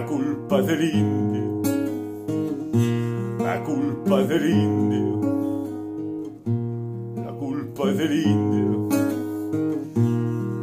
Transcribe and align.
La 0.00 0.06
culpa 0.06 0.62
del 0.62 0.82
indio, 0.82 1.60
la 3.38 3.62
culpa 3.62 4.22
del 4.22 4.48
indio, 4.48 5.20
la 7.16 7.32
culpa 7.32 7.84
del 7.92 8.12
indio, 8.24 8.88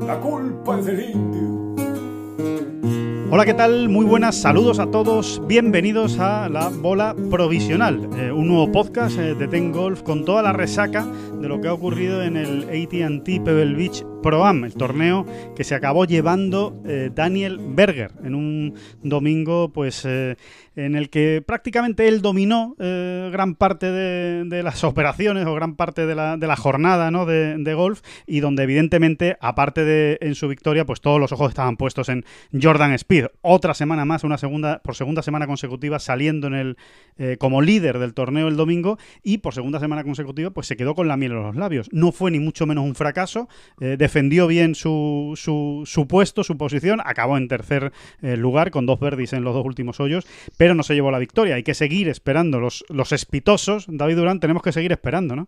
la 0.07 0.20
culpa 0.20 0.77
del 0.77 1.09
indio. 1.12 1.67
Hola, 3.29 3.45
¿qué 3.45 3.53
tal? 3.53 3.89
Muy 3.89 4.05
buenas, 4.05 4.35
saludos 4.38 4.79
a 4.79 4.89
todos, 4.89 5.40
bienvenidos 5.45 6.17
a 6.17 6.49
la 6.49 6.70
Bola 6.70 7.15
Provisional, 7.29 8.09
eh, 8.17 8.31
un 8.31 8.48
nuevo 8.48 8.71
podcast 8.71 9.20
eh, 9.20 9.35
de 9.35 9.48
Ten 9.48 9.71
Golf 9.71 10.01
con 10.01 10.26
toda 10.26 10.41
la 10.41 10.54
resaca 10.54 11.05
de 11.40 11.48
lo 11.48 11.62
que 11.62 11.68
ha 11.68 11.73
ocurrido 11.73 12.23
en 12.23 12.38
el 12.38 12.64
ATT 12.64 13.44
Pebble 13.44 13.76
Beach 13.76 14.04
Pro 14.23 14.46
Am, 14.46 14.66
el 14.66 14.73
torneo 14.73 15.26
que 15.55 15.63
se 15.63 15.76
acabó 15.76 16.05
llevando 16.05 16.82
eh, 16.86 17.10
Daniel 17.13 17.60
Berger 17.60 18.12
en 18.23 18.36
un 18.36 18.73
domingo, 19.04 19.70
pues 19.70 20.05
en 20.05 20.96
el 20.96 21.10
que 21.10 21.44
prácticamente 21.46 22.08
él 22.08 22.21
dominó 22.21 22.76
gran 22.77 23.55
parte 23.55 23.91
de, 23.91 24.63
las 24.63 24.84
operaciones 24.84 25.46
o 25.46 25.54
gran 25.54 25.76
parte 25.76 26.05
de 26.05 26.16
la, 26.16 26.55
jornada 26.55 27.12
¿no? 27.12 27.26
de, 27.26 27.57
de, 27.57 27.74
golf 27.74 28.01
y 28.26 28.40
donde 28.40 28.63
evidentemente, 28.63 29.38
aparte 29.40 29.85
de 29.85 30.18
en 30.22 30.35
su 30.35 30.48
victoria, 30.48 30.85
pues 30.85 31.01
todos 31.01 31.20
los 31.20 31.32
ojos 31.32 31.49
estaban 31.49 31.77
puestos 31.77 32.10
en 32.10 32.26
Jordan 32.60 32.94
Speed 32.94 33.27
otra 33.41 33.74
semana 33.74 34.05
más, 34.05 34.24
una 34.24 34.38
segunda, 34.38 34.79
por 34.84 34.96
segunda 34.96 35.22
semana 35.22 35.48
consecutiva, 35.48 35.99
saliendo 35.99 36.48
en 36.48 36.54
el, 36.54 36.77
eh, 37.18 37.38
como 37.40 37.62
líder 37.62 37.99
del 37.99 38.13
torneo 38.13 38.48
el 38.48 38.57
domingo 38.57 38.98
y 39.24 39.40
por 39.40 39.54
segunda 39.54 39.79
semana 39.79 40.04
consecutiva, 40.04 40.51
pues 40.51 40.68
se 40.68 40.77
quedó 40.77 40.96
con 40.96 41.07
la 41.07 41.18
los 41.35 41.55
labios. 41.55 41.89
No 41.91 42.11
fue 42.11 42.31
ni 42.31 42.39
mucho 42.39 42.65
menos 42.65 42.85
un 42.85 42.95
fracaso, 42.95 43.47
eh, 43.79 43.95
defendió 43.97 44.47
bien 44.47 44.75
su, 44.75 45.33
su, 45.35 46.07
puesto, 46.07 46.43
su 46.43 46.57
posición, 46.57 47.01
acabó 47.03 47.37
en 47.37 47.47
tercer 47.47 47.91
eh, 48.21 48.37
lugar 48.37 48.71
con 48.71 48.85
dos 48.85 48.99
verdis 48.99 49.33
en 49.33 49.43
los 49.43 49.53
dos 49.53 49.65
últimos 49.65 49.99
hoyos, 49.99 50.27
pero 50.57 50.75
no 50.75 50.83
se 50.83 50.95
llevó 50.95 51.11
la 51.11 51.20
victoria. 51.20 51.55
Hay 51.55 51.63
que 51.63 51.73
seguir 51.73 52.09
esperando. 52.09 52.59
Los, 52.59 52.85
los 52.89 53.11
espitosos, 53.11 53.85
David 53.89 54.17
Durán, 54.17 54.39
tenemos 54.39 54.63
que 54.63 54.71
seguir 54.71 54.91
esperando, 54.91 55.35
¿no? 55.35 55.48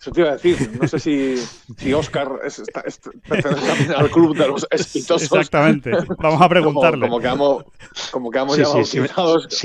Eso 0.00 0.12
te 0.12 0.20
iba 0.20 0.30
a 0.30 0.32
decir. 0.34 0.78
No 0.80 0.86
sé 0.86 0.98
si, 0.98 1.36
si 1.78 1.92
Oscar 1.92 2.28
está, 2.44 2.84
pertenece 3.28 3.94
al 3.94 4.10
club 4.10 4.36
de 4.36 4.46
los 4.46 4.66
espitosos. 4.70 5.22
Exactamente. 5.22 5.90
Vamos 6.18 6.40
a 6.40 6.48
preguntarle. 6.48 7.08
Como, 7.08 7.10
como 7.10 7.20
quedamos, 7.20 7.64
como 8.10 8.30
quedamos 8.30 8.56
ya 8.56 8.66
sí, 8.66 8.84
sí, 8.84 9.00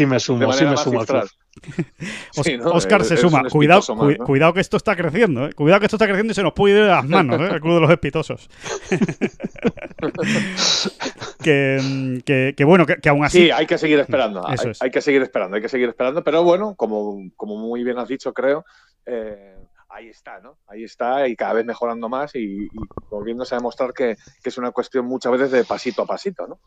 me 0.05 0.19
sumo, 0.19 0.53
sí 0.53 0.65
me 0.65 0.77
sumo 0.77 1.01
al 1.01 1.07
club. 1.07 1.29
Oscar 2.63 3.03
se 3.03 3.17
suma. 3.17 3.43
Cuidado, 3.49 3.81
cuidado 4.25 4.53
que 4.53 4.61
esto 4.61 4.77
está 4.77 4.95
creciendo. 4.95 5.47
¿eh? 5.47 5.53
Cuidado 5.53 5.81
que 5.81 5.87
esto 5.87 5.97
está 5.97 6.07
creciendo 6.07 6.31
y 6.31 6.35
se 6.35 6.43
nos 6.43 6.53
puede 6.53 6.75
ir 6.75 6.83
de 6.83 6.89
las 6.89 7.05
manos, 7.05 7.41
¿eh? 7.41 7.49
el 7.53 7.61
club 7.61 7.75
de 7.75 7.81
los 7.81 7.91
espitosos. 7.91 8.49
que, 11.43 12.53
que, 12.55 12.63
bueno, 12.63 12.85
que, 12.85 13.09
aún 13.09 13.25
así. 13.25 13.45
Sí, 13.45 13.51
hay 13.51 13.67
que 13.67 13.77
seguir 13.77 13.99
esperando. 13.99 14.47
Hay, 14.47 14.57
hay, 14.79 14.91
que 14.91 15.01
seguir 15.01 15.21
esperando, 15.21 15.55
hay 15.55 15.61
que 15.61 15.69
seguir 15.69 15.89
esperando. 15.89 16.23
Pero 16.23 16.43
bueno, 16.43 16.75
como, 16.75 17.17
como 17.35 17.57
muy 17.57 17.83
bien 17.83 17.99
has 17.99 18.07
dicho, 18.07 18.33
creo. 18.33 18.63
Eh, 19.05 19.57
ahí 19.93 20.07
está, 20.07 20.39
¿no? 20.39 20.57
Ahí 20.67 20.83
está 20.83 21.27
y 21.27 21.35
cada 21.35 21.53
vez 21.53 21.65
mejorando 21.65 22.09
más 22.09 22.35
y, 22.35 22.69
volviéndose 23.09 23.55
a 23.55 23.57
demostrar 23.57 23.93
que, 23.93 24.17
es 24.43 24.57
una 24.57 24.71
cuestión 24.71 25.05
muchas 25.05 25.31
veces 25.33 25.51
de 25.51 25.63
pasito 25.63 26.03
a 26.03 26.05
pasito, 26.05 26.47
¿no? 26.47 26.59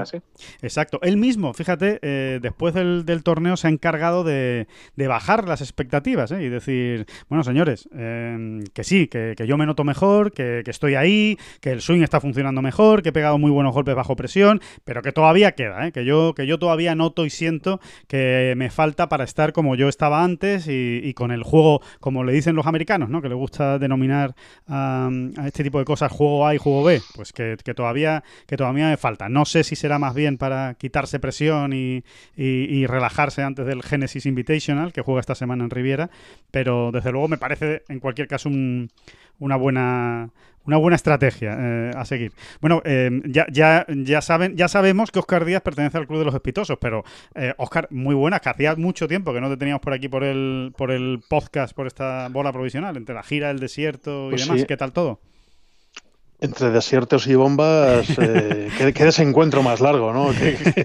así? 0.00 0.22
Exacto. 0.62 0.98
Él 1.02 1.18
mismo, 1.18 1.52
fíjate, 1.52 1.98
eh, 2.00 2.38
después 2.40 2.72
del, 2.72 3.04
torneo 3.22 3.56
se 3.58 3.66
ha 3.66 3.70
encargado 3.70 4.24
de, 4.24 4.66
bajar 4.96 5.46
las 5.46 5.60
expectativas 5.60 6.30
¿eh? 6.32 6.42
y 6.42 6.48
decir, 6.48 7.06
bueno, 7.28 7.44
señores, 7.44 7.88
em, 7.92 8.64
que 8.72 8.84
sí, 8.84 9.08
que, 9.08 9.34
yo 9.46 9.56
me 9.58 9.66
noto 9.66 9.84
mejor, 9.84 10.32
que, 10.32 10.62
estoy 10.66 10.94
ahí, 10.94 11.38
que 11.60 11.72
el 11.72 11.82
swing 11.82 12.02
está 12.02 12.20
funcionando 12.20 12.62
mejor, 12.62 13.02
que 13.02 13.10
he 13.10 13.12
pegado 13.12 13.38
muy 13.38 13.50
buenos 13.50 13.74
golpes 13.74 13.94
bajo 13.94 14.16
presión, 14.16 14.60
pero 14.84 15.02
que 15.02 15.12
todavía 15.12 15.52
queda, 15.52 15.86
¿eh? 15.86 15.92
que, 15.92 16.04
yo, 16.04 16.34
que 16.34 16.46
yo 16.46 16.58
todavía 16.58 16.94
noto 16.94 17.26
y 17.26 17.30
siento 17.30 17.80
que 18.08 18.54
me 18.56 18.70
falta 18.70 19.08
para 19.08 19.24
estar 19.24 19.52
como 19.52 19.74
yo 19.74 19.88
estaba 19.88 20.24
antes 20.24 20.68
y, 20.68 21.00
y 21.02 21.12
con 21.14 21.32
el 21.32 21.42
juego, 21.42 21.82
como 22.00 22.24
le 22.24 22.32
dicen 22.32 22.56
los 22.56 22.65
americanos, 22.66 23.08
¿no? 23.08 23.22
Que 23.22 23.28
le 23.28 23.34
gusta 23.34 23.78
denominar 23.78 24.34
a, 24.68 25.08
este 25.46 25.62
tipo 25.62 25.78
de 25.78 25.84
cosas 25.84 26.10
juego 26.12 26.46
A 26.46 26.54
y 26.54 26.58
juego 26.58 26.84
B, 26.84 27.00
pues 27.14 27.32
que, 27.32 27.56
todavía 27.74 28.22
que 28.46 28.56
todavía 28.56 28.88
me 28.88 28.96
falta. 28.96 29.28
No 29.28 29.44
sé 29.44 29.64
si 29.64 29.76
será 29.76 29.98
más 29.98 30.14
bien 30.14 30.38
para 30.38 30.74
quitarse 30.74 31.18
presión 31.18 31.72
y, 31.72 32.02
relajarse 32.86 33.42
antes 33.42 33.66
del 33.66 33.82
Genesis 33.82 34.26
Invitational 34.26 34.92
que 34.92 35.02
juega 35.02 35.20
esta 35.20 35.34
semana 35.34 35.64
en 35.64 35.70
Riviera, 35.70 36.10
pero 36.50 36.92
desde 36.92 37.12
luego 37.12 37.28
me 37.28 37.38
parece 37.38 37.82
en 37.88 38.00
cualquier 38.00 38.28
caso 38.28 38.48
una 39.38 39.56
buena 39.56 40.30
una 40.66 40.76
buena 40.76 40.96
estrategia 40.96 41.56
eh, 41.58 41.90
a 41.94 42.04
seguir. 42.04 42.32
Bueno, 42.60 42.82
eh, 42.84 43.10
ya, 43.26 43.46
ya, 43.50 43.86
ya, 43.88 44.20
saben, 44.20 44.56
ya 44.56 44.68
sabemos 44.68 45.10
que 45.10 45.18
Oscar 45.18 45.44
Díaz 45.44 45.62
pertenece 45.62 45.96
al 45.96 46.06
Club 46.06 46.18
de 46.18 46.24
los 46.24 46.34
Espitosos, 46.34 46.76
pero 46.80 47.04
eh, 47.34 47.54
Oscar, 47.56 47.86
muy 47.90 48.14
buena, 48.14 48.40
que 48.40 48.48
hacía 48.48 48.74
mucho 48.74 49.06
tiempo 49.06 49.32
que 49.32 49.40
no 49.40 49.48
te 49.48 49.56
teníamos 49.56 49.80
por 49.80 49.92
aquí 49.92 50.08
por 50.08 50.24
el, 50.24 50.72
por 50.76 50.90
el 50.90 51.20
podcast, 51.28 51.74
por 51.74 51.86
esta 51.86 52.28
bola 52.28 52.52
provisional, 52.52 52.96
entre 52.96 53.14
la 53.14 53.22
gira, 53.22 53.50
el 53.50 53.60
desierto 53.60 54.28
y 54.28 54.30
pues 54.30 54.48
demás. 54.48 54.64
¿Qué 54.66 54.76
tal 54.76 54.92
todo? 54.92 55.20
Entre 56.38 56.70
desiertos 56.70 57.26
y 57.28 57.34
bombas, 57.34 58.06
eh, 58.18 58.68
qué, 58.76 59.04
desencuentro 59.04 59.62
más 59.62 59.80
largo, 59.80 60.12
¿no? 60.12 60.32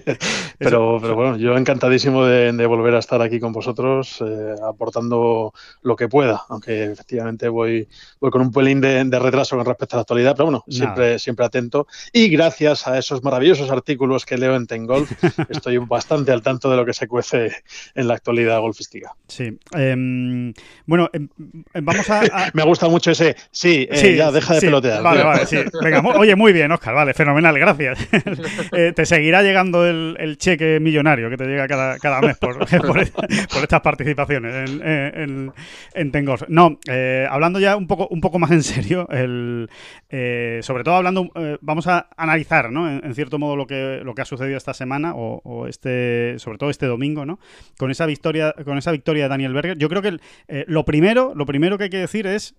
pero, 0.58 0.98
pero 1.00 1.14
bueno, 1.14 1.36
yo 1.36 1.56
encantadísimo 1.58 2.24
de, 2.24 2.66
volver 2.66 2.94
a 2.94 2.98
estar 3.00 3.20
aquí 3.20 3.38
con 3.38 3.52
vosotros, 3.52 4.22
eh, 4.26 4.54
aportando 4.66 5.52
lo 5.82 5.96
que 5.96 6.08
pueda, 6.08 6.42
aunque 6.48 6.84
efectivamente 6.84 7.48
voy, 7.48 7.86
voy 8.18 8.30
con 8.30 8.40
un 8.40 8.50
pelín 8.50 8.80
de, 8.80 9.04
retraso 9.18 9.56
con 9.56 9.66
respecto 9.66 9.96
a 9.96 9.98
la 9.98 10.02
actualidad, 10.02 10.34
pero 10.34 10.46
bueno, 10.46 10.64
siempre, 10.68 11.18
siempre 11.18 11.44
atento. 11.44 11.86
Y 12.14 12.28
gracias 12.28 12.86
a 12.86 12.98
esos 12.98 13.22
maravillosos 13.22 13.70
artículos 13.70 14.24
que 14.24 14.38
leo 14.38 14.56
en 14.56 14.66
Tengolf, 14.66 15.10
estoy 15.50 15.76
bastante 15.78 16.32
al 16.32 16.42
tanto 16.42 16.70
de 16.70 16.76
lo 16.76 16.86
que 16.86 16.94
se 16.94 17.06
cuece 17.06 17.52
en 17.94 18.08
la 18.08 18.14
actualidad 18.14 18.58
golfística. 18.60 19.14
Sí. 19.28 19.58
Em, 19.72 20.54
bueno, 20.86 21.10
em, 21.12 21.28
em, 21.74 21.84
vamos 21.84 22.08
a, 22.08 22.50
Me 22.54 22.62
gusta 22.64 22.88
mucho 22.88 23.10
ese, 23.10 23.36
sí, 23.50 23.86
eh, 23.90 24.16
ya 24.16 24.30
deja 24.30 24.54
de 24.54 24.60
pelotear. 24.60 25.02
Vale, 25.02 25.22
vale. 25.22 25.41
Oye, 26.16 26.36
muy 26.36 26.52
bien, 26.52 26.70
Oscar, 26.72 26.94
vale, 26.94 27.14
fenomenal, 27.14 27.58
gracias. 27.58 27.98
Eh, 28.74 28.92
te 28.94 29.04
seguirá 29.04 29.42
llegando 29.42 29.86
el, 29.86 30.36
cheque 30.38 30.80
millonario 30.80 31.28
que 31.28 31.36
te 31.36 31.44
llega 31.44 31.66
cada, 31.68 32.20
mes 32.20 32.38
por, 32.38 32.62
estas 32.62 33.80
participaciones 33.80 34.70
en, 34.70 35.52
en, 35.94 36.12
Tengos. 36.12 36.44
No, 36.48 36.78
eh, 36.88 37.26
hablando 37.28 37.60
ya 37.60 37.76
un 37.76 37.86
poco, 37.86 38.08
un 38.08 38.20
poco 38.20 38.38
más 38.38 38.50
en 38.50 38.62
serio, 38.62 39.08
el, 39.10 39.68
eh, 40.10 40.60
sobre 40.62 40.84
todo 40.84 40.96
hablando, 40.96 41.30
vamos 41.60 41.86
a 41.86 42.08
analizar, 42.16 42.70
¿no? 42.70 42.88
En, 42.88 43.14
cierto 43.14 43.38
modo 43.38 43.56
lo 43.56 43.66
que, 43.66 44.00
lo 44.02 44.14
que 44.14 44.22
ha 44.22 44.24
sucedido 44.24 44.56
esta 44.56 44.74
semana 44.74 45.12
o, 45.14 45.66
este, 45.66 46.38
sobre 46.38 46.58
todo 46.58 46.70
este 46.70 46.86
domingo, 46.86 47.26
¿no? 47.26 47.38
Con 47.78 47.90
esa 47.90 48.06
victoria, 48.06 48.54
con 48.64 48.78
esa 48.78 48.92
victoria 48.92 49.24
de 49.24 49.28
Daniel 49.28 49.52
Berger. 49.52 49.76
Yo 49.76 49.88
creo 49.88 50.02
que 50.02 50.18
lo 50.66 50.84
primero, 50.84 51.32
lo 51.34 51.46
primero 51.46 51.76
que 51.76 51.84
hay 51.84 51.90
que 51.90 51.98
decir 51.98 52.26
es, 52.26 52.54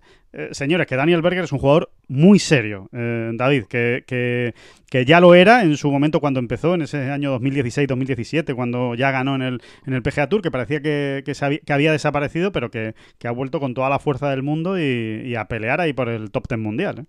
señores, 0.52 0.86
que 0.86 0.96
Daniel 0.96 1.22
Berger 1.22 1.44
es 1.44 1.52
un 1.52 1.58
jugador 1.58 1.90
muy 2.08 2.38
serio, 2.38 2.88
eh, 2.92 3.30
David, 3.34 3.64
que, 3.64 4.04
que, 4.06 5.04
ya 5.04 5.20
lo 5.20 5.34
era 5.34 5.62
en 5.62 5.76
su 5.76 5.90
momento 5.90 6.20
cuando 6.20 6.40
empezó, 6.40 6.74
en 6.74 6.82
ese 6.82 7.10
año 7.10 7.38
2016-2017, 7.40 8.54
cuando 8.54 8.94
ya 8.94 9.10
ganó 9.10 9.34
en 9.34 9.42
el, 9.42 9.62
en 9.86 9.94
el 9.94 10.02
PGA 10.02 10.28
Tour, 10.28 10.42
que 10.42 10.50
parecía 10.50 10.80
que, 10.80 11.24
que, 11.24 11.72
había, 11.72 11.92
desaparecido, 11.92 12.52
pero 12.52 12.70
que, 12.70 12.94
ha 13.24 13.30
vuelto 13.30 13.60
con 13.60 13.74
toda 13.74 13.88
la 13.88 13.98
fuerza 13.98 14.30
del 14.30 14.42
mundo 14.42 14.78
y, 14.78 15.34
a 15.34 15.46
pelear 15.46 15.80
ahí 15.80 15.92
por 15.92 16.08
el 16.08 16.30
top 16.30 16.46
ten 16.46 16.60
mundial. 16.60 17.00
¿eh? 17.00 17.04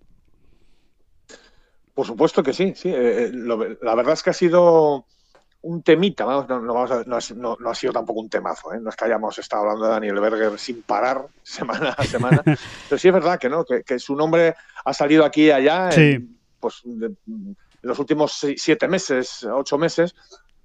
Por 1.94 2.06
supuesto 2.06 2.42
que 2.42 2.52
sí, 2.52 2.72
sí. 2.74 2.90
Eh, 2.92 3.30
la 3.32 3.94
verdad 3.94 4.14
es 4.14 4.22
que 4.22 4.30
ha 4.30 4.34
sido 4.34 5.06
un 5.62 5.82
temita, 5.82 6.24
no, 6.24 6.46
no, 6.46 6.60
no, 6.60 7.70
ha 7.70 7.74
sido 7.74 7.92
tampoco 7.92 8.20
un 8.20 8.28
temazo, 8.28 8.72
¿eh? 8.72 8.80
no 8.80 8.90
es 8.90 8.96
que 8.96 9.04
hayamos 9.04 9.38
estado 9.38 9.62
hablando 9.62 9.86
de 9.86 9.90
Daniel 9.90 10.20
Berger 10.20 10.58
sin 10.58 10.82
parar 10.82 11.26
semana 11.42 11.90
a 11.90 12.04
semana, 12.04 12.42
pero 12.88 12.98
sí 12.98 13.08
es 13.08 13.14
verdad 13.14 13.38
que 13.38 13.48
no, 13.48 13.64
que, 13.64 13.98
su 13.98 14.14
nombre 14.14 14.54
ha 14.84 14.92
salido 14.92 15.24
aquí 15.24 15.46
y 15.46 15.50
allá 15.50 15.90
en, 15.90 16.38
pues, 16.60 16.82
los 17.82 17.98
últimos 17.98 18.46
siete 18.56 18.86
meses, 18.86 19.44
ocho 19.44 19.78
meses, 19.78 20.14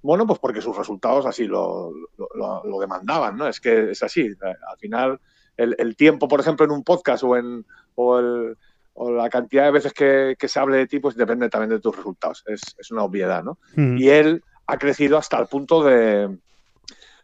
bueno, 0.02 0.26
pues 0.26 0.38
porque 0.38 0.60
sus 0.60 0.76
resultados 0.76 1.26
así 1.26 1.46
lo, 1.46 1.92
lo, 2.16 2.80
demandaban, 2.80 3.36
¿no? 3.36 3.46
Es 3.46 3.60
que 3.60 3.92
es 3.92 4.02
así, 4.02 4.28
al 4.40 4.78
final 4.78 5.20
el, 5.56 5.96
tiempo, 5.96 6.28
por 6.28 6.40
ejemplo, 6.40 6.64
en 6.64 6.72
un 6.72 6.82
podcast 6.82 7.22
o 7.22 7.36
en 7.36 7.64
o 7.94 8.18
el, 8.18 8.56
o 8.94 9.10
la 9.12 9.28
cantidad 9.30 9.64
de 9.64 9.70
veces 9.70 9.92
que, 9.92 10.36
se 10.38 10.58
hable 10.58 10.78
de 10.78 10.86
ti, 10.86 10.98
pues 10.98 11.16
depende 11.16 11.48
también 11.48 11.70
de 11.70 11.80
tus 11.80 11.96
resultados. 11.96 12.42
Es, 12.46 12.90
una 12.90 13.04
obviedad, 13.04 13.44
¿no? 13.44 13.58
Y 13.76 14.08
él 14.08 14.42
ha 14.66 14.78
crecido 14.78 15.18
hasta 15.18 15.38
el 15.38 15.46
punto 15.46 15.82
de, 15.82 16.38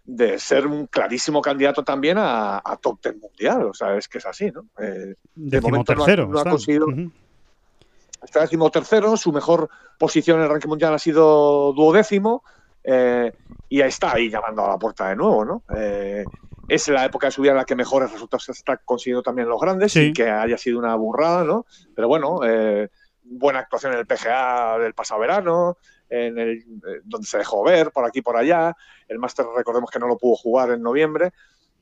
de 0.04 0.38
ser 0.38 0.66
un 0.66 0.86
clarísimo 0.86 1.42
candidato 1.42 1.84
también 1.84 2.16
a, 2.18 2.62
top 2.80 3.00
ten 3.00 3.20
mundial. 3.20 3.66
O 3.66 3.74
sea, 3.74 3.96
es 3.96 4.08
que 4.08 4.18
es 4.18 4.26
así, 4.26 4.50
¿no? 4.50 4.66
Eh, 4.78 5.14
de 5.34 5.60
momento 5.60 5.94
no, 5.94 6.04
ha, 6.04 6.44
conseguido. 6.44 6.86
Está 8.22 8.40
decimotercero, 8.40 9.16
su 9.16 9.32
mejor 9.32 9.68
posición 9.98 10.38
en 10.38 10.44
el 10.44 10.50
ranking 10.50 10.68
mundial 10.68 10.94
ha 10.94 10.98
sido 10.98 11.72
duodécimo. 11.72 12.42
Eh, 12.84 13.32
y 13.68 13.80
está 13.82 14.14
ahí 14.14 14.30
llamando 14.30 14.64
a 14.64 14.70
la 14.70 14.78
puerta 14.78 15.10
de 15.10 15.16
nuevo, 15.16 15.44
¿no? 15.44 15.62
Eh, 15.76 16.24
es 16.68 16.88
la 16.88 17.04
época 17.04 17.26
de 17.26 17.32
su 17.32 17.42
vida 17.42 17.52
en 17.52 17.58
la 17.58 17.64
que 17.64 17.74
mejores 17.74 18.10
resultados 18.10 18.44
se 18.44 18.52
está 18.52 18.78
consiguiendo 18.78 19.22
también 19.22 19.48
los 19.48 19.60
grandes 19.60 19.94
y 19.96 20.12
que 20.12 20.30
haya 20.30 20.56
sido 20.56 20.78
una 20.78 20.94
burrada, 20.94 21.44
¿no? 21.44 21.66
Pero 21.94 22.08
bueno, 22.08 22.40
eh, 22.44 22.88
buena 23.24 23.60
actuación 23.60 23.92
en 23.92 23.98
el 23.98 24.06
PGA 24.06 24.78
del 24.78 24.94
pasado 24.94 25.20
verano, 25.20 25.76
en 26.08 26.38
el, 26.38 26.64
donde 27.04 27.26
se 27.26 27.38
dejó 27.38 27.64
ver 27.64 27.90
por 27.90 28.04
aquí 28.04 28.22
por 28.22 28.36
allá. 28.36 28.74
El 29.08 29.18
máster, 29.18 29.46
recordemos 29.56 29.90
que 29.90 29.98
no 29.98 30.06
lo 30.06 30.18
pudo 30.18 30.36
jugar 30.36 30.70
en 30.70 30.82
noviembre, 30.82 31.32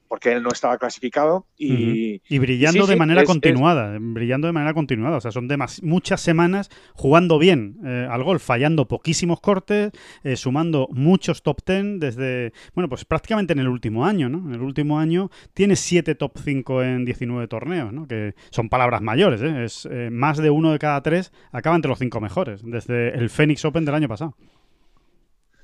porque 0.09 0.33
él 0.33 0.43
no 0.43 0.51
estaba 0.51 0.79
clasificado 0.79 1.47
y, 1.57 2.21
brillando 2.39 2.87
de 2.87 2.97
manera 2.97 3.25
continuada, 3.25 3.97
brillando 4.01 4.47
de 4.47 4.53
manera 4.53 4.75
continuada, 4.75 5.17
o 5.17 5.21
sea, 5.21 5.33
son 5.33 5.49
muchas 5.83 6.21
semanas 6.21 6.71
jugando 6.95 7.39
bien 7.39 7.79
eh, 7.85 8.07
al 8.11 8.23
golf, 8.23 8.43
fallando 8.43 8.89
poquísimos 8.89 9.41
cortes, 9.41 9.93
eh, 10.25 10.37
sumando 10.37 10.89
muchos 10.93 11.43
top 11.43 11.63
ten 11.63 11.99
desde, 11.99 12.53
bueno, 12.75 12.89
pues 12.89 13.05
prácticamente 13.05 13.53
en 13.53 13.61
el 13.61 13.69
último 13.69 14.07
año, 14.07 14.29
¿no? 14.29 14.39
En 14.49 14.55
el 14.55 14.63
último 14.63 14.99
año 14.99 15.31
tiene 15.55 15.77
siete 15.77 16.15
top 16.15 16.39
5 16.43 16.83
en 16.83 17.05
19 17.05 17.49
torneos, 17.49 17.93
¿no? 17.93 18.07
Que 18.07 18.35
son 18.51 18.69
palabras 18.69 19.03
mayores, 19.03 19.43
¿eh? 19.43 19.65
Es 19.65 19.89
más 20.11 20.39
de 20.39 20.51
uno 20.51 20.73
de 20.73 20.79
cada 20.79 21.03
tres 21.03 21.33
acaba 21.53 21.77
entre 21.77 21.89
los 21.89 21.99
cinco 21.99 22.21
mejores, 22.21 22.63
desde 22.65 23.15
el 23.17 23.31
Phoenix 23.31 23.65
Open 23.65 23.85
del 23.85 23.95
año 23.95 24.09
pasado. 24.09 24.37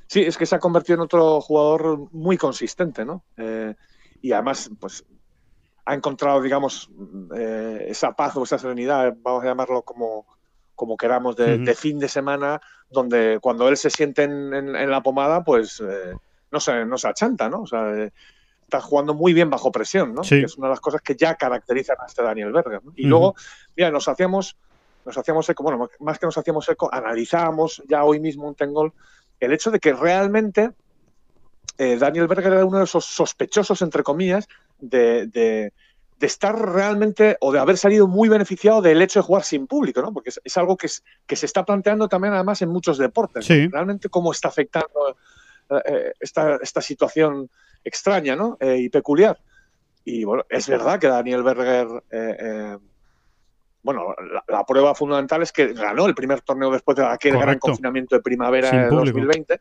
Sí, 0.06 0.21
es 0.21 0.37
que 0.37 0.45
se 0.45 0.55
ha 0.55 0.59
convertido 0.59 0.97
en 0.97 1.00
otro 1.00 1.41
jugador 1.41 2.09
muy 2.12 2.37
consistente, 2.37 3.05
¿no? 3.05 3.25
Y 4.23 4.33
además, 4.33 4.71
pues 4.81 5.05
ha 5.85 5.95
encontrado, 5.95 6.41
digamos, 6.41 6.91
eh, 7.37 7.87
esa 7.89 8.13
paz 8.13 8.37
o 8.37 8.45
esa 8.45 8.59
serenidad, 8.59 9.15
vamos 9.21 9.43
a 9.43 9.49
llamarlo 9.49 9.83
como, 9.83 10.27
como 10.75 10.97
queramos, 10.97 11.37
de, 11.37 11.75
fin 11.75 11.99
de 11.99 12.09
semana, 12.09 12.61
donde 12.89 13.39
cuando 13.41 13.69
él 13.69 13.77
se 13.77 13.91
siente 13.91 14.23
en, 14.23 14.91
la 14.91 15.03
pomada, 15.03 15.43
pues 15.43 15.81
eh, 15.81 16.15
no, 16.51 16.61
se, 16.61 16.85
no 16.85 16.97
se 16.99 17.09
achanta, 17.09 17.49
¿no? 17.49 17.63
O 17.63 17.67
sea, 17.67 17.91
eh, 17.97 18.13
está 18.63 18.81
jugando 18.81 19.13
muy 19.13 19.33
bien 19.35 19.51
bajo 19.51 19.73
presión, 19.73 20.15
¿no? 20.15 20.23
Que 20.23 20.43
es 20.43 20.57
una 20.57 20.69
de 20.69 20.73
las 20.73 20.81
cosas 20.81 21.03
que 21.03 21.17
ya 21.17 21.35
caracterizan 21.35 21.97
a 22.01 22.07
este 22.07 22.23
Daniel 22.23 22.53
Berger. 22.53 22.81
Y 22.95 23.07
luego, 23.07 23.35
mira, 23.77 23.91
nos 23.91 24.07
hacíamos, 24.07 24.57
nos 25.05 25.19
hacíamos 25.19 25.49
eco, 25.51 25.65
bueno, 25.65 25.91
más 25.99 26.19
que 26.19 26.27
nos 26.27 26.39
hacíamos 26.39 26.69
eco, 26.69 26.89
analizábamos 26.93 27.83
ya 27.89 28.05
hoy 28.05 28.21
mismo 28.21 28.47
un 28.47 28.55
Tengol 28.55 28.93
el 29.41 29.53
hecho 29.53 29.73
de 29.73 29.81
que 29.81 29.93
realmente 29.93 30.71
eh, 31.82 31.96
Daniel 31.99 32.29
Berger 32.29 32.52
era 32.52 32.64
uno 32.64 32.79
de 32.79 32.84
esos 32.84 33.05
sospechosos, 33.05 33.82
entre 33.82 34.05
comillas, 34.05 34.46
de, 34.79 35.73
estar 36.20 36.56
realmente 36.56 37.37
o 37.40 37.50
de 37.50 37.58
haber 37.58 37.76
salido 37.76 38.06
muy 38.06 38.29
beneficiado 38.29 38.81
del 38.81 39.02
hecho 39.02 39.19
de 39.19 39.25
jugar 39.25 39.43
sin 39.43 39.67
público, 39.67 40.00
¿no? 40.00 40.12
Porque 40.12 40.31
es, 40.44 40.56
algo 40.56 40.76
que, 40.76 40.87
se 40.87 41.46
está 41.46 41.64
planteando 41.64 42.08
también 42.08 42.34
además 42.34 42.62
en 42.62 42.69
muchos 42.69 42.99
deportes. 42.99 43.49
Realmente 43.49 44.08
cómo 44.08 44.31
está 44.31 44.46
afectando 44.46 45.17
eh, 45.70 45.82
eh, 45.84 46.12
esta, 46.20 46.81
situación 46.81 47.50
extraña 47.82 48.37
¿no? 48.37 48.56
y 48.61 48.88
peculiar. 48.88 49.40
Y 50.05 50.23
bueno, 50.23 50.44
es 50.49 50.69
verdad 50.69 51.00
que 51.00 51.08
Daniel 51.08 51.43
Berger, 51.43 51.88
bueno, 53.82 54.14
la, 54.46 54.64
prueba 54.64 54.94
fundamental 54.94 55.43
es 55.43 55.50
que 55.50 55.73
ganó 55.73 56.06
el 56.06 56.14
primer 56.14 56.43
torneo 56.43 56.70
después 56.70 56.96
de 56.96 57.05
aquel 57.05 57.37
gran 57.37 57.58
confinamiento 57.58 58.14
de 58.14 58.23
primavera 58.23 58.70
de 58.70 58.87
2020. 58.87 59.61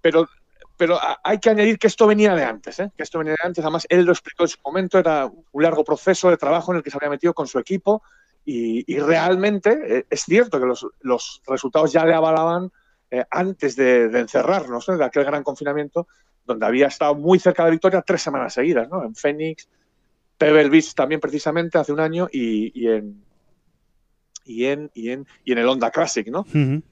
Pero 0.00 0.28
pero 0.76 0.98
hay 1.22 1.38
que 1.38 1.50
añadir 1.50 1.78
que 1.78 1.86
esto 1.86 2.06
venía 2.06 2.34
de 2.34 2.44
antes, 2.44 2.80
¿eh? 2.80 2.90
que 2.96 3.02
esto 3.02 3.18
venía 3.18 3.34
de 3.34 3.46
antes. 3.46 3.64
Además, 3.64 3.86
él 3.88 4.04
lo 4.04 4.12
explicó 4.12 4.44
en 4.44 4.48
su 4.48 4.58
momento, 4.64 4.98
era 4.98 5.26
un 5.26 5.62
largo 5.62 5.84
proceso 5.84 6.30
de 6.30 6.36
trabajo 6.36 6.72
en 6.72 6.78
el 6.78 6.82
que 6.82 6.90
se 6.90 6.96
había 6.96 7.10
metido 7.10 7.32
con 7.32 7.46
su 7.46 7.58
equipo 7.58 8.02
y, 8.44 8.98
realmente 8.98 9.98
eh, 9.98 10.06
es 10.10 10.24
cierto 10.24 10.60
que 10.60 10.66
los, 10.66 11.42
resultados 11.46 11.92
ya 11.92 12.04
le 12.04 12.14
avalaban 12.14 12.70
eh, 13.10 13.24
antes 13.30 13.76
de, 13.76 14.04
encerrarnos, 14.18 14.86
de 14.86 15.04
aquel 15.04 15.24
gran 15.24 15.42
confinamiento, 15.42 16.08
donde 16.44 16.66
había 16.66 16.88
estado 16.88 17.14
muy 17.14 17.38
cerca 17.38 17.64
de 17.64 17.70
victoria 17.70 18.02
tres 18.02 18.20
semanas 18.20 18.52
seguidas, 18.52 18.88
¿no? 18.88 19.02
en 19.02 19.14
Phoenix, 19.14 19.68
Pebble 20.36 20.68
Beach 20.68 20.94
también 20.94 21.20
precisamente 21.20 21.78
hace 21.78 21.92
un 21.92 22.00
año 22.00 22.28
y 22.30 22.86
en, 22.88 23.22
y 24.44 24.66
en, 24.66 24.90
y 24.94 25.10
en, 25.10 25.26
y 25.44 25.52
en 25.52 25.58
el 25.58 25.68
Honda 25.68 25.90
Classic, 25.90 26.26
¿no? 26.28 26.46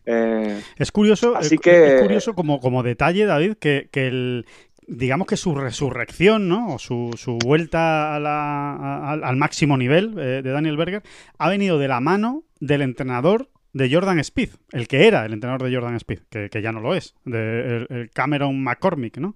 Eh, 0.07 0.61
es 0.77 0.93
curioso, 0.93 1.37
así 1.37 1.59
que, 1.59 1.97
es 1.97 2.03
curioso 2.03 2.35
como, 2.35 2.61
como 2.61 2.83
detalle, 2.83 3.25
David, 3.25 3.55
que, 3.55 3.89
que 3.91 4.07
el, 4.07 4.47
digamos 4.87 5.27
que 5.27 5.37
su 5.37 5.55
resurrección, 5.55 6.49
¿no? 6.49 6.75
O 6.75 6.79
su, 6.79 7.11
su 7.17 7.39
vuelta 7.39 8.17
al 8.17 9.37
máximo 9.37 9.77
nivel 9.77 10.15
eh, 10.19 10.43
de 10.43 10.51
Daniel 10.51 10.77
Berger 10.77 11.03
ha 11.39 11.49
venido 11.49 11.79
de 11.79 11.89
la 11.89 12.01
mano 12.01 12.45
del 12.61 12.83
entrenador 12.83 13.49
de 13.73 13.93
Jordan 13.93 14.19
Speed, 14.19 14.51
el 14.73 14.87
que 14.87 15.07
era 15.07 15.25
el 15.25 15.33
entrenador 15.33 15.69
de 15.69 15.75
Jordan 15.75 15.97
Speed, 15.97 16.21
que, 16.29 16.51
que 16.51 16.63
ya 16.63 16.73
no 16.73 16.81
lo 16.81 16.95
es, 16.95 17.15
de 17.25 17.87
el, 17.89 18.11
Cameron 18.13 18.63
McCormick, 18.63 19.19
¿no? 19.19 19.35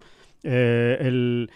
Eh, 0.49 1.47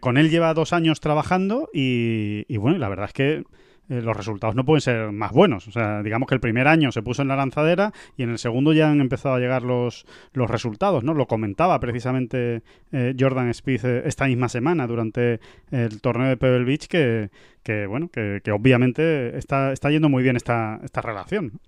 con 0.00 0.16
él 0.16 0.30
lleva 0.30 0.54
dos 0.54 0.72
años 0.72 1.00
trabajando 1.00 1.68
y, 1.72 2.44
y 2.46 2.58
bueno, 2.58 2.78
la 2.78 2.88
verdad 2.88 3.06
es 3.06 3.12
que 3.12 3.44
eh, 3.90 4.00
los 4.00 4.16
resultados 4.16 4.54
no 4.54 4.64
pueden 4.64 4.80
ser 4.80 5.10
más 5.10 5.32
buenos. 5.32 5.66
O 5.66 5.72
sea, 5.72 6.00
digamos 6.02 6.28
que 6.28 6.36
el 6.36 6.40
primer 6.40 6.68
año 6.68 6.92
se 6.92 7.02
puso 7.02 7.22
en 7.22 7.28
la 7.28 7.34
lanzadera 7.34 7.92
y 8.16 8.22
en 8.22 8.30
el 8.30 8.38
segundo 8.38 8.72
ya 8.72 8.88
han 8.88 9.00
empezado 9.00 9.34
a 9.34 9.40
llegar 9.40 9.62
los, 9.62 10.06
los 10.32 10.48
resultados, 10.48 11.02
¿no? 11.02 11.12
Lo 11.12 11.26
comentaba 11.26 11.80
precisamente 11.80 12.62
eh, 12.92 13.16
Jordan 13.18 13.48
Speed 13.48 13.84
eh, 13.84 14.02
esta 14.04 14.26
misma 14.26 14.48
semana 14.48 14.86
durante 14.86 15.40
el 15.72 16.00
torneo 16.00 16.28
de 16.28 16.36
Pebble 16.36 16.64
Beach 16.64 16.86
que, 16.86 17.30
que 17.64 17.86
bueno, 17.86 18.08
que, 18.10 18.40
obviamente 18.52 19.36
está, 19.36 19.72
está 19.72 19.90
yendo 19.90 20.08
muy 20.08 20.22
bien 20.22 20.36
esta, 20.36 20.78
esta 20.84 21.02
relación. 21.02 21.60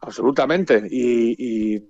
Absolutamente. 0.00 0.88
Y, 0.90 1.84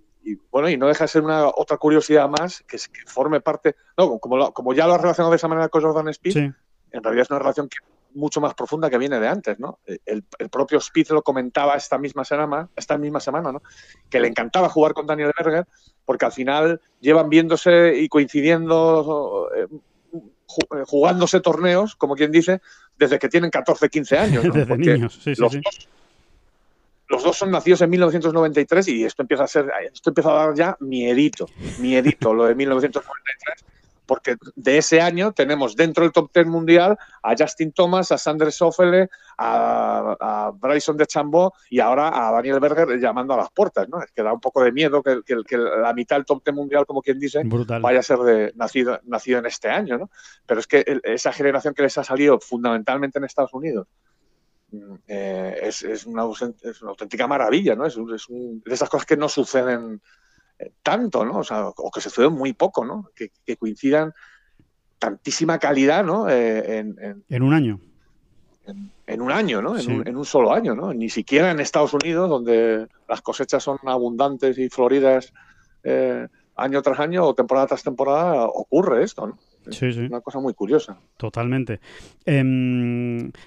bueno, 0.50 0.68
y 0.68 0.76
no 0.76 0.88
deja 0.88 1.04
de 1.04 1.08
ser 1.08 1.22
una 1.22 1.46
otra 1.46 1.76
curiosidad 1.76 2.28
más 2.28 2.64
que, 2.66 2.76
es 2.76 2.88
que 2.88 3.00
forme 3.06 3.40
parte, 3.40 3.76
no, 3.96 4.18
como, 4.18 4.52
como 4.52 4.74
ya 4.74 4.88
lo 4.88 4.94
has 4.94 5.00
relacionado 5.00 5.30
de 5.30 5.36
esa 5.36 5.46
manera 5.46 5.68
con 5.68 5.82
Jordan 5.82 6.08
Speed, 6.08 6.36
en 6.36 7.02
realidad 7.02 7.22
es 7.22 7.30
una 7.30 7.38
relación 7.38 7.68
que 7.68 7.78
mucho 8.14 8.40
más 8.40 8.54
profunda 8.54 8.90
que 8.90 8.98
viene 8.98 9.20
de 9.20 9.28
antes, 9.28 9.58
¿no? 9.58 9.78
El, 9.86 10.24
propio 10.50 10.80
Spitz 10.80 11.10
lo 11.10 11.22
comentaba 11.22 11.74
esta 11.74 11.98
misma 11.98 12.24
semana, 12.24 12.68
esta 12.76 12.98
misma 12.98 13.20
semana, 13.20 13.52
¿no? 13.52 13.62
Que 14.08 14.20
le 14.20 14.28
encantaba 14.28 14.68
jugar 14.68 14.94
con 14.94 15.06
Daniel 15.06 15.32
Berger 15.36 15.66
porque 16.04 16.24
al 16.24 16.32
final 16.32 16.80
llevan 17.00 17.28
viéndose 17.28 17.94
y 17.96 18.08
coincidiendo, 18.08 19.48
eh, 19.56 19.66
eh, 20.12 20.82
jugándose 20.86 21.40
torneos, 21.40 21.94
como 21.96 22.16
quien 22.16 22.32
dice, 22.32 22.60
desde 22.98 23.18
que 23.18 23.28
tienen 23.28 23.50
14, 23.50 23.88
15 23.88 24.18
años. 24.18 24.44
desde 24.54 24.76
niños, 24.76 25.20
sí, 25.22 25.34
sí, 25.34 25.40
los, 25.40 25.52
Dos, 25.52 25.88
los 27.08 27.24
dos 27.24 27.36
son 27.36 27.50
nacidos 27.50 27.80
en 27.82 27.90
1993 27.90 28.88
y 28.88 29.04
esto 29.04 29.22
empieza 29.22 29.44
a 29.44 29.48
ser, 29.48 29.70
esto 29.92 30.10
empieza 30.10 30.30
a 30.30 30.46
dar 30.46 30.54
ya 30.54 30.76
miedito, 30.80 31.46
miedito, 31.78 32.32
lo 32.32 32.44
de 32.44 32.54
1993 32.54 33.79
porque 34.10 34.34
de 34.56 34.78
ese 34.78 35.00
año 35.00 35.30
tenemos 35.30 35.76
dentro 35.76 36.02
del 36.02 36.10
top 36.10 36.32
10 36.34 36.48
mundial 36.48 36.98
a 37.22 37.34
Justin 37.38 37.70
Thomas, 37.70 38.10
a 38.10 38.18
Sander 38.18 38.50
Soffele, 38.50 39.08
a, 39.38 40.50
Bryson 40.52 40.96
de 40.96 41.06
Chambó 41.06 41.54
y 41.70 41.78
ahora 41.78 42.08
a 42.08 42.32
Daniel 42.32 42.58
Berger 42.58 42.98
llamando 42.98 43.34
a 43.34 43.36
las 43.36 43.52
puertas, 43.52 43.88
¿no? 43.88 44.02
Es 44.02 44.10
que 44.10 44.24
da 44.24 44.32
un 44.32 44.40
poco 44.40 44.64
de 44.64 44.72
miedo 44.72 45.00
que, 45.00 45.22
la 45.56 45.92
mitad 45.94 46.16
del 46.16 46.24
top 46.24 46.42
10 46.44 46.56
mundial, 46.56 46.86
como 46.86 47.02
quien 47.02 47.20
dice, 47.20 47.44
vaya 47.44 48.00
a 48.00 48.02
ser 48.02 48.18
de, 48.18 48.52
nacido, 48.56 48.98
nacido 49.04 49.38
en 49.38 49.46
este 49.46 49.68
año, 49.68 49.96
¿no? 49.96 50.10
Pero 50.44 50.58
es 50.58 50.66
que 50.66 50.84
esa 51.04 51.32
generación 51.32 51.72
que 51.72 51.82
les 51.82 51.96
ha 51.96 52.02
salido 52.02 52.40
fundamentalmente 52.40 53.20
en 53.20 53.26
Estados 53.26 53.54
Unidos, 53.54 53.86
mm, 54.72 54.94
eh, 55.06 55.60
es, 55.62 56.04
una, 56.04 56.22
auténtica 56.22 57.28
maravilla, 57.28 57.76
¿no? 57.76 57.86
Es, 57.86 57.94
de 57.94 58.74
esas 58.74 58.90
cosas 58.90 59.06
que 59.06 59.16
no 59.16 59.28
suceden 59.28 60.02
tanto, 60.82 61.24
¿no? 61.24 61.38
O, 61.38 61.44
sea, 61.44 61.68
o 61.68 61.90
que 61.90 62.00
se 62.00 62.10
sucede 62.10 62.28
muy 62.28 62.52
poco, 62.52 62.84
¿no? 62.84 63.10
Que, 63.14 63.30
coincidan 63.56 64.12
tantísima 64.98 65.58
calidad, 65.58 66.04
¿no? 66.04 66.28
Eh, 66.28 66.78
en, 66.78 67.42
un 67.42 67.54
año. 67.54 67.80
En, 69.06 69.22
un 69.22 69.32
año, 69.32 69.62
¿no? 69.62 69.78
En, 69.78 70.16
un, 70.16 70.24
solo 70.24 70.52
año, 70.52 70.74
¿no? 70.74 70.92
Ni 70.92 71.08
siquiera 71.08 71.50
en 71.50 71.60
Estados 71.60 71.94
Unidos, 71.94 72.28
donde 72.28 72.86
las 73.08 73.22
cosechas 73.22 73.62
son 73.62 73.78
abundantes 73.86 74.58
y 74.58 74.68
floridas 74.68 75.32
eh, 75.82 76.28
año 76.56 76.82
tras 76.82 77.00
año 77.00 77.24
o 77.24 77.34
temporada 77.34 77.68
tras 77.68 77.82
temporada, 77.82 78.44
ocurre 78.44 79.02
esto, 79.02 79.26
¿no? 79.26 79.38
Sí, 79.70 79.92
sí. 79.92 80.00
Una 80.00 80.20
cosa 80.20 80.40
muy 80.40 80.54
curiosa. 80.54 80.98
Totalmente. 81.16 81.80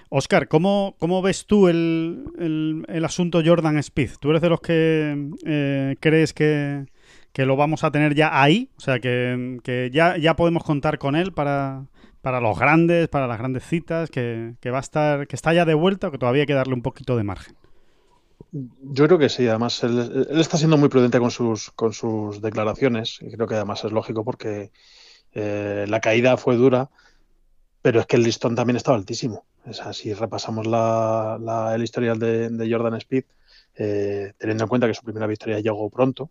Oscar, 0.09 0.43
em, 0.43 0.47
¿cómo, 0.47 0.95
¿cómo, 0.99 1.21
ves 1.21 1.45
tú 1.45 1.67
el, 1.67 2.85
el, 2.87 3.05
asunto 3.05 3.41
Jordan 3.43 3.77
Speed? 3.77 4.11
¿Tú 4.19 4.29
eres 4.29 4.41
de 4.41 4.49
los 4.49 4.61
que 4.61 5.31
eh, 5.45 5.95
crees 5.99 6.33
que, 6.33 6.85
que 7.33 7.45
lo 7.45 7.55
vamos 7.55 7.83
a 7.83 7.91
tener 7.91 8.13
ya 8.15 8.41
ahí, 8.41 8.69
o 8.77 8.81
sea, 8.81 8.99
que, 8.99 9.57
que 9.63 9.89
ya, 9.91 10.17
ya 10.17 10.35
podemos 10.35 10.63
contar 10.63 10.99
con 10.99 11.15
él 11.15 11.33
para, 11.33 11.87
para 12.21 12.39
los 12.39 12.57
grandes, 12.57 13.09
para 13.09 13.27
las 13.27 13.39
grandes 13.39 13.65
citas, 13.65 14.09
que, 14.09 14.53
que 14.61 14.69
va 14.69 14.77
a 14.77 14.81
estar, 14.81 15.27
que 15.27 15.35
está 15.35 15.53
ya 15.53 15.65
de 15.65 15.73
vuelta 15.73 16.07
o 16.07 16.11
que 16.11 16.19
todavía 16.19 16.43
hay 16.43 16.47
que 16.47 16.53
darle 16.53 16.75
un 16.75 16.83
poquito 16.83 17.17
de 17.17 17.23
margen. 17.23 17.55
Yo 18.51 19.07
creo 19.07 19.17
que 19.17 19.29
sí, 19.29 19.47
además 19.47 19.83
él, 19.83 20.27
está 20.29 20.57
siendo 20.57 20.77
muy 20.77 20.89
prudente 20.89 21.19
con 21.19 21.31
sus, 21.31 21.71
con 21.71 21.91
sus 21.91 22.39
declaraciones 22.39 23.17
y 23.21 23.31
creo 23.31 23.47
que 23.47 23.55
además 23.55 23.83
es 23.83 23.91
lógico 23.91 24.23
porque 24.23 24.71
eh, 25.33 25.85
la 25.87 25.99
caída 25.99 26.37
fue 26.37 26.55
dura, 26.55 26.91
pero 27.81 27.99
es 27.99 28.05
que 28.05 28.15
el 28.15 28.23
listón 28.23 28.55
también 28.55 28.77
estaba 28.77 28.95
altísimo. 28.95 29.45
Es 29.65 29.81
así, 29.81 30.13
repasamos 30.13 30.67
la, 30.67 31.71
el 31.73 31.83
historial 31.83 32.19
de, 32.19 32.67
Jordan 32.69 32.95
Speed, 32.95 33.23
eh, 33.75 34.33
teniendo 34.37 34.65
en 34.65 34.69
cuenta 34.69 34.87
que 34.87 34.93
su 34.93 35.03
primera 35.03 35.25
victoria 35.25 35.59
llegó 35.59 35.89
pronto, 35.89 36.29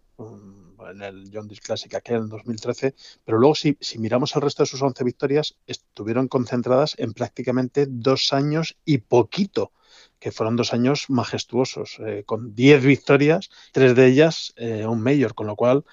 en 0.91 1.03
el 1.03 1.31
John 1.33 1.49
Deere 1.49 1.63
Classic 1.63 1.95
aquel 1.95 2.17
en 2.17 2.29
2013, 2.29 2.95
pero 3.25 3.39
luego 3.39 3.55
si, 3.55 3.77
si 3.81 3.99
miramos 3.99 4.35
el 4.35 4.43
resto 4.43 4.63
de 4.63 4.69
sus 4.69 4.83
11 4.83 5.05
victorias, 5.05 5.57
estuvieron 5.67 6.29
concentradas 6.29 6.95
en 6.99 7.13
prácticamente 7.13 7.87
dos 7.89 8.33
años 8.33 8.77
y 8.85 8.99
poquito 8.99 9.73
que 10.19 10.31
fueron 10.31 10.57
dos 10.57 10.73
años 10.73 11.07
majestuosos, 11.11 11.99
eh, 11.99 12.23
con 12.25 12.55
10 12.55 12.85
victorias, 12.85 13.51
tres 13.73 13.97
de 13.97 14.07
ellas 14.07 14.55
eh, 14.57 14.87
un 14.87 15.03
mayor, 15.03 15.35
con 15.35 15.49
lo 15.49 15.57
cual 15.57 15.85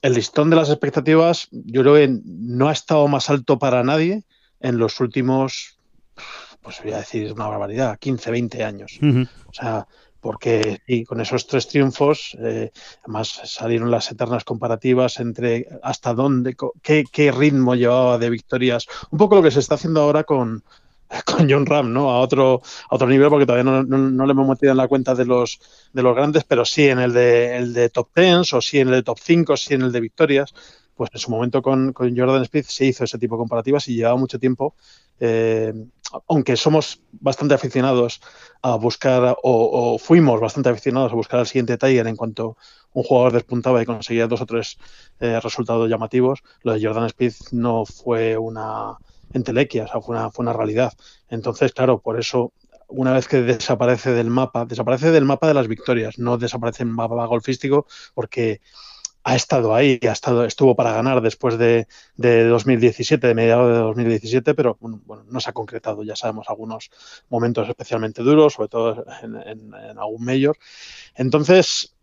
el 0.00 0.14
listón 0.14 0.48
de 0.48 0.56
las 0.56 0.70
expectativas 0.70 1.48
yo 1.50 1.82
creo 1.82 1.94
que 1.94 2.20
no 2.24 2.68
ha 2.68 2.72
estado 2.72 3.08
más 3.08 3.30
alto 3.30 3.58
para 3.58 3.82
nadie 3.82 4.24
en 4.60 4.78
los 4.78 5.00
últimos, 5.00 5.78
pues 6.62 6.80
voy 6.82 6.92
a 6.92 6.98
decir 6.98 7.32
una 7.32 7.48
barbaridad, 7.48 7.98
15, 7.98 8.30
20 8.30 8.64
años. 8.64 8.98
O 9.46 9.52
sea, 9.52 9.88
porque 10.28 10.82
y 10.86 11.04
con 11.04 11.22
esos 11.22 11.46
tres 11.46 11.68
triunfos, 11.68 12.36
eh, 12.38 12.70
además 13.02 13.40
salieron 13.44 13.90
las 13.90 14.10
eternas 14.10 14.44
comparativas 14.44 15.20
entre 15.20 15.66
hasta 15.82 16.12
dónde, 16.12 16.54
qué, 16.82 17.04
qué, 17.10 17.32
ritmo 17.32 17.74
llevaba 17.74 18.18
de 18.18 18.28
victorias, 18.28 18.86
un 19.10 19.16
poco 19.16 19.36
lo 19.36 19.42
que 19.42 19.50
se 19.50 19.60
está 19.60 19.76
haciendo 19.76 20.02
ahora 20.02 20.24
con, 20.24 20.62
John 21.48 21.64
Ram, 21.64 21.94
¿no? 21.94 22.10
A 22.10 22.20
otro, 22.20 22.60
a 22.90 22.94
otro 22.94 23.08
nivel, 23.08 23.30
porque 23.30 23.46
todavía 23.46 23.64
no, 23.64 23.82
no, 23.84 24.26
le 24.26 24.32
hemos 24.32 24.46
metido 24.46 24.72
en 24.72 24.76
la 24.76 24.86
cuenta 24.86 25.14
de 25.14 25.24
los, 25.24 25.60
de 25.94 26.02
los 26.02 26.14
grandes, 26.14 26.44
pero 26.44 26.66
sí 26.66 26.90
en 26.90 26.98
el 26.98 27.14
de, 27.14 27.56
el 27.56 27.72
de 27.72 27.88
top 27.88 28.10
10 28.14 28.52
o 28.52 28.60
sí 28.60 28.80
en 28.80 28.88
el 28.88 28.96
de 28.96 29.02
top 29.04 29.18
5, 29.22 29.56
sí 29.56 29.72
en 29.72 29.80
el 29.80 29.92
de 29.92 30.00
victorias. 30.00 30.52
Pues 30.94 31.08
en 31.14 31.20
su 31.20 31.30
momento 31.30 31.62
con, 31.62 31.94
con 31.94 32.14
Jordan 32.14 32.44
Smith 32.44 32.66
se 32.66 32.84
hizo 32.84 33.04
ese 33.04 33.16
tipo 33.16 33.36
de 33.36 33.38
comparativas 33.38 33.88
y 33.88 33.94
llevaba 33.94 34.16
mucho 34.18 34.38
tiempo, 34.38 34.74
eh, 35.20 35.72
aunque 36.26 36.56
somos 36.56 37.02
bastante 37.12 37.54
aficionados 37.54 38.20
a 38.62 38.76
buscar, 38.76 39.36
o, 39.42 39.98
fuimos 39.98 40.40
bastante 40.40 40.70
aficionados 40.70 41.12
a 41.12 41.16
buscar 41.16 41.40
al 41.40 41.46
siguiente 41.46 41.76
Tiger 41.76 42.06
en 42.06 42.16
cuanto 42.16 42.56
un 42.92 43.02
jugador 43.02 43.32
despuntaba 43.32 43.82
y 43.82 43.86
conseguía 43.86 44.26
dos 44.26 44.40
o 44.40 44.46
tres 44.46 44.78
eh, 45.20 45.38
resultados 45.40 45.88
llamativos, 45.88 46.42
lo 46.62 46.72
de 46.72 46.84
Jordan 46.84 47.08
Smith 47.10 47.34
no 47.52 47.84
fue 47.84 48.36
una 48.36 48.96
entelequia, 49.32 49.84
o 49.84 49.88
sea, 49.88 50.00
fue 50.00 50.16
una, 50.16 50.30
fue 50.30 50.42
una 50.42 50.52
realidad. 50.52 50.92
Entonces, 51.28 51.72
claro, 51.72 52.00
por 52.00 52.18
eso, 52.18 52.52
una 52.88 53.12
vez 53.12 53.28
que 53.28 53.42
desaparece 53.42 54.12
del 54.12 54.30
mapa, 54.30 54.64
desaparece 54.64 55.10
del 55.10 55.26
mapa 55.26 55.46
de 55.46 55.54
las 55.54 55.68
victorias, 55.68 56.18
no 56.18 56.38
desaparece 56.38 56.82
en 56.82 56.90
mapa 56.90 57.26
golfístico, 57.26 57.86
porque 58.14 58.60
ha 59.24 59.36
estado 59.36 59.74
ahí, 59.74 59.98
ha 60.02 60.12
estado, 60.12 60.44
estuvo 60.44 60.74
para 60.76 60.92
ganar 60.92 61.20
después 61.20 61.58
de, 61.58 61.86
de 62.16 62.44
2017, 62.44 63.26
de 63.26 63.34
mediados 63.34 63.68
de 63.72 63.78
2017, 63.78 64.54
pero 64.54 64.78
bueno, 64.80 65.24
no 65.28 65.40
se 65.40 65.50
ha 65.50 65.52
concretado, 65.52 66.02
ya 66.02 66.16
sabemos, 66.16 66.48
algunos 66.48 66.90
momentos 67.28 67.68
especialmente 67.68 68.22
duros, 68.22 68.54
sobre 68.54 68.68
todo 68.68 69.04
en, 69.22 69.36
en, 69.36 69.74
en 69.74 69.98
algún 69.98 70.24
mayor. 70.24 70.56
Entonces, 71.14 71.97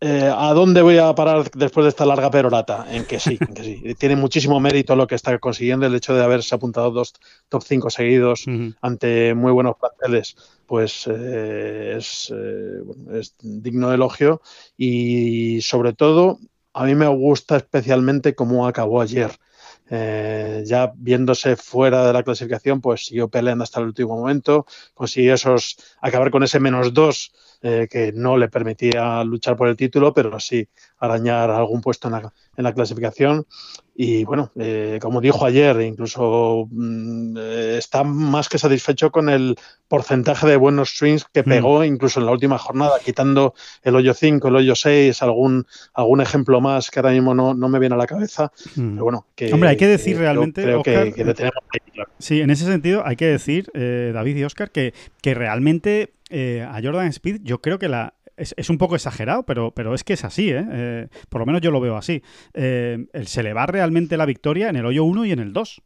eh, 0.00 0.30
¿A 0.34 0.52
dónde 0.52 0.82
voy 0.82 0.98
a 0.98 1.14
parar 1.14 1.50
después 1.52 1.84
de 1.84 1.88
esta 1.88 2.04
larga 2.04 2.30
perorata? 2.30 2.86
En 2.90 3.06
que 3.06 3.18
sí, 3.18 3.38
en 3.40 3.54
que 3.54 3.64
sí. 3.64 3.94
Tiene 3.98 4.16
muchísimo 4.16 4.60
mérito 4.60 4.94
lo 4.94 5.06
que 5.06 5.14
está 5.14 5.38
consiguiendo 5.38 5.86
el 5.86 5.94
hecho 5.94 6.14
de 6.14 6.22
haberse 6.22 6.54
apuntado 6.54 6.90
dos 6.90 7.14
top 7.48 7.62
5 7.62 7.90
seguidos 7.90 8.46
uh 8.46 8.50
-huh. 8.50 8.76
ante 8.82 9.34
muy 9.34 9.52
buenos 9.52 9.76
planteles. 9.76 10.36
Pues 10.66 11.08
eh, 11.10 11.94
es, 11.96 12.32
eh, 12.34 12.80
es, 13.14 13.36
digno 13.40 13.88
de 13.88 13.94
elogio 13.94 14.42
y 14.76 15.62
sobre 15.62 15.94
todo 15.94 16.38
a 16.74 16.84
mí 16.84 16.94
me 16.94 17.08
gusta 17.08 17.56
especialmente 17.56 18.34
cómo 18.34 18.66
acabó 18.66 19.00
ayer. 19.00 19.30
Eh, 19.88 20.64
ya 20.66 20.92
viéndose 20.96 21.56
fuera 21.56 22.04
de 22.06 22.12
la 22.12 22.24
clasificación, 22.24 22.80
pues 22.80 23.06
siguió 23.06 23.28
peleando 23.28 23.64
hasta 23.64 23.80
el 23.80 23.86
último 23.86 24.16
momento, 24.16 24.66
consiguió 24.94 25.34
esos, 25.34 25.76
acabar 26.00 26.30
con 26.30 26.42
ese 26.42 26.58
menos 26.58 26.92
dos 26.92 27.32
eh, 27.68 27.88
que 27.90 28.12
no 28.12 28.36
le 28.36 28.48
permitía 28.48 29.24
luchar 29.24 29.56
por 29.56 29.66
el 29.66 29.76
título, 29.76 30.14
pero 30.14 30.38
sí 30.38 30.68
arañar 30.98 31.50
algún 31.50 31.80
puesto 31.80 32.06
en 32.06 32.12
la, 32.12 32.32
en 32.56 32.62
la 32.62 32.72
clasificación. 32.72 33.44
Y 33.92 34.22
bueno, 34.22 34.52
eh, 34.54 35.00
como 35.02 35.20
dijo 35.20 35.44
ayer, 35.44 35.80
incluso 35.80 36.68
mmm, 36.70 37.36
está 37.76 38.04
más 38.04 38.48
que 38.48 38.58
satisfecho 38.58 39.10
con 39.10 39.28
el 39.28 39.56
porcentaje 39.88 40.46
de 40.46 40.56
buenos 40.56 40.90
swings 40.90 41.24
que 41.32 41.42
pegó, 41.42 41.80
mm. 41.80 41.84
incluso 41.86 42.20
en 42.20 42.26
la 42.26 42.32
última 42.32 42.56
jornada, 42.56 43.00
quitando 43.04 43.54
el 43.82 43.96
hoyo 43.96 44.14
5, 44.14 44.46
el 44.46 44.56
hoyo 44.56 44.76
6, 44.76 45.20
algún, 45.24 45.66
algún 45.92 46.20
ejemplo 46.20 46.60
más 46.60 46.92
que 46.92 47.00
ahora 47.00 47.10
mismo 47.10 47.34
no, 47.34 47.52
no 47.52 47.68
me 47.68 47.80
viene 47.80 47.96
a 47.96 47.98
la 47.98 48.06
cabeza. 48.06 48.52
Mm. 48.76 48.92
Pero 48.92 49.04
bueno, 49.04 49.26
que, 49.34 49.52
Hombre, 49.52 49.70
hay 49.70 49.76
que 49.76 49.88
decir 49.88 50.18
realmente. 50.18 50.62
Creo 50.62 50.80
Oscar, 50.82 51.04
que, 51.04 51.12
que 51.14 51.24
le 51.24 51.34
tenemos 51.34 51.64
ahí, 51.72 51.92
claro. 51.92 52.10
Sí, 52.20 52.40
en 52.42 52.50
ese 52.50 52.64
sentido, 52.64 53.02
hay 53.04 53.16
que 53.16 53.26
decir, 53.26 53.72
eh, 53.74 54.12
David 54.14 54.36
y 54.36 54.44
Oscar, 54.44 54.70
que, 54.70 54.94
que 55.20 55.34
realmente 55.34 56.12
eh, 56.30 56.66
a 56.68 56.80
Jordan 56.82 57.08
Speed, 57.08 57.40
yo 57.42 57.60
creo 57.60 57.78
que 57.78 57.88
la, 57.88 58.14
es, 58.36 58.70
un 58.70 58.78
poco 58.78 58.94
exagerado, 58.94 59.44
pero, 59.44 59.72
pero 59.72 59.94
es 59.94 60.04
que 60.04 60.12
es 60.12 60.24
así, 60.24 60.50
¿eh? 60.50 60.64
eh 60.68 61.08
por 61.28 61.40
lo 61.40 61.46
menos 61.46 61.60
yo 61.60 61.70
lo 61.70 61.80
veo 61.80 61.96
así. 61.96 62.22
Eh, 62.54 63.06
se 63.24 63.42
le 63.42 63.52
va 63.52 63.66
realmente 63.66 64.16
la 64.16 64.26
victoria 64.26 64.68
en 64.68 64.76
el 64.76 64.86
hoyo 64.86 65.04
1 65.04 65.24
y 65.26 65.32
en 65.32 65.38
el 65.38 65.52
2. 65.52 65.82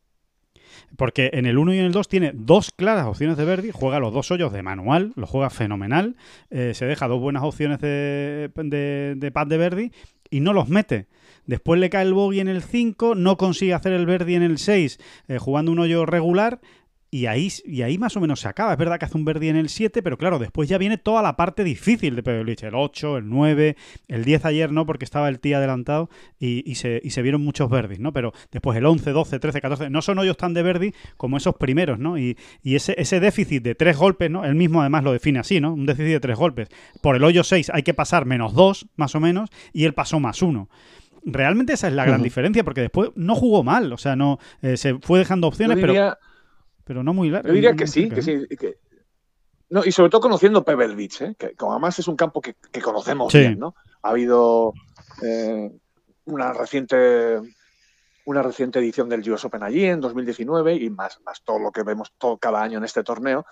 Porque 0.96 1.30
en 1.34 1.46
el 1.46 1.58
1 1.58 1.74
y 1.74 1.78
en 1.78 1.84
el 1.84 1.92
2 1.92 2.08
tiene 2.08 2.32
dos 2.34 2.72
claras 2.74 3.06
opciones 3.06 3.36
de 3.36 3.44
Verdi, 3.44 3.70
juega 3.72 4.00
los 4.00 4.12
dos 4.12 4.30
hoyos 4.30 4.52
de 4.52 4.62
manual, 4.62 5.12
lo 5.14 5.26
juega 5.26 5.50
fenomenal, 5.50 6.16
eh, 6.50 6.72
se 6.74 6.86
deja 6.86 7.06
dos 7.06 7.20
buenas 7.20 7.44
opciones 7.44 7.80
de, 7.80 8.50
de, 8.54 9.14
de 9.16 9.30
pad 9.30 9.46
de 9.46 9.56
Verdi 9.56 9.92
y 10.30 10.40
no 10.40 10.52
los 10.52 10.68
mete. 10.68 11.06
Después 11.46 11.80
le 11.80 11.90
cae 11.90 12.04
el 12.04 12.14
bogey 12.14 12.40
en 12.40 12.48
el 12.48 12.62
5, 12.62 13.14
no 13.14 13.36
consigue 13.36 13.74
hacer 13.74 13.92
el 13.92 14.06
Verdi 14.06 14.34
en 14.34 14.42
el 14.42 14.58
6 14.58 14.98
eh, 15.28 15.38
jugando 15.38 15.72
un 15.72 15.80
hoyo 15.80 16.06
regular 16.06 16.60
y 17.12 17.26
ahí, 17.26 17.48
y 17.64 17.82
ahí 17.82 17.98
más 17.98 18.16
o 18.16 18.20
menos 18.20 18.40
se 18.40 18.48
acaba. 18.48 18.72
Es 18.72 18.78
verdad 18.78 18.98
que 18.98 19.04
hace 19.04 19.18
un 19.18 19.24
Verdi 19.24 19.48
en 19.48 19.56
el 19.56 19.68
7, 19.68 20.00
pero 20.02 20.16
claro, 20.16 20.38
después 20.38 20.68
ya 20.68 20.78
viene 20.78 20.96
toda 20.96 21.22
la 21.22 21.36
parte 21.36 21.64
difícil 21.64 22.14
de 22.14 22.22
Pebble 22.22 22.44
Beach. 22.44 22.62
El 22.62 22.76
8, 22.76 23.18
el 23.18 23.28
9, 23.28 23.76
el 24.06 24.24
10 24.24 24.44
ayer 24.44 24.70
no, 24.70 24.86
porque 24.86 25.04
estaba 25.04 25.28
el 25.28 25.40
tía 25.40 25.58
adelantado 25.58 26.08
y, 26.38 26.68
y, 26.70 26.76
se, 26.76 27.00
y 27.02 27.10
se 27.10 27.22
vieron 27.22 27.42
muchos 27.42 27.68
Verdis, 27.68 27.98
¿no? 27.98 28.12
Pero 28.12 28.32
después 28.52 28.78
el 28.78 28.86
11, 28.86 29.10
12, 29.10 29.38
13, 29.40 29.60
14, 29.60 29.90
no 29.90 30.02
son 30.02 30.18
hoyos 30.20 30.36
tan 30.36 30.54
de 30.54 30.62
Verdi 30.62 30.94
como 31.16 31.36
esos 31.36 31.56
primeros, 31.56 31.98
¿no? 31.98 32.16
Y, 32.16 32.38
y 32.62 32.76
ese, 32.76 32.94
ese 32.96 33.18
déficit 33.18 33.62
de 33.62 33.74
tres 33.74 33.96
golpes, 33.96 34.30
¿no? 34.30 34.44
Él 34.44 34.54
mismo 34.54 34.80
además 34.80 35.02
lo 35.02 35.12
define 35.12 35.40
así, 35.40 35.60
¿no? 35.60 35.74
Un 35.74 35.86
déficit 35.86 36.12
de 36.12 36.20
tres 36.20 36.38
golpes. 36.38 36.68
Por 37.02 37.16
el 37.16 37.24
hoyo 37.24 37.42
6 37.42 37.72
hay 37.74 37.82
que 37.82 37.94
pasar 37.94 38.24
menos 38.24 38.54
2, 38.54 38.86
más 38.96 39.16
o 39.16 39.20
menos, 39.20 39.50
y 39.72 39.84
él 39.84 39.94
pasó 39.94 40.20
más 40.20 40.42
1 40.42 40.68
realmente 41.22 41.74
esa 41.74 41.88
es 41.88 41.92
la 41.92 42.06
gran 42.06 42.20
uh 42.20 42.20
-huh. 42.22 42.24
diferencia, 42.24 42.64
porque 42.64 42.80
después 42.80 43.10
no 43.14 43.34
jugó 43.34 43.62
mal, 43.62 43.92
o 43.92 43.98
sea, 43.98 44.16
no 44.16 44.38
eh, 44.62 44.78
se 44.78 44.94
fue 45.00 45.18
dejando 45.18 45.48
opciones, 45.48 45.76
diría, 45.76 46.16
pero 46.16 46.29
pero 46.90 47.04
no 47.04 47.14
muy 47.14 47.30
largo. 47.30 47.46
Yo 47.46 47.54
diría 47.54 47.76
que 47.76 47.86
sí, 47.86 48.08
que 48.08 48.20
sí. 48.20 48.48
Que... 48.58 48.78
No, 49.68 49.84
y 49.84 49.92
sobre 49.92 50.10
todo 50.10 50.22
conociendo 50.22 50.64
Pebble 50.64 50.96
Beach, 50.96 51.20
¿eh? 51.20 51.36
que, 51.38 51.50
que, 51.50 51.64
además 51.64 51.96
es 52.00 52.08
un 52.08 52.16
campo 52.16 52.40
que, 52.40 52.56
que 52.72 52.80
conocemos 52.82 53.30
sí. 53.30 53.38
bien, 53.38 53.60
¿no? 53.60 53.76
Ha 54.02 54.08
habido 54.08 54.72
eh, 55.22 55.70
una 56.24 56.52
reciente 56.52 57.38
una 58.24 58.42
reciente 58.42 58.80
edición 58.80 59.08
del 59.08 59.20
US 59.30 59.44
Open 59.44 59.62
allí 59.62 59.84
en 59.84 60.00
2019 60.00 60.74
y 60.74 60.90
más, 60.90 61.20
más 61.24 61.44
todo 61.44 61.60
lo 61.60 61.70
que 61.70 61.84
vemos 61.84 62.12
todo, 62.18 62.38
cada 62.38 62.60
año 62.60 62.78
en 62.78 62.84
este 62.84 63.04
torneo. 63.04 63.46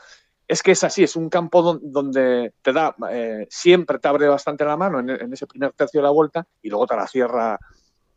Es 0.49 0.61
que 0.65 0.73
es 0.73 0.83
así, 0.83 1.05
es 1.05 1.15
un 1.15 1.29
campo 1.29 1.63
don, 1.63 1.79
donde 1.81 2.55
te 2.61 2.73
da, 2.73 2.97
eh, 3.13 3.47
siempre 3.49 4.01
te 4.01 4.09
abre 4.09 4.27
bastante 4.27 4.65
la 4.65 4.77
mano 4.77 4.99
en, 4.99 5.11
en, 5.11 5.33
ese 5.33 5.47
primer 5.47 5.75
tercio 5.75 6.01
de 6.01 6.07
la 6.07 6.11
vuelta 6.11 6.45
y 6.61 6.71
luego 6.71 6.89
te 6.89 6.97
la 6.97 7.07
cierra 7.07 7.57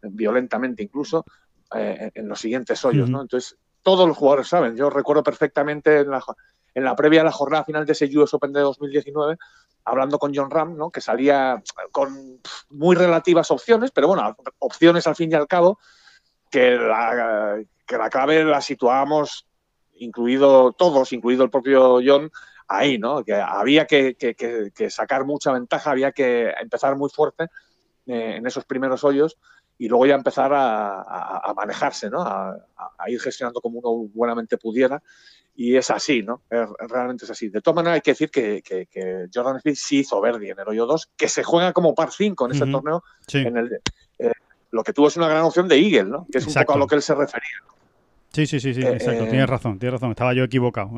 violentamente 0.02 0.82
incluso 0.82 1.26
eh, 1.76 2.10
en 2.16 2.28
los 2.28 2.40
siguientes 2.40 2.84
hoyos, 2.84 3.08
uh 3.08 3.12
-huh. 3.12 3.14
¿no? 3.18 3.22
Entonces, 3.22 3.56
todos 3.84 4.08
los 4.08 4.18
jugadores 4.18 4.48
saben. 4.48 4.76
Yo 4.76 4.90
recuerdo 4.90 5.24
perfectamente 5.24 6.00
en 6.00 6.84
la, 6.84 6.96
previa 6.96 7.22
a 7.22 7.26
la 7.26 7.32
jornada 7.32 7.64
final 7.64 7.86
de 7.86 7.94
ese 7.94 8.06
US 8.18 8.34
Open 8.34 8.54
de 8.54 8.62
2019, 8.62 9.38
hablando 9.86 10.20
con 10.20 10.34
John 10.34 10.52
Ram, 10.52 10.78
¿no? 10.78 10.92
que 10.92 11.02
salía 11.02 11.62
con 11.92 12.40
muy 12.70 12.96
relativas 12.96 13.52
opciones, 13.52 13.92
pero 13.92 14.08
bueno, 14.08 14.36
opciones 14.60 15.08
al 15.08 15.16
fin 15.16 15.32
y 15.32 15.36
al 15.36 15.48
cabo, 15.48 15.80
que 16.50 16.72
la, 16.72 17.60
que 17.86 17.98
la 17.98 18.10
clave 18.10 18.44
la 18.44 18.62
situábamos, 18.62 19.48
incluido 19.94 20.74
todos, 20.74 21.14
incluido 21.14 21.44
el 21.44 21.50
propio 21.50 22.00
John, 22.06 22.32
ahí, 22.68 22.98
¿no? 22.98 23.24
Que 23.24 23.36
había 23.36 23.86
que 23.86 24.88
sacar 24.90 25.26
mucha 25.26 25.52
ventaja, 25.52 25.92
había 25.92 26.12
que 26.12 26.54
empezar 26.62 26.96
muy 26.96 27.10
fuerte 27.10 27.48
eh, 28.08 28.38
en 28.38 28.48
esos 28.48 28.66
primeros 28.66 29.04
hoyos 29.04 29.38
y 29.82 29.88
luego 29.88 30.06
ya 30.06 30.14
empezar 30.14 30.54
a, 30.54 31.02
a, 31.02 31.42
a 31.44 31.54
manejarse, 31.56 32.08
¿no? 32.08 32.22
A, 32.22 32.56
a, 33.00 33.10
ir 33.10 33.20
gestionando 33.20 33.62
como 33.62 33.80
uno 33.80 34.12
buenamente 34.14 34.60
pudiera. 34.60 35.02
y 35.56 35.76
es 35.76 35.90
así, 35.90 36.22
¿no? 36.22 36.44
realmente 36.88 37.26
es 37.26 37.32
así. 37.32 37.50
De 37.50 37.62
todas 37.62 37.78
maneras, 37.78 37.96
hay 37.96 38.02
que 38.02 38.12
decir 38.12 38.30
que, 38.30 39.28
Jordan 39.34 39.58
Speed 39.58 39.74
sí 39.74 40.00
hizo 40.02 40.22
Verdi 40.22 40.52
en 40.52 40.60
el 40.60 40.68
hoyo 40.68 40.86
2, 40.86 41.14
que 41.18 41.28
se 41.28 41.42
juega 41.42 41.74
como 41.74 41.96
par 41.96 42.12
5 42.12 42.46
en 42.46 42.52
ese 42.52 42.68
torneo. 42.68 43.04
En 43.34 43.58
el, 43.58 43.72
eh, 44.20 44.32
lo 44.70 44.84
que 44.84 44.94
tuvo 44.94 45.08
es 45.08 45.18
una 45.18 45.28
gran 45.28 45.46
opción 45.46 45.68
de 45.68 45.78
Eagle, 45.78 46.12
¿no? 46.12 46.28
Que 46.32 46.38
es 46.38 46.46
un 46.46 46.54
poco 46.54 46.74
a 46.74 46.78
lo 46.78 46.86
que 46.86 46.94
él 46.94 47.02
se 47.02 47.16
refería. 47.16 47.50
Sí, 48.34 48.46
sí, 48.46 48.60
sí, 48.60 48.76
sí, 48.76 48.82
eh, 48.84 48.94
exacto. 48.94 49.24
tienes 49.30 49.50
razón, 49.50 49.80
tienes 49.80 49.94
razón. 49.94 50.12
Estaba 50.12 50.36
yo 50.36 50.44
equivocado. 50.44 50.92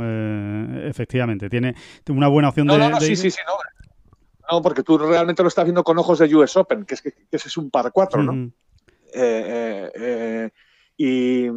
efectivamente, 0.84 1.50
tiene 1.50 1.74
una 2.10 2.28
buena 2.28 2.50
opción 2.50 2.68
de. 2.68 2.78
No, 2.78 2.90
no, 2.90 3.00
sí, 3.00 3.16
sí, 3.16 3.32
sí, 3.32 3.40
no. 3.48 3.54
No, 4.52 4.62
porque 4.62 4.84
tú 4.84 4.98
realmente 4.98 5.42
lo 5.42 5.48
estás 5.48 5.64
viendo 5.64 5.86
con 5.86 5.98
ojos 5.98 6.20
de 6.20 6.36
US 6.36 6.58
Open, 6.58 6.84
que, 6.84 6.96
es, 6.96 7.02
que, 7.02 7.14
ese 7.32 7.48
es 7.48 7.56
un 7.56 7.72
par 7.72 7.90
4, 7.94 8.24
¿no? 8.24 8.52
Y 10.98 11.50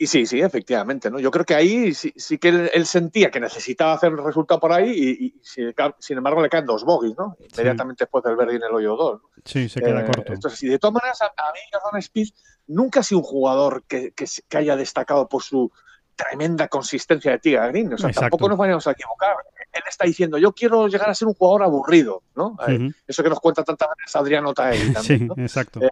y 0.00 0.06
sí, 0.06 0.26
sí, 0.26 0.40
efectivamente, 0.40 1.10
¿no? 1.10 1.18
Yo 1.18 1.32
creo 1.32 1.44
que 1.44 1.56
ahí 1.56 1.92
sí, 1.92 2.38
que 2.38 2.70
él, 2.72 2.86
sentía 2.86 3.32
que 3.32 3.40
necesitaba 3.40 3.94
hacer 3.94 4.12
el 4.12 4.22
resultado 4.22 4.60
por 4.60 4.72
ahí 4.72 4.90
y, 4.90 5.40
sin 5.42 6.16
embargo 6.16 6.40
le 6.40 6.48
caen 6.48 6.66
dos 6.66 6.84
bogies, 6.84 7.18
¿no? 7.18 7.36
Inmediatamente 7.40 8.04
después 8.04 8.22
del 8.22 8.36
verde 8.36 8.54
en 8.54 8.62
el 8.62 8.72
hoyo 8.72 8.94
2. 8.94 9.20
Sí, 9.44 9.68
se 9.68 9.80
queda 9.80 10.02
eh, 10.02 10.06
corto. 10.06 10.32
Entonces, 10.32 10.62
y 10.62 10.68
de 10.68 10.78
todas 10.78 10.94
maneras, 10.94 11.20
a, 11.20 11.26
mí 11.26 11.58
Jordan 11.72 11.98
Speed 11.98 12.28
nunca 12.68 13.00
ha 13.00 13.02
sido 13.02 13.18
un 13.18 13.24
jugador 13.24 13.82
que, 13.88 14.14
haya 14.54 14.76
destacado 14.76 15.28
por 15.28 15.42
su 15.42 15.72
tremenda 16.14 16.68
consistencia 16.68 17.32
de 17.32 17.38
tira 17.40 17.66
green. 17.66 17.92
O 17.92 17.98
sea, 17.98 18.12
tampoco 18.12 18.48
nos 18.48 18.56
vayamos 18.56 18.86
a 18.86 18.92
equivocar. 18.92 19.34
Él 19.72 19.82
está 19.88 20.04
diciendo, 20.04 20.38
yo 20.38 20.52
quiero 20.52 20.88
llegar 20.88 21.10
a 21.10 21.14
ser 21.14 21.28
un 21.28 21.34
jugador 21.34 21.62
aburrido, 21.62 22.22
¿no? 22.34 22.56
Eh, 22.66 22.90
eso 23.06 23.22
que 23.22 23.28
nos 23.28 23.40
cuenta 23.40 23.62
tantas 23.64 23.88
veces 23.98 24.16
Adriano 24.16 24.54
Taelli 24.54 24.92
también, 24.92 25.30
Sí, 25.34 25.42
exacto. 25.42 25.80
Eh, 25.82 25.90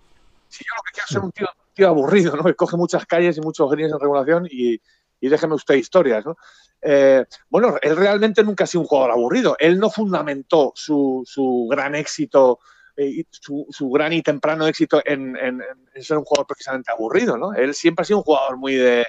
si 0.48 0.64
yo 0.64 0.74
lo 0.76 0.82
que 0.82 0.92
quiero 0.92 1.04
es 1.04 1.10
ser 1.10 1.22
un 1.22 1.32
tío 1.32 1.46
tío 1.76 1.88
aburrido, 1.88 2.34
¿no? 2.34 2.42
Que 2.44 2.54
coge 2.54 2.76
muchas 2.76 3.06
calles 3.06 3.36
y 3.36 3.40
muchos 3.40 3.70
greens 3.70 3.92
en 3.92 4.00
regulación 4.00 4.48
y, 4.50 4.80
déjeme 5.20 5.54
usted 5.54 5.74
historias, 5.74 6.24
¿no? 6.24 6.36
Eh, 6.82 7.24
bueno, 7.48 7.76
él 7.82 7.96
realmente 7.96 8.44
nunca 8.44 8.64
ha 8.64 8.66
sido 8.66 8.82
un 8.82 8.86
jugador 8.86 9.10
aburrido. 9.10 9.56
Él 9.58 9.78
no 9.78 9.90
fundamentó 9.90 10.72
su, 10.74 11.66
gran 11.68 11.94
éxito, 11.94 12.60
eh, 12.96 13.24
su, 13.30 13.90
gran 13.90 14.12
y 14.12 14.22
temprano 14.22 14.66
éxito 14.66 15.02
en, 15.04 15.36
ser 16.00 16.18
un 16.18 16.24
jugador 16.24 16.46
precisamente 16.46 16.92
aburrido, 16.92 17.36
¿no? 17.36 17.54
Él 17.54 17.74
siempre 17.74 18.02
ha 18.02 18.06
sido 18.06 18.18
un 18.18 18.24
jugador 18.24 18.56
muy 18.56 18.74
de 18.74 19.06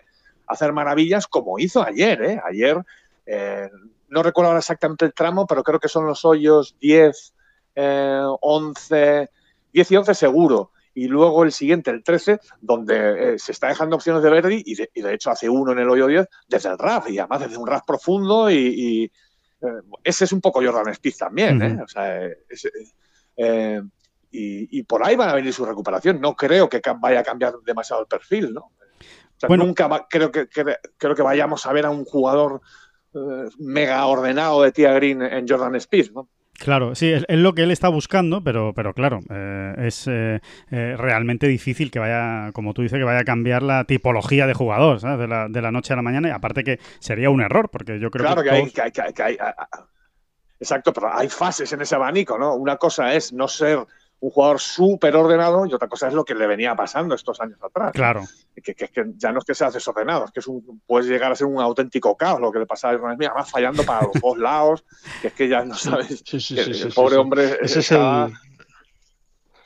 hacer 0.48 0.74
maravillas, 0.74 1.28
como 1.28 1.60
hizo 1.60 1.84
ayer, 1.84 2.22
¿eh? 2.24 2.42
Ayer, 2.44 2.84
eh, 3.26 3.70
no 4.10 4.24
recuerdo 4.24 4.50
ahora 4.50 4.60
exactamente 4.60 5.06
el 5.06 5.14
tramo, 5.14 5.46
pero 5.48 5.64
creo 5.64 5.80
que 5.80 5.90
son 5.90 6.06
los 6.06 6.26
hoyos 6.26 6.76
10, 6.80 7.34
11, 7.76 9.30
10 9.74 9.92
y 9.92 9.96
11 9.96 10.14
seguro 10.16 10.72
y 10.98 11.08
luego 11.08 11.44
el 11.44 11.52
siguiente, 11.52 11.92
el 11.92 12.04
13, 12.04 12.40
donde 12.60 13.36
eh, 13.36 13.40
se 13.40 13.52
está 13.52 13.68
dejando 13.68 13.98
opciones 13.98 14.24
de 14.24 14.32
Verdi 14.32 14.64
y 14.66 14.74
de, 14.74 15.14
hecho 15.14 15.30
hace 15.30 15.48
uno 15.48 15.72
en 15.72 15.78
el 15.78 15.90
hoyo 15.90 16.08
10 16.08 16.28
desde 16.48 16.70
el 16.70 16.80
RAF 16.80 17.08
y 17.12 17.20
además 17.20 17.42
desde 17.42 17.58
un 17.58 17.68
RAF 17.68 17.84
profundo 17.86 18.50
y, 18.50 19.12
eh, 19.62 19.68
ese 20.04 20.26
es 20.26 20.32
un 20.32 20.42
poco 20.42 20.60
Jordan 20.60 20.90
Speed 20.94 21.14
también, 21.20 21.62
¿eh? 21.62 21.80
O 21.84 21.88
sea, 21.88 22.28
y, 24.32 24.84
por 24.84 25.06
ahí 25.06 25.16
va 25.16 25.30
a 25.30 25.36
venir 25.36 25.54
su 25.54 25.66
recuperación. 25.66 26.20
No 26.20 26.36
creo 26.36 26.68
que 26.68 26.82
vaya 27.00 27.20
a 27.20 27.24
cambiar 27.24 27.54
demasiado 27.64 28.02
el 28.02 28.08
perfil, 28.08 28.54
¿no? 28.54 28.62
O 28.62 29.40
sea, 29.40 29.56
nunca 29.56 30.08
creo, 30.10 30.32
que, 30.32 30.48
creo 30.48 31.16
que 31.16 31.22
vayamos 31.22 31.64
a 31.68 31.74
ver 31.74 31.86
a 31.86 31.92
un 31.92 32.06
jugador 32.06 32.62
mega 33.58 34.06
ordenado 34.06 34.62
de 34.64 34.72
Tia 34.72 34.94
Green 34.94 35.22
en 35.22 35.48
Jordan 35.48 35.76
Speed, 35.76 36.12
¿no? 36.14 36.30
Claro, 36.58 36.96
sí, 36.96 37.12
es, 37.12 37.24
lo 37.30 37.54
que 37.54 37.64
él 37.64 37.72
está 37.72 37.88
buscando, 37.88 38.44
pero, 38.44 38.74
pero 38.74 38.94
claro, 38.94 39.20
eh, 39.30 39.76
es 39.78 40.08
eh, 40.08 40.42
eh, 40.72 40.96
realmente 40.98 41.48
difícil 41.48 41.92
que 41.92 42.00
vaya, 42.00 42.52
como 42.52 42.74
tú 42.74 42.82
dices, 42.82 42.98
que 42.98 43.04
vaya 43.04 43.20
a 43.20 43.26
cambiar 43.26 43.62
la 43.62 43.84
tipología 43.84 44.48
de 44.48 44.56
jugador, 44.56 45.00
¿sabes? 45.00 45.20
De 45.20 45.28
la, 45.28 45.50
de 45.50 45.62
la 45.62 45.72
noche 45.72 45.94
a 45.94 45.96
la 45.96 46.02
mañana, 46.02 46.30
y 46.30 46.32
aparte 46.32 46.64
que 46.64 46.80
sería 47.00 47.30
un 47.30 47.42
error, 47.42 47.70
porque 47.70 48.00
yo 48.00 48.10
creo 48.10 48.26
claro 48.26 48.42
que... 48.42 48.50
Claro 48.50 48.72
que, 48.74 49.02
hay, 49.02 49.14
que 49.14 49.24
hay, 49.24 49.38
Exacto, 50.60 50.92
pero 50.92 51.14
hay 51.14 51.30
fases 51.30 51.72
en 51.74 51.82
ese 51.82 51.94
abanico, 51.94 52.40
¿no? 52.40 52.56
Una 52.56 52.78
cosa 52.78 53.14
es 53.14 53.32
no 53.32 53.48
ser 53.48 53.86
un 54.20 54.30
jugador 54.32 54.60
súper 54.60 55.16
ordenado 55.16 55.66
y 55.66 55.74
otra 55.74 55.88
cosa 55.88 56.08
es 56.08 56.14
lo 56.14 56.26
que 56.26 56.34
le 56.34 56.48
venía 56.48 56.76
pasando 56.76 57.14
estos 57.16 57.40
años 57.40 57.60
atrás. 57.62 57.92
Claro. 57.94 58.24
Que, 58.56 58.74
que, 58.74 58.88
que 58.88 59.06
ya 59.16 59.32
no 59.32 59.40
es 59.40 59.46
que 59.46 59.54
sea 59.54 59.70
desordenado, 59.70 60.26
es 60.26 60.32
que 60.32 60.40
es 60.40 60.48
un, 60.48 60.82
puedes 60.86 61.08
llegar 61.08 61.32
a 61.32 61.36
ser 61.36 61.46
un 61.48 61.62
auténtico 61.62 62.18
caos 62.18 62.42
lo 62.42 62.52
que 62.52 62.60
le 62.60 62.66
pasaba 62.66 62.94
a 62.94 63.16
Smith, 63.16 63.30
además 63.30 63.52
fallando 63.52 63.84
para 63.84 64.08
los 64.08 64.22
dos 64.22 64.38
lados, 64.38 64.84
que 65.22 65.28
es 65.28 65.34
que 65.34 65.48
ya 65.48 65.64
no 65.64 65.76
sabes. 65.76 66.24
Sí, 66.26 66.40
sí, 66.40 66.56
sí, 66.56 66.82
el 66.84 66.94
pobre 66.94 67.18
hombre. 67.18 67.58
Ese 67.62 67.80
es 67.80 67.92
el 67.92 68.34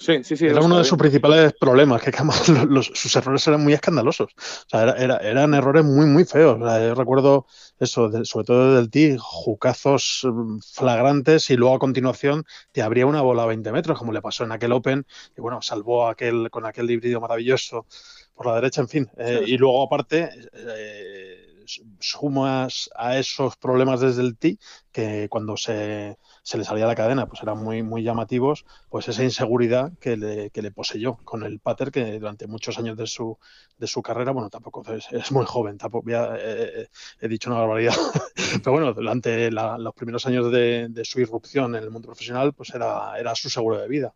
Sí, 0.02 0.24
sí, 0.24 0.36
sí. 0.36 0.48
Era 0.48 0.62
uno 0.62 0.80
de 0.80 0.84
sus 0.84 0.98
principales 0.98 1.54
problemas, 1.54 2.02
que 2.02 2.12
sus 2.94 3.16
errores 3.16 3.48
eran 3.48 3.62
muy 3.62 3.74
escandalosos. 3.74 4.32
O 4.36 4.70
sea, 4.70 4.96
eran 4.96 5.54
errores 5.54 5.86
muy, 5.86 6.08
muy 6.08 6.26
feos. 6.26 6.58
yo 6.60 6.96
recuerdo 6.96 7.46
eso, 7.80 8.10
sobre 8.24 8.46
todo 8.46 8.76
del 8.78 8.90
ti, 8.90 9.16
jucazos 9.20 10.22
mm, 10.24 10.58
flagrantes 10.74 11.52
y 11.52 11.56
luego 11.56 11.76
a 11.76 11.80
continuación 11.80 12.46
te 12.72 12.82
abría 12.82 13.06
una 13.06 13.22
bola 13.22 13.44
a 13.44 13.46
20 13.46 13.72
metros, 13.72 14.00
como 14.00 14.12
le 14.12 14.24
pasó 14.24 14.44
en 14.44 14.52
aquel 14.54 14.72
Open, 14.72 15.06
y 15.38 15.42
bueno, 15.42 15.62
salvó 15.62 16.08
aquel, 16.08 16.50
con 16.50 16.66
aquel 16.66 16.90
híbrido 16.90 17.22
maravilloso 17.22 17.86
por 18.34 18.48
la 18.48 18.56
derecha, 18.56 18.82
en 18.82 18.88
fin. 18.88 19.12
Eh, 19.20 19.44
y 19.46 19.58
luego 19.58 19.84
aparte... 19.84 20.32
Eh, 20.52 21.51
sumas 22.00 22.90
a 22.96 23.18
esos 23.18 23.56
problemas 23.58 24.02
desde 24.02 24.22
el 24.22 24.38
ti 24.38 24.60
que 24.92 25.28
cuando 25.30 25.58
se 25.58 26.18
se 26.44 26.58
le 26.58 26.64
salía 26.64 26.88
la 26.88 26.96
cadena, 26.96 27.28
pues 27.28 27.42
eran 27.44 27.64
muy, 27.64 27.84
muy 27.84 28.04
llamativos, 28.04 28.66
pues 28.90 29.08
esa 29.08 29.24
inseguridad 29.24 29.92
que 30.00 30.18
le, 30.18 30.50
que 30.50 30.62
le 30.62 30.72
poseyó 30.72 31.18
con 31.24 31.44
el 31.44 31.60
pater 31.60 31.92
que 31.92 32.20
durante 32.20 32.48
muchos 32.48 32.78
años 32.80 32.98
de 32.98 33.08
su, 33.08 33.38
de 33.78 33.88
su 33.88 34.02
carrera, 34.02 34.32
bueno, 34.32 34.50
tampoco 34.50 34.84
es, 34.92 35.32
muy 35.32 35.46
joven, 35.46 35.78
tampoco 35.78 36.12
he 36.12 37.28
dicho 37.28 37.50
una 37.50 37.60
barbaridad, 37.60 37.94
pero 38.64 38.72
bueno, 38.72 38.94
durante 38.94 39.52
los 39.52 39.94
primeros 39.94 40.26
años 40.26 40.52
de, 40.52 40.90
su 41.04 41.20
irrupción 41.20 41.76
en 41.76 41.84
el 41.84 41.92
mundo 41.92 42.08
profesional, 42.08 42.54
pues 42.54 42.74
era, 42.74 43.20
era 43.20 43.36
su 43.36 43.50
seguro 43.50 43.80
de 43.80 43.88
vida. 43.88 44.14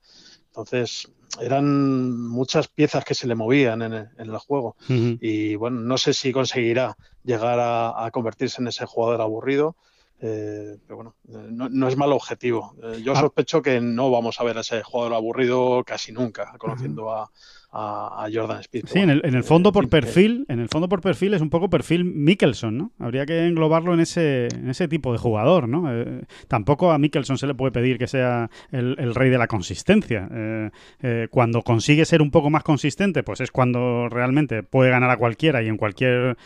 Entonces, 0.55 1.11
eran 1.41 2.17
muchas 2.17 2.69
piezas 2.69 3.03
que 3.03 3.13
se 3.13 3.27
le 3.27 3.35
movían 3.35 3.81
en 3.81 3.93
el, 3.93 4.37
juego. 4.37 4.77
Y 4.87 5.55
bueno, 5.55 5.81
no 5.81 5.97
sé 5.97 6.13
si 6.13 6.31
conseguirá 6.31 6.95
llegar 7.25 7.59
a, 7.59 8.09
convertirse 8.13 8.61
en 8.61 8.69
ese 8.69 8.85
jugador 8.85 9.19
aburrido, 9.19 9.75
eh, 10.21 10.77
pero 10.87 10.95
bueno, 10.95 11.15
eh, 11.27 11.49
no, 11.51 11.87
es 11.89 11.97
mal 11.97 12.13
objetivo. 12.13 12.73
Eh, 12.81 13.01
yo 13.03 13.11
ah. 13.11 13.19
sospecho 13.19 13.61
que 13.61 13.81
no 13.81 14.09
vamos 14.09 14.39
a 14.39 14.45
ver 14.45 14.57
a 14.57 14.61
ese 14.61 14.81
jugador 14.81 15.13
aburrido 15.13 15.83
casi 15.85 16.13
nunca, 16.13 16.55
conociendo 16.57 17.11
a, 17.11 17.29
a, 17.75 18.27
Jordan 18.33 18.61
Speed. 18.61 18.85
Sí, 18.87 18.99
en 18.99 19.09
el, 19.09 19.21
en 19.25 19.35
el, 19.35 19.43
fondo 19.43 19.71
por 19.71 19.89
perfil, 19.89 20.45
en 20.47 20.59
el 20.59 20.69
fondo 20.69 20.87
por 20.87 21.01
perfil 21.01 21.33
es 21.33 21.41
un 21.41 21.49
poco 21.49 21.69
perfil 21.69 22.05
Mickelson, 22.05 22.77
¿no? 22.77 22.91
Habría 22.99 23.25
que 23.25 23.45
englobarlo 23.45 23.93
en 23.93 23.99
ese, 23.99 24.47
en 24.47 24.69
ese 24.69 24.87
tipo 24.87 25.11
de 25.11 25.17
jugador, 25.17 25.67
¿no? 25.67 25.91
Eh, 25.91 26.21
tampoco 26.47 26.91
a 26.91 26.97
Mickelson 26.97 27.37
se 27.37 27.47
le 27.47 27.53
puede 27.53 27.73
pedir 27.73 27.97
que 27.97 28.07
sea 28.07 28.49
el, 28.71 29.13
rey 29.13 29.29
de 29.29 29.37
la 29.37 29.47
consistencia. 29.47 30.27
Eh, 30.31 30.69
eh, 31.01 31.27
cuando 31.29 31.63
consigue 31.63 32.05
ser 32.05 32.21
un 32.21 32.31
poco 32.31 32.49
más 32.49 32.63
consistente, 32.63 33.23
pues 33.23 33.41
es 33.41 33.51
cuando 33.51 34.07
realmente 34.09 34.63
puede 34.63 34.89
ganar 34.89 35.09
a 35.09 35.17
cualquiera 35.17 35.61
y 35.61 35.67
en 35.67 35.77
cualquier 35.77 36.37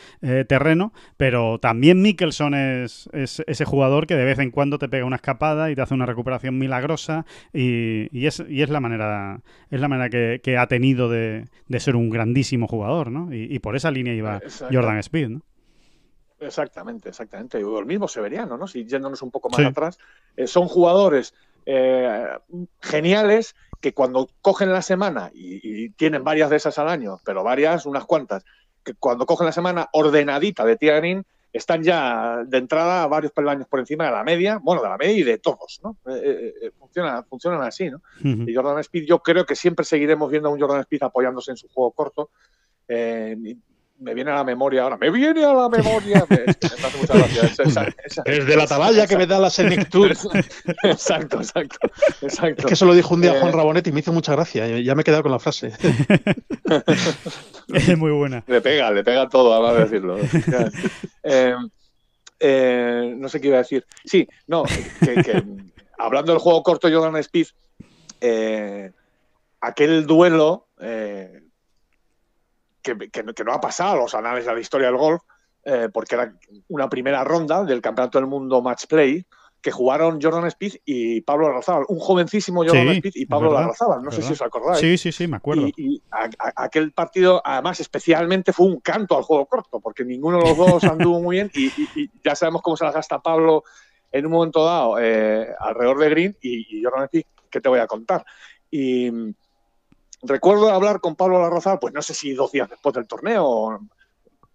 terreno, 0.48 0.94
pero 1.18 1.60
también 1.60 2.02
Mickelson 2.02 2.54
es, 2.54 3.10
es, 3.14 3.44
ese 3.46 3.66
jugador 3.66 4.08
que 4.08 4.16
de 4.16 4.26
vez 4.26 4.40
en 4.40 4.52
cuando 4.52 4.80
te 4.80 4.90
pega 4.90 5.06
una 5.06 5.18
escapada 5.18 5.70
y 5.70 5.76
te 5.76 5.82
hace 5.82 5.94
una 5.94 6.06
recuperación 6.06 6.58
milagrosa 6.58 7.26
y, 7.54 8.08
y 8.18 8.26
es, 8.26 8.44
y 8.48 8.62
es 8.62 8.70
la 8.70 8.80
manera, 8.80 9.42
es 9.70 9.80
la 9.80 9.88
manera 9.88 10.10
que, 10.10 10.42
que 10.44 10.58
ha 10.58 10.68
tenido 10.68 11.10
de 11.10 11.19
de, 11.20 11.80
ser 11.80 11.96
un 11.96 12.10
grandísimo 12.10 12.68
jugador, 12.68 13.12
¿no? 13.12 13.34
Y, 13.34 13.60
por 13.60 13.76
esa 13.76 13.92
línea 13.92 14.14
iba 14.14 14.42
Jordan 14.72 14.98
Speed, 15.00 15.30
¿no? 15.30 15.42
Exactamente, 16.40 17.10
exactamente. 17.10 17.58
El 17.58 17.86
mismo 17.86 18.08
Severiano, 18.08 18.58
¿no? 18.58 18.68
Si 18.68 18.86
yéndonos 18.86 19.22
un 19.22 19.32
poco 19.32 19.50
más 19.50 19.60
atrás, 19.66 19.98
eh, 20.38 20.48
son 20.48 20.68
jugadores 20.68 21.34
eh, 21.66 22.28
geniales 22.82 23.56
que 23.82 23.94
cuando 23.94 24.30
cogen 24.42 24.72
la 24.72 24.82
semana, 24.82 25.32
y, 25.34 25.90
tienen 25.92 26.24
varias 26.24 26.50
de 26.50 26.58
esas 26.58 26.80
al 26.80 26.90
año, 26.90 27.20
pero 27.26 27.44
varias, 27.44 27.86
unas 27.86 28.06
cuantas, 28.06 28.46
que 28.84 28.94
cuando 28.94 29.26
cogen 29.26 29.46
la 29.46 29.52
semana 29.52 29.90
ordenadita 29.92 30.66
de 30.66 30.78
Tianin, 30.78 31.26
están 31.52 31.84
ya 31.84 32.44
de 32.46 32.58
entrada 32.58 33.08
varios 33.08 33.32
peldaños 33.32 33.68
por 33.68 33.80
encima 33.80 34.06
de 34.06 34.12
la 34.12 34.24
media, 34.24 34.60
bueno, 34.62 34.82
de 34.84 34.90
la 34.90 34.98
media 34.98 35.18
y 35.18 35.24
de 35.24 35.38
todos, 35.40 35.80
¿no? 35.84 35.98
Eh, 36.08 36.22
eh, 36.24 36.54
eh, 36.62 36.72
funciona, 36.78 37.24
funcionan 37.24 37.62
así, 37.64 37.90
¿no? 37.90 38.02
Y 38.24 38.54
Jordan 38.54 38.80
Speed, 38.80 39.06
yo 39.06 39.20
creo 39.20 39.46
que 39.46 39.56
siempre 39.56 39.86
seguiremos 39.86 40.30
viendo 40.30 40.50
a 40.50 40.52
un 40.52 40.60
Jordan 40.60 40.82
Speed 40.82 41.04
apoyándose 41.04 41.52
en 41.52 41.58
su 41.58 41.68
juego 41.68 41.92
corto. 41.92 42.30
Me 44.00 44.14
viene 44.14 44.32
a 44.32 44.36
la 44.36 44.44
memoria 44.44 44.84
ahora, 44.84 44.98
me 44.98 45.10
viene 45.10 45.44
a 45.44 45.54
la 45.54 45.70
memoria. 45.70 46.26
Es, 48.26 48.46
de 48.46 48.56
la 48.56 48.64
atalaya 48.64 49.08
que 49.08 49.18
me 49.18 49.28
da 49.28 49.40
la 49.40 49.50
senectud. 49.50 50.08
exacto, 50.84 51.38
exacto, 51.38 51.78
exacto. 52.22 52.62
Es 52.62 52.66
que 52.66 52.74
eso 52.74 52.86
lo 52.86 52.94
dijo 52.94 53.14
un 53.14 53.22
día 53.22 53.40
Juan 53.40 53.54
Rabonetti 53.54 53.90
y 53.90 53.94
me 53.94 54.00
hizo 54.00 54.14
mucha 54.14 54.34
gracia. 54.34 54.68
Ya 54.80 54.96
me 54.96 55.02
he 55.02 55.04
quedado 55.04 55.24
con 55.24 55.32
la 55.32 55.40
frase. 55.40 55.74
es 57.74 57.98
muy 57.98 58.12
buena. 58.12 58.44
Le 58.48 58.62
pega, 58.62 58.92
le 58.92 59.04
pega 59.04 59.28
todo, 59.28 59.54
además 59.54 59.76
de 59.76 59.84
decirlo. 59.84 60.18
Eh, 61.24 61.56
eh, 62.40 63.14
no 63.18 63.30
sé 63.30 63.42
qué 63.42 63.48
iba 63.48 63.58
a 63.58 63.62
decir. 63.62 63.86
Sí, 64.06 64.28
no, 64.48 64.64
que, 64.64 65.44
hablando 65.98 66.32
del 66.32 66.40
juego 66.40 66.64
corto 66.64 66.90
Jordan 66.90 67.18
Speed, 67.18 67.48
eh, 68.22 68.92
aquel 69.62 70.06
duelo 70.06 70.68
que, 72.98 73.44
no 73.44 73.54
ha 73.54 73.62
pasado 73.62 73.94
a 73.94 73.98
los 73.98 74.14
análisis 74.16 74.48
de 74.48 74.54
la 74.54 74.60
historia 74.60 74.88
del 74.88 74.98
golf, 74.98 75.22
eh, 75.64 75.90
porque 75.94 76.16
era 76.16 76.34
una 76.70 76.90
primera 76.90 77.24
ronda 77.24 77.64
del 77.64 77.82
Campeonato 77.82 78.18
del 78.18 78.28
Mundo 78.28 78.62
Match 78.62 78.86
Play, 78.88 79.26
que 79.62 79.72
jugaron 79.72 80.22
Jordan 80.22 80.46
Speed 80.46 80.76
y 80.86 81.22
Pablo 81.22 81.50
Larrazábal, 81.50 81.86
un 81.90 82.00
jovencísimo 82.00 82.64
Jordan 82.64 82.96
Speed 82.96 83.12
y 83.16 83.26
Pablo 83.26 83.52
Larrazábal, 83.52 84.02
no 84.02 84.12
sé 84.12 84.22
si 84.22 84.34
os 84.34 84.42
acordáis. 84.42 84.80
Sí, 84.80 84.98
sí, 84.98 85.12
sí, 85.12 85.28
me 85.28 85.38
acuerdo. 85.38 85.68
Y, 85.76 86.02
aquel 86.56 86.94
partido, 86.94 87.42
además, 87.44 87.80
especialmente 87.80 88.54
fue 88.54 88.68
un 88.68 88.80
canto 88.80 89.18
al 89.18 89.24
juego 89.24 89.46
corto, 89.48 89.80
porque 89.82 90.06
ninguno 90.06 90.40
de 90.40 90.46
los 90.46 90.58
dos 90.58 90.84
anduvo 90.86 91.20
muy 91.20 91.38
bien 91.38 91.52
y, 91.54 91.70
ya 92.24 92.36
sabemos 92.36 92.62
cómo 92.62 92.78
se 92.78 92.86
las 92.86 92.94
gasta 92.94 93.20
Pablo 93.20 93.64
en 94.12 94.26
un 94.26 94.32
momento 94.32 94.64
dado 94.64 94.98
eh, 95.00 95.48
alrededor 95.60 96.00
de 96.00 96.10
Green 96.10 96.38
y, 96.42 96.82
Jordan 96.82 97.04
Speed, 97.06 97.24
¿qué 97.50 97.60
te 97.60 97.70
voy 97.70 97.80
a 97.80 97.88
contar? 97.88 98.26
Y 98.72 99.12
recuerdo 100.22 100.70
hablar 100.70 101.02
con 101.02 101.16
Pablo 101.16 101.42
Larrazábal, 101.42 101.80
pues 101.80 101.94
no 101.94 102.02
sé 102.02 102.14
si 102.14 102.34
dos 102.34 102.52
días 102.52 102.70
después 102.70 102.94
del 102.94 103.08
torneo, 103.08 103.80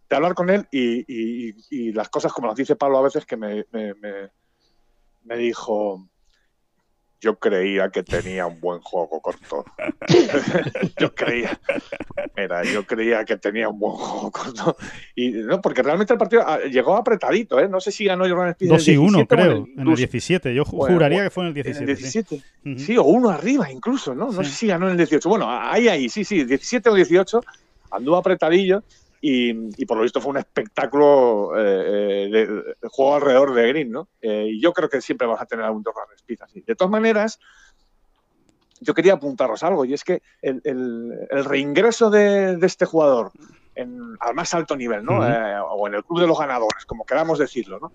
de 0.09 0.16
hablar 0.16 0.35
con 0.35 0.50
él 0.50 0.68
y, 0.70 1.92
las 1.92 2.09
cosas 2.09 2.33
como 2.33 2.48
las 2.48 2.57
dice 2.57 2.77
Pablo 2.77 2.98
a 2.98 3.03
veces 3.03 3.24
que 3.27 3.37
me 3.37 3.64
me 5.24 5.37
dijo, 5.37 6.09
yo 7.25 7.37
creía 7.37 7.89
que 7.89 8.03
tenía 8.03 8.47
un 8.47 8.61
buen 8.61 8.81
juego 8.81 9.19
corto. 9.23 9.65
yo 11.01 11.15
creía, 11.15 11.59
mira, 12.37 12.63
yo 12.65 12.85
creía 12.87 13.25
que 13.25 13.39
tenía 13.39 13.71
un 13.71 13.79
buen 13.79 13.95
juego 13.95 14.31
corto. 14.31 14.77
Y 15.15 15.31
no, 15.31 15.63
porque 15.63 15.83
realmente 15.83 16.13
el 16.13 16.19
partido 16.19 16.43
ah, 16.47 16.59
llegó 16.71 16.95
apretadito, 16.97 17.59
¿eh? 17.59 17.67
No 17.67 17.81
sé 17.81 17.93
si 17.93 18.05
ganó 18.05 18.29
Jordan 18.29 18.51
Speed 18.51 18.69
2 18.69 18.89
y 18.89 18.97
1, 18.99 19.27
creo, 19.27 19.67
en 19.75 19.89
el 19.89 19.97
17. 19.97 20.55
Yo 20.55 20.67
juraría 20.67 21.25
que 21.25 21.31
fue 21.31 21.45
en 21.45 21.49
el 21.49 21.55
17. 21.55 21.83
En 21.83 21.89
el 21.89 21.97
17. 21.97 22.43
Sí, 22.77 22.99
o 22.99 23.05
uno 23.05 23.31
arriba 23.31 23.71
incluso, 23.71 24.15
¿no? 24.15 24.31
No 24.31 24.45
sé 24.45 24.51
si 24.51 24.67
ganó 24.67 24.85
en 24.87 24.93
el 24.93 24.99
18. 24.99 25.27
Bueno, 25.27 25.47
ahí, 25.49 25.89
ahí, 25.89 26.11
sí, 26.11 26.25
sí, 26.25 26.45
17 26.45 26.91
o 26.91 26.95
18. 26.95 27.41
Anduvo 27.91 28.17
apretadillo. 28.17 28.83
Y, 29.27 29.87
por 29.87 29.97
lo 29.97 30.03
visto 30.03 30.21
fue 30.21 30.33
un 30.33 30.37
espectáculo 30.37 31.59
eh, 31.59 32.27
eh, 32.27 32.29
de, 32.31 32.89
juego 32.91 33.15
alrededor 33.15 33.55
de 33.55 33.69
Green, 33.69 33.91
¿no? 33.91 34.09
Eh, 34.21 34.49
y 34.51 34.61
yo 34.61 34.75
creo 34.75 34.91
que 34.91 35.01
siempre 35.01 35.27
vamos 35.27 35.41
a 35.41 35.47
tener 35.47 35.65
algún 35.65 35.83
Jordan 35.83 36.15
Speed 36.15 36.43
así. 36.43 36.61
De 36.61 36.77
todas 36.77 36.91
maneras, 36.91 37.41
yo 38.81 38.93
quería 38.93 39.15
apuntaros 39.15 39.63
algo, 39.63 39.87
y 39.87 39.95
es 39.95 40.05
que 40.05 40.21
el, 40.43 41.27
reingreso 41.31 42.11
de, 42.11 42.59
este 42.61 42.85
jugador 42.85 43.33
al 44.21 44.35
más 44.35 44.53
alto 44.53 44.77
nivel, 44.77 45.03
¿no? 45.03 45.21
o 45.21 45.89
en 45.89 45.95
el 45.95 46.05
club 46.05 46.21
de 46.21 46.27
los 46.27 46.39
ganadores, 46.39 46.85
como 46.85 47.07
queramos 47.07 47.39
decirlo, 47.39 47.81
¿no? 47.81 47.93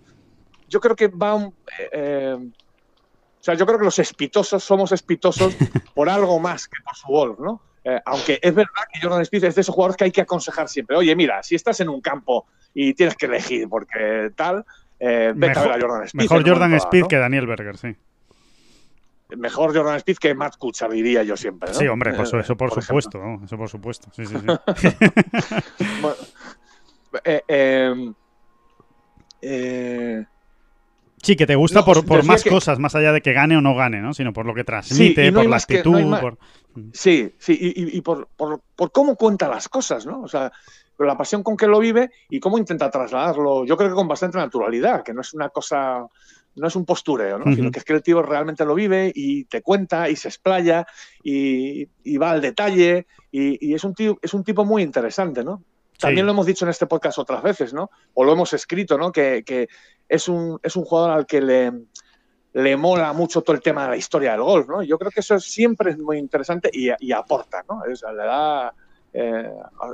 Yo 0.67 0.79
creo 0.79 0.95
que 0.95 1.09
va 1.09 1.35
un... 1.35 1.45
o 1.45 2.51
sea, 3.39 3.53
yo 3.53 3.67
creo 3.67 3.77
que 3.77 3.85
los 3.85 3.99
espitosos 3.99 4.63
somos 4.63 4.91
espitosos 4.93 5.55
por 5.93 6.09
algo 6.09 6.39
más 6.39 6.67
que 6.67 6.81
por 6.83 6.95
su 6.95 7.07
golf, 7.07 7.39
¿no? 7.39 7.61
Eh, 7.83 7.99
aunque 8.05 8.39
es 8.41 8.53
verdad 8.53 8.83
que 8.91 8.99
Jordan 9.01 9.21
Speed 9.21 9.45
es 9.45 9.55
de 9.55 9.61
esos 9.61 9.73
jugadores 9.73 9.97
que 9.97 10.03
hay 10.05 10.11
que 10.11 10.21
aconsejar 10.21 10.67
siempre. 10.67 10.97
Oye, 10.97 11.15
mira, 11.15 11.41
si 11.43 11.55
estás 11.55 11.79
en 11.79 11.89
un 11.89 12.01
campo 12.01 12.47
y 12.73 12.93
tienes 12.93 13.15
que 13.15 13.25
elegir 13.25 13.67
porque 13.69 14.31
tal, 14.35 14.65
eh, 14.99 15.33
vete 15.35 15.59
a 15.59 15.63
ver 15.63 15.71
a 15.71 15.79
Jordan 15.79 16.03
Speed. 16.03 16.21
Mejor 16.21 16.47
Jordan 16.47 16.73
Speed 16.73 17.07
que 17.07 17.17
Daniel 17.17 17.47
Berger, 17.47 17.77
sí. 17.77 17.95
Mejor 19.37 19.75
Jordan 19.75 19.95
Speed 19.97 20.17
que 20.17 20.33
Matt 20.33 20.57
Kuchar, 20.57 20.89
diría 20.89 21.23
yo 21.23 21.37
siempre. 21.37 21.73
Sí, 21.73 21.87
hombre, 21.87 22.13
pues 22.13 22.33
eso 22.33 22.57
por, 22.57 22.71
supuesto. 22.71 23.21
Eso 23.43 23.57
por 23.57 23.69
supuesto. 23.69 24.09
Sí, 24.11 24.25
sí, 24.25 24.35
sí. 24.35 24.45
eh, 27.23 27.43
em, 27.47 28.13
eh 29.41 30.25
Sí, 31.21 31.35
que 31.35 31.45
te 31.45 31.55
gusta 31.55 31.83
por, 31.83 32.23
más 32.23 32.43
cosas, 32.43 32.79
más 32.79 32.95
allá 32.95 33.11
de 33.11 33.21
que 33.21 33.33
gane 33.33 33.57
o 33.57 33.61
no 33.61 33.75
gane, 33.75 34.01
¿no? 34.01 34.13
Sino 34.13 34.33
por 34.33 34.45
lo 34.45 34.53
que 34.53 34.63
transmite, 34.63 35.31
por 35.31 35.45
la 35.45 35.57
actitud. 35.57 36.19
por... 36.19 36.37
Sí, 36.93 37.33
sí, 37.37 37.57
y, 37.59 38.01
por, 38.01 38.29
cómo 38.91 39.15
cuenta 39.15 39.47
las 39.47 39.67
cosas, 39.67 40.05
¿no? 40.05 40.21
O 40.21 40.27
sea, 40.27 40.51
la 40.97 41.17
pasión 41.17 41.43
con 41.43 41.57
que 41.57 41.67
lo 41.67 41.79
vive 41.79 42.11
y 42.29 42.39
cómo 42.39 42.57
intenta 42.57 42.89
trasladarlo, 42.89 43.65
yo 43.65 43.75
creo 43.77 43.89
que 43.89 43.95
con 43.95 44.07
bastante 44.07 44.37
naturalidad, 44.37 45.03
que 45.03 45.13
no 45.13 45.21
es 45.21 45.33
una 45.33 45.49
cosa, 45.49 46.05
no 46.55 46.67
es 46.67 46.75
un 46.75 46.85
postureo, 46.85 47.39
¿no? 47.39 47.53
Sino 47.53 47.71
que 47.71 47.79
es 47.79 47.85
que 47.85 47.93
el 47.93 48.03
tío 48.03 48.21
realmente 48.21 48.65
lo 48.65 48.75
vive 48.75 49.11
y 49.13 49.45
te 49.45 49.61
cuenta 49.61 50.09
y 50.09 50.15
se 50.15 50.27
explaya 50.27 50.85
y, 51.23 51.85
va 52.17 52.31
al 52.31 52.41
detalle 52.41 53.07
y, 53.31 53.73
es, 53.73 53.83
un 53.83 53.93
tío, 53.93 54.17
es 54.21 54.33
un 54.33 54.43
tipo 54.43 54.65
muy 54.65 54.83
interesante, 54.83 55.43
¿no? 55.43 55.63
También 55.99 56.25
lo 56.25 56.31
hemos 56.31 56.45
dicho 56.45 56.65
en 56.65 56.69
este 56.69 56.87
podcast 56.87 57.19
otras 57.19 57.43
veces, 57.43 57.73
¿no? 57.73 57.91
O 58.13 58.23
lo 58.23 58.31
hemos 58.31 58.53
escrito, 58.53 58.97
¿no? 58.97 59.11
Que, 59.11 59.67
es, 60.07 60.27
un, 60.29 60.59
es 60.63 60.75
un 60.75 60.85
jugador 60.85 61.11
al 61.11 61.25
que 61.25 61.41
le, 61.41 61.71
le 62.53 62.77
mola 62.77 63.11
mucho 63.13 63.41
todo 63.41 63.55
el 63.55 63.61
tema 63.61 63.83
de 63.83 63.89
la 63.89 63.97
historia 63.97 64.31
del 64.31 64.41
golf, 64.41 64.67
¿no? 64.67 64.81
Yo 64.81 64.97
creo 64.97 65.11
que 65.11 65.19
eso 65.19 65.39
siempre 65.39 65.91
es 65.91 65.99
muy 65.99 66.17
interesante 66.17 66.69
y, 66.71 66.89
y 66.99 67.11
aporta, 67.11 67.63
¿no? 67.69 67.81
le 67.85 68.23
da 68.23 68.73
eh, 69.13 69.49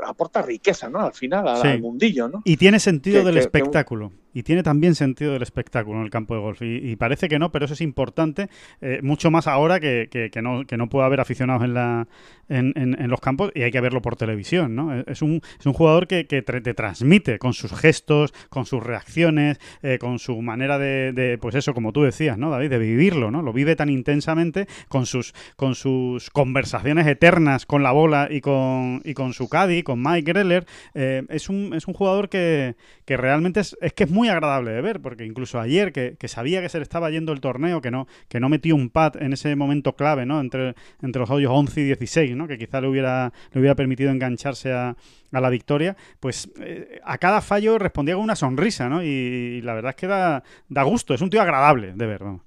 aporta 0.06 0.42
riqueza, 0.42 0.90
¿no? 0.90 1.00
Al 1.00 1.14
final, 1.14 1.48
al, 1.48 1.82
mundillo, 1.82 2.28
¿no? 2.28 2.42
Y 2.44 2.58
tiene 2.58 2.80
sentido 2.80 3.24
del 3.24 3.38
espectáculo. 3.38 4.12
Y 4.36 4.44
tiene 4.44 4.62
también 4.62 4.94
sentido 4.94 5.34
del 5.34 5.42
espectáculo 5.42 5.98
en 5.98 6.04
el 6.04 6.12
campo 6.12 6.36
de 6.36 6.42
golf. 6.42 6.62
Y, 6.62 6.96
parece 6.98 7.28
que 7.28 7.40
no, 7.40 7.52
pero 7.52 7.66
eso 7.66 7.74
es 7.74 7.82
importante, 7.82 8.50
eh, 8.82 9.00
mucho 9.02 9.32
más 9.32 9.48
ahora 9.48 9.80
que, 9.80 10.08
que, 10.12 10.42
no, 10.44 10.66
que 10.68 10.78
no 10.78 10.90
puede 10.90 11.08
haber 11.08 11.20
aficionados 11.20 11.64
en, 11.64 11.74
la, 11.74 12.08
en, 12.48 12.74
en, 12.76 13.10
los 13.10 13.20
campos 13.20 13.52
y 13.56 13.64
hay 13.64 13.72
que 13.72 13.82
verlo 13.82 14.02
por 14.02 14.16
televisión, 14.16 14.76
¿no? 14.76 14.94
Es 14.94 15.22
un, 15.22 15.42
es 15.60 15.66
un 15.66 15.74
jugador 15.74 16.08
que, 16.08 16.28
que 16.28 16.42
te 16.42 16.74
transmite 16.74 17.40
con 17.40 17.54
sus 17.54 17.74
gestos, 17.74 18.34
con 18.50 18.66
sus 18.66 18.84
reacciones, 18.84 19.60
eh, 19.82 19.98
con 20.00 20.20
su 20.20 20.42
manera 20.42 20.78
de, 20.78 21.12
de, 21.14 21.38
pues 21.38 21.56
eso, 21.56 21.74
como 21.74 21.92
tú 21.92 22.04
decías, 22.04 22.38
¿no, 22.38 22.50
David? 22.50 22.70
De 22.70 22.78
vivirlo, 22.78 23.32
¿no? 23.32 23.42
Lo 23.42 23.54
vive 23.54 23.76
tan 23.76 23.90
intensamente 23.90 24.68
con 24.90 25.06
sus, 25.06 25.34
con 25.56 25.76
sus 25.76 26.30
conversaciones 26.30 27.08
eternas 27.08 27.66
con 27.66 27.84
la 27.84 27.92
bola 27.92 28.28
y 28.30 28.42
con, 28.42 29.02
y 29.04 29.14
con 29.14 29.34
su 29.34 29.48
caddy, 29.50 29.84
con 29.84 30.02
Mike 30.02 30.32
Greller, 30.32 30.66
eh, 30.94 31.24
es, 31.30 31.50
un, 31.50 31.74
es 31.74 31.88
un 31.88 31.94
jugador 31.94 32.30
que, 32.30 32.76
realmente 33.08 33.62
es, 33.62 33.78
es, 33.82 33.94
que 33.94 34.04
es 34.04 34.12
muy 34.12 34.25
agradable 34.30 34.72
de 34.72 34.82
ver, 34.82 35.02
porque 35.02 35.26
incluso 35.26 35.60
ayer, 35.60 35.92
que, 35.92 36.28
sabía 36.28 36.62
que 36.62 36.70
se 36.70 36.78
le 36.80 36.84
estaba 36.84 37.10
yendo 37.10 37.32
el 37.32 37.40
torneo, 37.42 37.82
que 37.82 37.92
no, 37.92 38.08
que 38.28 38.40
no 38.40 38.50
metió 38.50 38.76
un 38.76 38.90
pad 38.90 39.22
en 39.22 39.34
ese 39.34 39.56
momento 39.56 39.96
clave, 39.96 40.26
¿no? 40.26 40.40
Entre, 40.40 40.76
entre 41.02 41.20
los 41.20 41.30
hoyos 41.30 41.52
11 41.54 41.82
y 41.82 41.84
16, 41.86 42.36
¿no? 42.36 42.48
Que 42.48 42.58
quizá 42.58 42.82
le 42.82 42.88
hubiera, 42.88 43.32
le 43.52 43.60
hubiera 43.60 43.76
permitido 43.76 44.12
engancharse 44.12 44.74
a, 44.74 44.96
a 45.32 45.42
la 45.42 45.50
victoria, 45.50 45.96
pues 46.20 46.50
eh, 46.60 47.02
a 47.04 47.18
cada 47.18 47.42
fallo 47.42 47.78
respondía 47.78 48.16
con 48.16 48.24
una 48.24 48.36
sonrisa, 48.36 48.90
¿no? 48.90 49.04
Y, 49.04 49.62
la 49.62 49.74
verdad 49.74 49.92
es 49.92 49.96
que 49.96 50.08
da, 50.08 50.44
da, 50.70 50.84
gusto, 50.84 51.14
es 51.14 51.22
un 51.22 51.30
tío 51.30 51.42
agradable 51.42 51.94
de 51.94 52.06
ver, 52.06 52.22
¿no? 52.22 52.44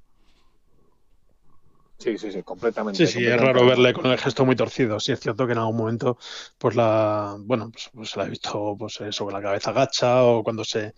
Sí, 1.99 2.17
sí, 2.17 2.31
sí, 2.31 2.45
completamente. 2.45 3.05
Sí, 3.07 3.13
sí, 3.13 3.27
es 3.27 3.41
raro 3.41 3.67
verle 3.67 3.93
con 3.93 4.07
el 4.07 4.19
gesto 4.19 4.47
muy 4.47 4.55
torcido. 4.55 5.01
Sí, 5.01 5.11
es 5.11 5.19
cierto 5.19 5.47
que 5.47 5.53
en 5.53 5.59
algún 5.59 5.77
momento, 5.77 6.17
pues 6.57 6.77
la, 6.77 7.37
bueno, 7.41 7.71
pues, 7.73 7.91
pues 7.93 8.17
la 8.17 8.25
he 8.25 8.31
visto, 8.31 8.77
pues 8.79 9.01
eso, 9.01 9.25
con 9.25 9.35
la 9.35 9.43
cabeza 9.43 9.73
gacha 9.73 10.23
o 10.23 10.45
cuando 10.45 10.65
se, 10.65 10.95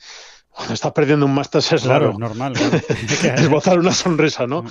cuando 0.51 0.75
estás 0.75 0.93
perdiendo 0.93 1.27
un 1.27 1.35
máster 1.35 1.61
es 1.61 1.85
raro. 1.85 2.15
normal. 2.19 2.55
Esbozar 3.37 3.79
una 3.81 3.93
sonrisa, 3.93 4.47
¿no? 4.47 4.65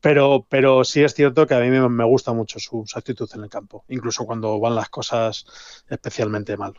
Pero, 0.00 0.46
pero 0.48 0.84
sí 0.84 1.02
es 1.02 1.14
cierto 1.14 1.46
que 1.46 1.54
a 1.54 1.60
mí 1.60 1.68
me, 1.70 2.04
gusta 2.04 2.32
mucho 2.32 2.58
su, 2.58 2.84
actitud 2.94 3.28
en 3.34 3.44
el 3.44 3.50
campo, 3.50 3.84
incluso 3.88 4.24
cuando 4.24 4.58
van 4.58 4.74
las 4.74 4.88
cosas 4.88 5.46
especialmente 5.88 6.56
mal. 6.56 6.74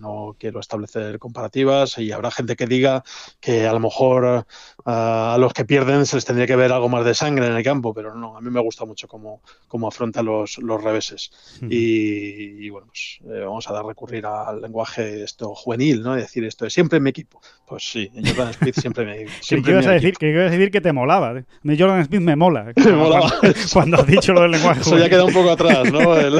no 0.00 0.36
quiero 0.38 0.60
establecer 0.60 1.18
comparativas 1.18 1.98
y 1.98 2.12
habrá 2.12 2.30
gente 2.30 2.56
que 2.56 2.66
diga 2.66 3.04
que 3.40 3.66
a 3.66 3.72
lo 3.72 3.80
mejor 3.80 4.46
a 4.84 5.36
los 5.38 5.52
que 5.52 5.64
pierden 5.64 6.06
se 6.06 6.16
les 6.16 6.24
tendría 6.24 6.46
que 6.46 6.56
ver 6.56 6.72
algo 6.72 6.88
más 6.88 7.04
de 7.04 7.14
sangre 7.14 7.46
en 7.46 7.54
el 7.54 7.62
campo, 7.62 7.94
pero 7.94 8.14
no, 8.14 8.36
a 8.36 8.40
mí 8.40 8.50
me 8.50 8.60
gusta 8.60 8.84
mucho 8.84 9.08
cómo, 9.08 9.42
cómo 9.66 9.88
afronta 9.88 10.22
los, 10.22 10.58
los 10.58 10.82
reveses. 10.82 11.30
y, 11.62 12.68
bueno, 12.70 12.88
pues 12.88 13.20
eh, 13.24 13.44
vamos 13.44 13.68
a 13.68 13.72
dar 13.72 13.84
recurrir 13.88 14.26
al 14.26 14.60
lenguaje 14.60 15.24
esto 15.24 15.54
juvenil, 15.54 16.02
¿no? 16.02 16.14
decir 16.14 16.44
esto 16.44 16.64
de 16.64 16.70
siempre 16.70 16.98
en 16.98 17.04
mi 17.04 17.10
equipo. 17.10 17.40
Pues 17.66 17.90
sí, 17.90 18.10
Jordan 18.14 18.52
Smith 18.54 18.74
siempre 18.76 19.04
me. 19.04 19.26
Siempre 19.40 19.72
¿Qué, 19.72 19.72
ibas 19.72 19.86
a 19.86 19.90
decir, 19.92 20.14
que 20.14 20.30
ibas 20.30 20.48
a 20.48 20.50
decir 20.50 20.70
que 20.70 20.80
te 20.80 20.92
molaba. 20.92 21.42
Jordan 21.62 22.04
Smith 22.04 22.20
me 22.20 22.36
mola. 22.36 22.47
Cuando, 23.72 23.98
has 23.98 24.06
dicho 24.06 24.32
lo 24.32 24.42
del 24.42 24.52
lenguaje 24.52 24.80
Eso 24.80 24.98
ya 24.98 25.08
queda 25.08 25.24
un 25.24 25.32
poco 25.32 25.50
atrás, 25.50 25.90
¿no? 25.92 26.16
El... 26.16 26.38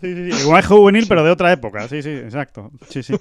Sí, 0.00 0.14
sí, 0.14 0.38
Lenguaje 0.38 0.68
juvenil, 0.68 1.06
pero 1.08 1.24
de 1.24 1.30
otra 1.30 1.52
época. 1.52 1.88
Sí, 1.88 2.02
sí, 2.02 2.10
exacto. 2.10 2.70
Sí, 2.88 3.02
sí. 3.02 3.14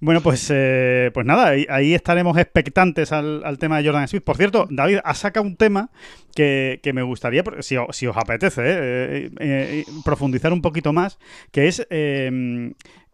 Bueno, 0.00 0.20
pues, 0.20 0.48
eh, 0.52 1.10
pues 1.12 1.26
nada, 1.26 1.52
ahí, 1.68 1.94
estaremos 1.94 2.36
expectantes 2.38 3.12
al, 3.12 3.58
tema 3.58 3.78
de 3.78 3.86
Jordan 3.86 4.08
Smith. 4.08 4.22
Por 4.22 4.36
cierto, 4.36 4.66
David, 4.70 4.98
ha 5.04 5.14
sacado 5.14 5.46
un 5.46 5.56
tema 5.56 5.90
que, 6.34 6.80
me 6.94 7.02
gustaría, 7.02 7.42
si, 7.60 7.76
si 7.90 8.06
os 8.06 8.16
apetece, 8.16 8.62
eh, 8.64 9.30
eh, 9.40 9.84
profundizar 10.04 10.52
un 10.52 10.62
poquito 10.62 10.92
más, 10.92 11.18
que 11.50 11.68
es 11.68 11.86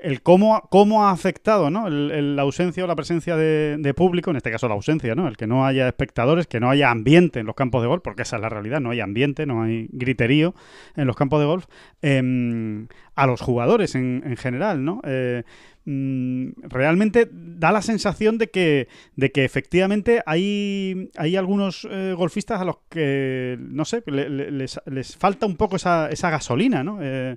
el 0.03 0.23
cómo, 0.23 0.63
cómo 0.71 1.05
ha 1.05 1.11
afectado 1.11 1.71
¿no? 1.71 1.89
la 1.89 2.43
ausencia 2.43 2.85
o 2.85 2.87
la 2.87 2.97
presencia 2.97 3.37
de, 3.37 3.95
público, 3.95 4.31
en 4.31 4.37
este 4.37 4.51
caso 4.51 4.69
la 4.69 4.75
ausencia, 4.75 5.15
¿no? 5.15 5.29
el 5.29 5.37
que 5.37 5.47
no 5.47 5.67
haya 5.67 5.89
espectadores, 5.89 6.47
que 6.47 6.61
no 6.61 6.71
haya 6.71 6.91
ambiente 6.91 7.41
en 7.41 7.47
los 7.47 7.55
campos 7.55 7.83
de 7.83 7.89
golf, 7.89 8.03
porque 8.03 8.23
esa 8.23 8.37
es 8.37 8.43
la 8.43 8.49
realidad, 8.49 8.81
no 8.81 8.91
hay 8.91 9.01
ambiente, 9.01 9.47
no 9.47 9.63
hay 9.63 9.89
griterío 9.93 10.55
en 10.97 11.07
los 11.07 11.17
campos 11.17 11.41
de 11.41 11.47
golf, 11.47 11.67
em, 12.03 12.89
a 13.15 13.27
los 13.27 13.41
jugadores 13.41 13.95
en, 13.95 14.37
general, 14.37 14.85
¿no? 14.85 15.03
Eh, 15.05 15.43
mm, 15.85 16.49
realmente 16.63 17.29
da 17.31 17.73
la 17.73 17.83
sensación 17.83 18.39
de 18.39 18.49
que, 18.49 18.89
de 19.17 19.31
que 19.31 19.45
efectivamente 19.45 20.23
hay, 20.25 21.11
hay 21.17 21.37
algunos 21.37 21.87
eh, 21.91 22.15
golfistas 22.17 22.61
a 22.61 22.65
los 22.65 22.79
que, 22.89 23.59
no 23.61 23.85
sé, 23.85 24.03
les, 24.07 24.81
les, 24.87 25.17
falta 25.17 25.47
un 25.47 25.57
poco 25.57 25.77
esa, 25.77 26.09
esa 26.09 26.31
gasolina, 26.31 26.83
¿no? 26.83 26.99
Eh, 27.03 27.37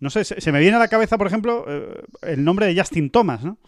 no 0.00 0.10
sé, 0.10 0.24
se, 0.24 0.52
me 0.52 0.60
viene 0.60 0.76
a 0.76 0.80
la 0.80 0.88
cabeza, 0.88 1.18
por 1.18 1.26
ejemplo, 1.26 1.64
eh, 1.68 2.02
el 2.22 2.44
nombre 2.44 2.66
de 2.66 2.78
Justin 2.78 3.10
Thomas, 3.10 3.44
¿no? 3.44 3.58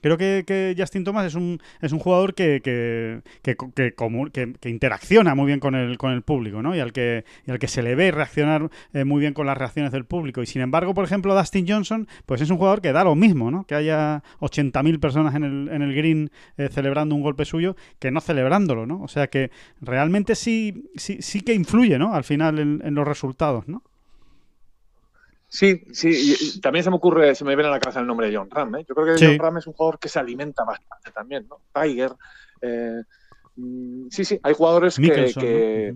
Creo 0.00 0.16
que, 0.16 0.74
Justin 0.78 1.02
Thomas 1.02 1.26
es 1.26 1.34
un, 1.34 1.60
es 1.80 1.90
un 1.92 1.98
jugador 1.98 2.34
que, 2.34 2.60
que, 2.62 3.20
que, 3.42 4.68
interacciona 4.68 5.34
muy 5.34 5.46
bien 5.46 5.58
con 5.58 5.74
el, 5.74 5.98
con 5.98 6.12
el 6.12 6.22
público, 6.22 6.62
¿no? 6.62 6.76
Y 6.76 6.80
al 6.80 6.92
que, 6.92 7.24
y 7.46 7.50
al 7.50 7.58
que 7.58 7.66
se 7.66 7.82
le 7.82 7.96
ve 7.96 8.12
reaccionar 8.12 8.70
eh, 8.92 9.04
muy 9.04 9.20
bien 9.20 9.34
con 9.34 9.46
las 9.46 9.58
reacciones 9.58 9.90
del 9.90 10.04
público. 10.04 10.40
Y 10.40 10.46
sin 10.46 10.62
embargo, 10.62 10.94
por 10.94 11.04
ejemplo, 11.04 11.34
Dustin 11.34 11.66
Johnson, 11.68 12.06
pues 12.26 12.40
es 12.40 12.50
un 12.50 12.58
jugador 12.58 12.80
que 12.80 12.92
da 12.92 13.02
lo 13.02 13.16
mismo, 13.16 13.50
¿no? 13.50 13.64
Que 13.64 13.74
haya 13.74 14.22
80.000 14.40 15.00
personas 15.00 15.34
en 15.34 15.42
el, 15.42 15.68
en 15.68 15.82
el 15.82 15.94
green 15.94 16.30
eh, 16.56 16.68
celebrando 16.70 17.16
un 17.16 17.22
golpe 17.22 17.44
suyo 17.44 17.74
que 17.98 18.12
no 18.12 18.20
celebrándolo, 18.20 18.86
¿no? 18.86 19.02
O 19.02 19.08
sea 19.08 19.26
que 19.26 19.50
realmente 19.80 20.36
sí, 20.36 20.90
sí, 20.94 21.18
sí 21.22 21.40
que 21.40 21.54
influye, 21.54 21.98
¿no? 21.98 22.14
Al 22.14 22.22
final 22.22 22.60
en, 22.60 22.80
en 22.84 22.94
los 22.94 23.06
resultados, 23.06 23.66
¿no? 23.66 23.82
Sí, 25.50 25.82
sí, 25.92 26.60
también 26.60 26.84
se 26.84 26.90
me 26.90 26.96
ocurre, 26.96 27.34
se 27.34 27.42
me 27.42 27.56
viene 27.56 27.68
a 27.68 27.72
la 27.72 27.80
cabeza 27.80 28.00
el 28.00 28.06
nombre 28.06 28.28
de 28.28 28.36
John 28.36 28.50
Ram. 28.50 28.76
¿eh? 28.76 28.84
Yo 28.86 28.94
creo 28.94 29.16
que 29.16 29.26
John 29.26 29.38
Ram 29.38 29.56
es 29.56 29.66
un 29.66 29.72
jugador 29.72 29.98
que 29.98 30.10
se 30.10 30.18
alimenta 30.18 30.62
bastante 30.62 31.10
también, 31.10 31.48
¿no? 31.48 31.62
Tiger. 31.72 32.12
Eh, 32.60 33.02
mm, 33.56 34.08
sí, 34.10 34.26
sí, 34.26 34.38
hay 34.42 34.52
jugadores 34.52 34.96
que, 34.96 35.94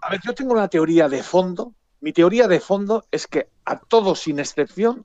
A 0.00 0.10
ver, 0.10 0.20
yo 0.24 0.34
tengo 0.34 0.54
una 0.54 0.68
teoría 0.68 1.08
de 1.08 1.22
fondo. 1.22 1.74
Mi 2.00 2.14
teoría 2.14 2.48
de 2.48 2.60
fondo 2.60 3.04
es 3.10 3.26
que 3.26 3.50
a 3.66 3.78
todos 3.78 4.20
sin 4.20 4.38
excepción, 4.38 5.04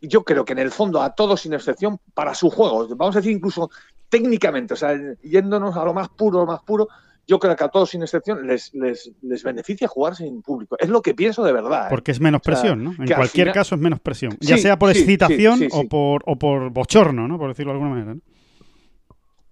yo 0.00 0.24
creo 0.24 0.46
que 0.46 0.52
en 0.52 0.60
el 0.60 0.70
fondo 0.70 1.02
a 1.02 1.14
todos 1.14 1.42
sin 1.42 1.52
excepción, 1.52 2.00
para 2.14 2.34
su 2.34 2.48
juego, 2.48 2.88
vamos 2.96 3.16
a 3.16 3.18
decir 3.18 3.32
incluso 3.32 3.70
técnicamente, 4.08 4.74
o 4.74 4.76
sea, 4.76 4.98
yéndonos 5.22 5.76
a 5.76 5.84
lo 5.84 5.92
más 5.92 6.08
puro, 6.08 6.40
lo 6.40 6.46
más 6.46 6.62
puro, 6.62 6.88
yo 7.30 7.38
creo 7.38 7.54
que 7.54 7.62
a 7.62 7.68
todos 7.68 7.90
sin 7.90 8.02
excepción 8.02 8.44
les, 8.44 8.74
les, 8.74 9.12
les, 9.22 9.44
beneficia 9.44 9.86
jugar 9.86 10.16
sin 10.16 10.42
público. 10.42 10.76
Es 10.80 10.88
lo 10.88 11.00
que 11.00 11.14
pienso 11.14 11.44
de 11.44 11.52
verdad. 11.52 11.86
¿eh? 11.86 11.88
Porque 11.88 12.10
es 12.10 12.18
menos 12.18 12.42
presión, 12.42 12.82
¿no? 12.82 12.90
En 12.98 13.06
cualquier 13.06 13.52
caso 13.52 13.76
es 13.76 13.80
menos 13.80 14.00
presión. 14.00 14.36
ya 14.40 14.58
sea 14.58 14.76
por 14.76 14.90
excitación 14.90 15.60
o, 15.70 15.84
por, 15.84 16.24
o 16.26 16.36
por 16.36 16.70
bochorno, 16.70 17.28
¿no? 17.28 17.38
Por 17.38 17.50
decirlo 17.50 17.72
de 17.72 17.78
alguna 17.78 17.94
manera. 17.94 18.16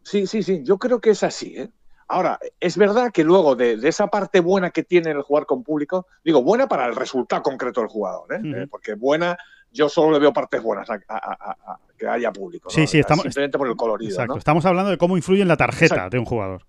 Sí, 0.02 0.26
sí, 0.26 0.42
sí. 0.42 0.62
Yo 0.64 0.76
creo 0.78 1.00
que 1.00 1.10
es 1.10 1.22
así, 1.22 1.56
¿eh? 1.56 1.70
Ahora, 2.08 2.40
es 2.58 2.76
verdad 2.76 3.12
que 3.12 3.22
luego 3.22 3.54
de, 3.54 3.78
esa 3.84 4.08
parte 4.08 4.40
buena 4.40 4.70
que 4.70 4.82
tiene 4.82 5.12
el 5.12 5.22
jugar 5.22 5.46
con 5.46 5.62
público, 5.62 6.08
digo, 6.24 6.42
buena 6.42 6.66
para 6.66 6.86
el 6.86 6.96
resultado 6.96 7.42
concreto 7.42 7.80
del 7.80 7.90
jugador, 7.90 8.32
¿eh? 8.32 8.40
eh 8.42 8.66
porque 8.68 8.94
buena, 8.94 9.36
yo 9.70 9.88
solo 9.88 10.12
le 10.12 10.18
veo 10.18 10.32
partes 10.32 10.60
buenas 10.60 10.88
a, 10.90 11.78
que 11.96 12.08
haya 12.08 12.32
público. 12.32 12.70
Sí, 12.70 12.88
sí, 12.88 12.98
estamos. 12.98 13.22
Simplemente 13.22 13.56
por 13.56 13.68
el 13.68 13.76
colorido. 13.76 14.10
Exacto, 14.10 14.36
estamos 14.36 14.66
hablando 14.66 14.90
de 14.90 14.98
cómo 14.98 15.16
influye 15.16 15.42
en 15.42 15.48
la 15.48 15.56
tarjeta 15.56 16.08
de 16.08 16.18
un 16.18 16.24
jugador. 16.24 16.62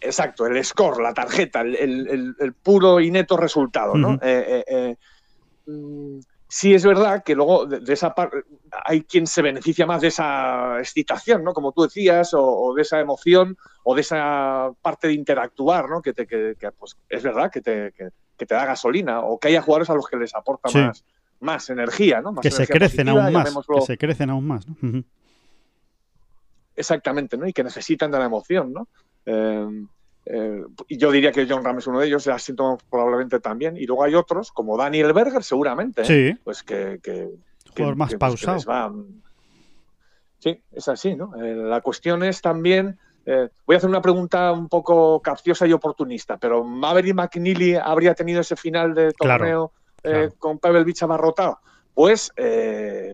Exacto, 0.00 0.46
el 0.46 0.64
score, 0.64 1.02
la 1.02 1.14
tarjeta, 1.14 1.60
el, 1.60 2.54
puro 2.62 3.00
y 3.00 3.10
neto 3.10 3.36
resultado, 3.36 3.94
¿no? 3.94 4.14
Eh, 4.14 4.18
eh, 4.22 4.64
eh, 4.66 4.96
mm, 5.66 6.20
sí 6.48 6.74
es 6.74 6.84
verdad 6.84 7.22
que 7.24 7.34
luego 7.34 7.66
de, 7.66 7.92
esa 7.92 8.14
parte 8.14 8.38
hay 8.84 9.02
quien 9.02 9.26
se 9.26 9.42
beneficia 9.42 9.86
más 9.86 10.02
de 10.02 10.08
esa 10.08 10.78
excitación, 10.78 11.44
¿no? 11.44 11.52
Como 11.52 11.72
tú 11.72 11.82
decías, 11.82 12.30
o, 12.34 12.74
de 12.74 12.82
esa 12.82 13.00
emoción, 13.00 13.56
o 13.84 13.94
de 13.94 14.00
esa 14.00 14.70
parte 14.82 15.08
de 15.08 15.14
interactuar, 15.14 15.88
¿no? 15.88 16.02
Que, 16.02 16.12
te, 16.12 16.26
que, 16.26 16.56
pues, 16.78 16.96
es 17.08 17.22
verdad 17.22 17.50
que 17.50 17.60
te, 17.60 17.92
que, 17.92 18.10
te 18.36 18.54
da 18.54 18.66
gasolina, 18.66 19.20
o 19.20 19.38
que 19.38 19.48
haya 19.48 19.62
jugadores 19.62 19.90
a 19.90 19.94
los 19.94 20.06
que 20.06 20.16
les 20.16 20.34
aporta 20.34 20.68
más, 20.76 21.04
más 21.40 21.70
energía, 21.70 22.20
¿no? 22.20 22.34
que 22.34 22.50
se 22.50 22.66
crecen 22.66 23.08
aún 23.08 23.32
más, 23.32 23.54
que 23.54 23.80
se 23.82 23.96
crecen 23.96 24.30
aún 24.30 24.46
más, 24.46 24.66
¿no? 24.66 25.04
Exactamente, 26.76 27.36
¿no? 27.36 27.46
Y 27.46 27.52
que 27.52 27.62
necesitan 27.62 28.10
de 28.10 28.18
la 28.18 28.24
emoción, 28.24 28.72
¿no? 28.72 28.88
Eh, 29.26 29.86
eh, 30.26 30.62
y 30.88 30.96
yo 30.96 31.10
diría 31.10 31.32
que 31.32 31.46
John 31.48 31.64
Ram 31.64 31.78
es 31.78 31.86
uno 31.86 32.00
de 32.00 32.06
ellos, 32.06 32.28
síntomas 32.38 32.82
probablemente 32.90 33.40
también. 33.40 33.76
Y 33.76 33.86
luego 33.86 34.04
hay 34.04 34.14
otros, 34.14 34.52
como 34.52 34.76
Daniel 34.76 35.12
Berger, 35.12 35.42
seguramente. 35.42 36.04
Sí. 36.04 36.34
Pues 36.42 36.62
que. 36.62 37.00
que, 37.02 37.28
más 37.94 38.10
pues 38.10 38.18
pausado. 38.18 39.06
Sí, 40.38 40.62
es 40.72 40.88
así, 40.88 41.16
¿no? 41.16 41.34
Eh, 41.42 41.54
la 41.54 41.80
cuestión 41.80 42.22
es 42.22 42.40
también. 42.40 42.98
voy 43.66 43.74
a 43.74 43.76
hacer 43.78 43.88
una 43.88 44.02
pregunta 44.02 44.52
un 44.52 44.68
poco 44.68 45.20
capciosa 45.20 45.66
y 45.66 45.72
oportunista, 45.72 46.36
pero 46.36 46.62
¿Maverick 46.64 47.14
McNeely 47.14 47.76
habría 47.76 48.14
tenido 48.14 48.42
ese 48.42 48.56
final 48.56 48.94
de 48.94 49.12
torneo 49.12 49.72
con 50.38 50.58
Pebble 50.58 50.84
Beach 50.84 51.02
abarrotado? 51.02 51.58
Pues, 51.94 52.32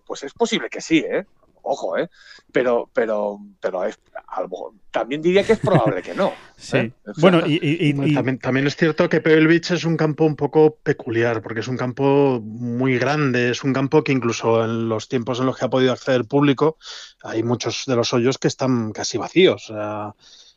pues 0.05 0.23
es 0.25 0.33
posible 0.35 0.69
que 0.69 0.81
sí, 0.81 0.99
¿eh? 0.99 1.25
Ojo, 1.71 1.97
¿eh? 1.97 2.09
Pero, 2.53 2.91
pero, 2.93 3.39
pero 3.61 3.85
es, 3.85 3.99
algo, 4.29 4.75
también 4.91 5.23
diría 5.23 5.45
que 5.45 5.55
es 5.55 5.59
probable 5.59 6.03
que 6.03 6.15
no. 6.15 6.33
sí. 6.57 6.77
¿eh? 6.79 6.93
Bueno, 7.19 7.43
y, 7.47 7.95
también, 8.39 8.67
es 8.67 8.77
cierto 8.77 9.09
que 9.09 9.21
Pebble 9.21 9.47
Beach 9.47 9.71
es 9.71 9.85
un 9.85 9.97
campo 9.97 10.25
un 10.25 10.37
poco 10.37 10.77
peculiar, 10.83 11.43
porque 11.43 11.61
es 11.61 11.69
un 11.69 11.77
campo 11.77 12.41
muy 12.43 12.99
grande, 12.99 13.51
es 13.51 13.65
un 13.65 13.73
campo 13.73 14.03
que 14.03 14.13
incluso 14.13 14.65
en 14.65 14.89
los 14.89 15.09
tiempos 15.09 15.41
en 15.41 15.47
los 15.47 15.57
que 15.57 15.65
ha 15.65 15.71
podido 15.71 15.93
acceder 15.93 16.21
el 16.21 16.27
público, 16.27 16.77
hay 17.23 17.43
muchos 17.43 17.85
de 17.87 17.97
los 17.97 18.13
hoyos 18.13 18.39
que 18.39 18.49
están 18.49 18.93
casi 18.93 19.19
vacíos. 19.19 19.71
O 19.71 19.75
sea, 19.75 20.15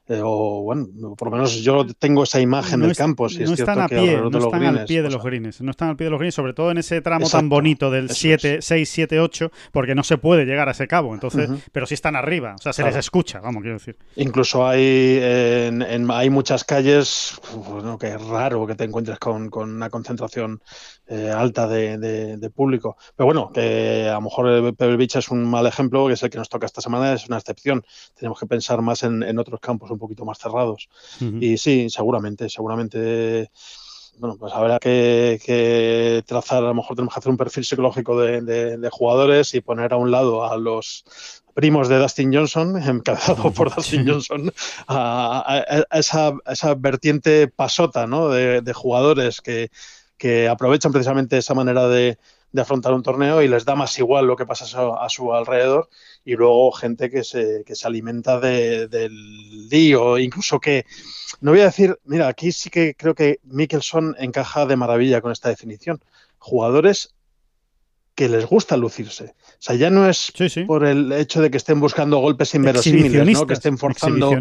eh, 0.08 0.20
o 0.22 0.64
bueno, 0.64 1.16
por 1.16 1.30
lo 1.30 1.38
menos 1.38 1.56
yo 1.62 1.86
tengo 1.98 2.24
esa 2.24 2.42
imagen 2.42 2.82
del 2.82 2.96
campo. 2.96 3.30
Si 3.30 3.40
no 3.44 3.54
están, 3.54 3.80
a 3.80 3.88
pie, 3.88 4.18
no 4.18 4.38
están 4.38 4.64
al 4.64 4.84
pie 4.84 5.02
de 5.02 5.10
los 5.10 5.24
greens, 5.24 5.62
no 5.62 5.72
están 5.72 5.90
al 5.90 5.96
pie 5.96 6.06
de 6.06 6.12
los 6.12 6.20
greens, 6.20 6.36
sobre 6.36 6.54
todo 6.54 6.72
en 6.72 6.78
ese 6.78 7.02
tramo 7.02 7.30
tan 7.30 7.48
bonito 7.48 7.90
del 7.90 8.10
7, 8.10 8.62
6, 8.62 8.90
7, 8.90 9.20
8, 9.22 9.52
porque 9.72 9.96
no 9.96 10.04
se 10.04 10.18
puede 10.18 10.46
llegar 10.46 10.68
a 10.68 10.72
ese 10.72 10.90
cabo, 10.90 11.14
entonces, 11.14 11.50
pero 11.72 11.86
sí 11.86 11.94
están 11.94 12.18
arriba, 12.18 12.56
o 12.56 12.62
sea, 12.62 12.74
se 12.74 12.84
les 12.84 12.98
escucha, 12.98 13.40
vamos, 13.40 13.62
quiero 13.62 13.78
decir. 13.78 13.98
Incluso 14.18 14.68
hay, 14.68 15.20
en, 15.22 16.12
hay 16.12 16.30
muchas 16.30 16.66
calles, 16.66 17.40
bueno, 17.70 17.98
que 17.98 18.08
es 18.08 18.22
raro 18.22 18.68
que 18.68 18.76
te 18.76 18.84
encuentres 18.84 19.20
con, 19.20 19.50
con 19.50 19.74
una 19.74 19.90
concentración 19.90 20.62
eh, 21.08 21.30
alta 21.30 21.68
de, 21.68 22.52
público. 22.54 22.98
Pero 23.16 23.26
bueno, 23.26 23.52
que 23.54 24.08
a 24.10 24.14
lo 24.14 24.22
mejor 24.22 24.76
Pebble 24.76 24.98
Beach 24.98 25.16
es 25.16 25.30
un 25.30 25.44
mal 25.46 25.66
ejemplo, 25.66 26.08
que 26.08 26.14
es 26.14 26.24
el 26.24 26.30
que 26.30 26.38
nos 26.38 26.50
toca 26.50 26.66
esta 26.66 26.82
semana, 26.82 27.14
es 27.14 27.28
una 27.28 27.38
excepción. 27.38 27.86
Tenemos 28.16 28.40
que 28.40 28.46
pensar 28.46 28.82
más 28.82 29.04
en, 29.04 29.24
en 29.24 29.40
otros 29.40 29.60
campos 29.60 29.92
un 29.94 30.00
poquito 30.00 30.26
más 30.26 30.38
cerrados. 30.40 30.90
Y 31.40 31.58
sí, 31.58 31.90
seguramente, 31.90 32.50
seguramente 32.50 33.50
bueno, 34.18 34.38
pues 34.38 34.54
habrá 34.54 34.80
que, 34.80 36.24
trazar, 36.26 36.64
a 36.64 36.68
lo 36.68 36.74
mejor 36.76 36.96
tenemos 36.96 37.14
que 37.14 37.20
hacer 37.20 37.32
un 37.32 37.38
perfil 37.38 37.66
psicológico 37.66 38.20
de, 38.20 38.90
jugadores 38.92 39.54
y 39.54 39.62
poner 39.62 39.94
a 39.94 39.98
un 39.98 40.12
lado 40.12 40.46
a 40.46 40.58
los 40.58 41.04
primos 41.54 41.90
de 41.90 41.98
Dustin 41.98 42.34
Johnson, 42.34 42.78
encabezado 42.84 43.52
por 43.52 43.74
Dustin 43.74 44.08
Johnson, 44.08 44.52
a, 44.88 45.86
esa, 45.92 46.34
esa, 46.46 46.76
vertiente 46.76 47.48
pasota 47.48 48.08
¿no? 48.08 48.30
de, 48.30 48.74
jugadores 48.74 49.42
que, 49.42 49.72
que 50.18 50.48
aprovechan 50.48 50.92
precisamente 50.92 51.38
esa 51.38 51.54
manera 51.54 51.88
de, 51.88 52.18
de 52.54 52.62
afrontar 52.62 52.94
un 52.94 53.04
torneo 53.04 53.42
y 53.42 53.48
les 53.50 53.66
da 53.66 53.76
más 53.76 53.98
igual 54.00 54.28
lo 54.28 54.38
que 54.38 54.46
pasa 54.46 54.64
a 54.64 55.10
su, 55.10 55.34
alrededor 55.34 55.90
y 56.24 56.36
luego 56.36 56.72
gente 56.72 57.10
que 57.10 57.24
se, 57.24 57.64
que 57.66 57.76
se 57.76 57.88
alimenta 57.88 58.40
del 58.40 59.68
lío, 59.70 60.18
incluso 60.20 60.60
que, 60.60 60.86
no 61.42 61.52
voy 61.52 61.62
a 61.62 61.66
decir, 61.66 62.00
mira, 62.06 62.28
aquí 62.28 62.52
sí 62.52 62.70
que 62.70 62.96
creo 62.96 63.16
que 63.16 63.40
Mickelson 63.44 64.16
encaja 64.20 64.66
de 64.68 64.78
maravilla 64.78 65.20
con 65.20 65.32
esta 65.32 65.50
definición. 65.50 66.02
Jugadores 66.38 67.14
que 68.16 68.30
les 68.30 68.46
gusta 68.46 68.78
lucirse. 68.78 69.26
O 69.26 69.66
sea, 69.66 69.76
ya 69.76 69.90
no 69.90 70.08
es 70.08 70.32
por 70.68 70.86
el 70.86 71.12
hecho 71.14 71.42
de 71.42 71.50
que 71.50 71.58
estén 71.58 71.80
buscando 71.80 72.20
golpes 72.20 72.54
inverosímiles, 72.54 73.40
¿no? 73.40 73.48
que 73.48 73.54
estén 73.54 73.78
forzando. 73.78 74.32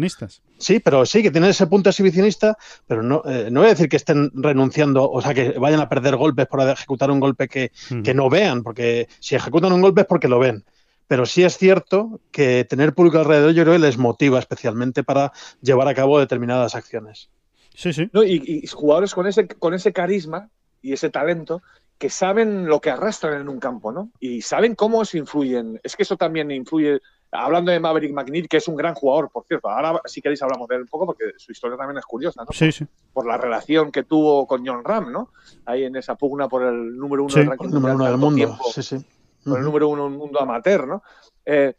Sí, 0.57 0.79
pero 0.79 1.05
sí, 1.05 1.23
que 1.23 1.31
tienen 1.31 1.49
ese 1.49 1.67
punto 1.67 1.89
exhibicionista, 1.89 2.57
pero 2.87 3.01
no, 3.01 3.23
eh, 3.25 3.49
no 3.51 3.61
voy 3.61 3.67
a 3.67 3.73
decir 3.73 3.89
que 3.89 3.97
estén 3.97 4.31
renunciando, 4.35 5.09
o 5.09 5.21
sea, 5.21 5.33
que 5.33 5.51
vayan 5.57 5.79
a 5.79 5.89
perder 5.89 6.15
golpes 6.15 6.45
por 6.47 6.61
ejecutar 6.61 7.09
un 7.09 7.19
golpe 7.19 7.47
que, 7.47 7.71
que 8.03 8.13
no 8.13 8.29
vean, 8.29 8.63
porque 8.63 9.07
si 9.19 9.35
ejecutan 9.35 9.73
un 9.73 9.81
golpe 9.81 10.01
es 10.01 10.07
porque 10.07 10.27
lo 10.27 10.39
ven. 10.39 10.63
Pero 11.07 11.25
sí 11.25 11.43
es 11.43 11.57
cierto 11.57 12.21
que 12.31 12.65
tener 12.65 12.93
público 12.93 13.19
alrededor 13.19 13.51
yo 13.53 13.63
creo 13.63 13.73
que 13.73 13.79
les 13.79 13.97
motiva 13.97 14.39
especialmente 14.39 15.03
para 15.03 15.31
llevar 15.61 15.87
a 15.87 15.93
cabo 15.93 16.19
determinadas 16.19 16.75
acciones. 16.75 17.29
Sí, 17.75 17.91
sí. 17.91 18.09
y, 18.13 18.63
y, 18.63 18.67
jugadores 18.67 19.13
con 19.13 19.25
ese, 19.25 19.47
con 19.47 19.73
ese 19.73 19.93
carisma 19.93 20.49
y 20.81 20.93
ese 20.93 21.09
talento 21.09 21.63
que 22.03 22.09
saben 22.09 22.65
lo 22.65 22.81
que 22.81 22.89
arrastran 22.89 23.39
en 23.39 23.47
un 23.47 23.61
campo, 23.61 23.89
¿no? 23.89 24.11
Y 24.19 24.41
saben 24.41 24.75
cómo 24.75 25.05
se 25.05 25.19
influyen. 25.19 25.79
Es 25.83 25.95
que 25.95 26.03
eso 26.03 26.17
también 26.17 26.51
influye. 26.51 26.99
Hablando 27.31 27.71
de 27.71 27.79
Maverick 27.79 28.11
McNeil, 28.11 28.49
que 28.49 28.57
es 28.57 28.67
un 28.67 28.75
gran 28.75 28.93
jugador, 28.93 29.29
por 29.31 29.45
cierto. 29.45 29.69
Ahora, 29.69 30.01
si 30.03 30.21
queréis, 30.21 30.41
hablamos 30.41 30.67
de 30.67 30.75
él 30.75 30.81
un 30.81 30.89
poco, 30.89 31.05
porque 31.05 31.31
su 31.37 31.53
historia 31.53 31.77
también 31.77 31.97
es 31.99 32.05
curiosa, 32.05 32.43
¿no? 32.43 32.51
Sí, 32.51 32.73
sí. 32.73 32.85
Por 33.13 33.25
la 33.25 33.37
relación 33.37 33.89
que 33.89 34.03
tuvo 34.03 34.45
con 34.45 34.67
John 34.67 34.83
Ram, 34.83 35.13
¿no? 35.13 35.29
Ahí 35.63 35.85
en 35.85 35.95
esa 35.95 36.15
pugna 36.15 36.49
por 36.49 36.63
el 36.63 36.97
número 36.97 37.23
uno 37.23 37.33
del 37.33 37.47
ranking 37.47 37.69
número 37.69 37.95
uno 37.95 38.05
del 38.05 38.17
mundo. 38.17 38.57
sí, 38.73 38.83
sí. 38.83 38.97
Por 39.45 39.59
el 39.59 39.63
número 39.63 39.87
uno 39.87 40.03
del 40.03 40.17
mundo 40.17 40.41
amateur, 40.41 40.85
¿no? 40.85 41.03
Eh, 41.45 41.73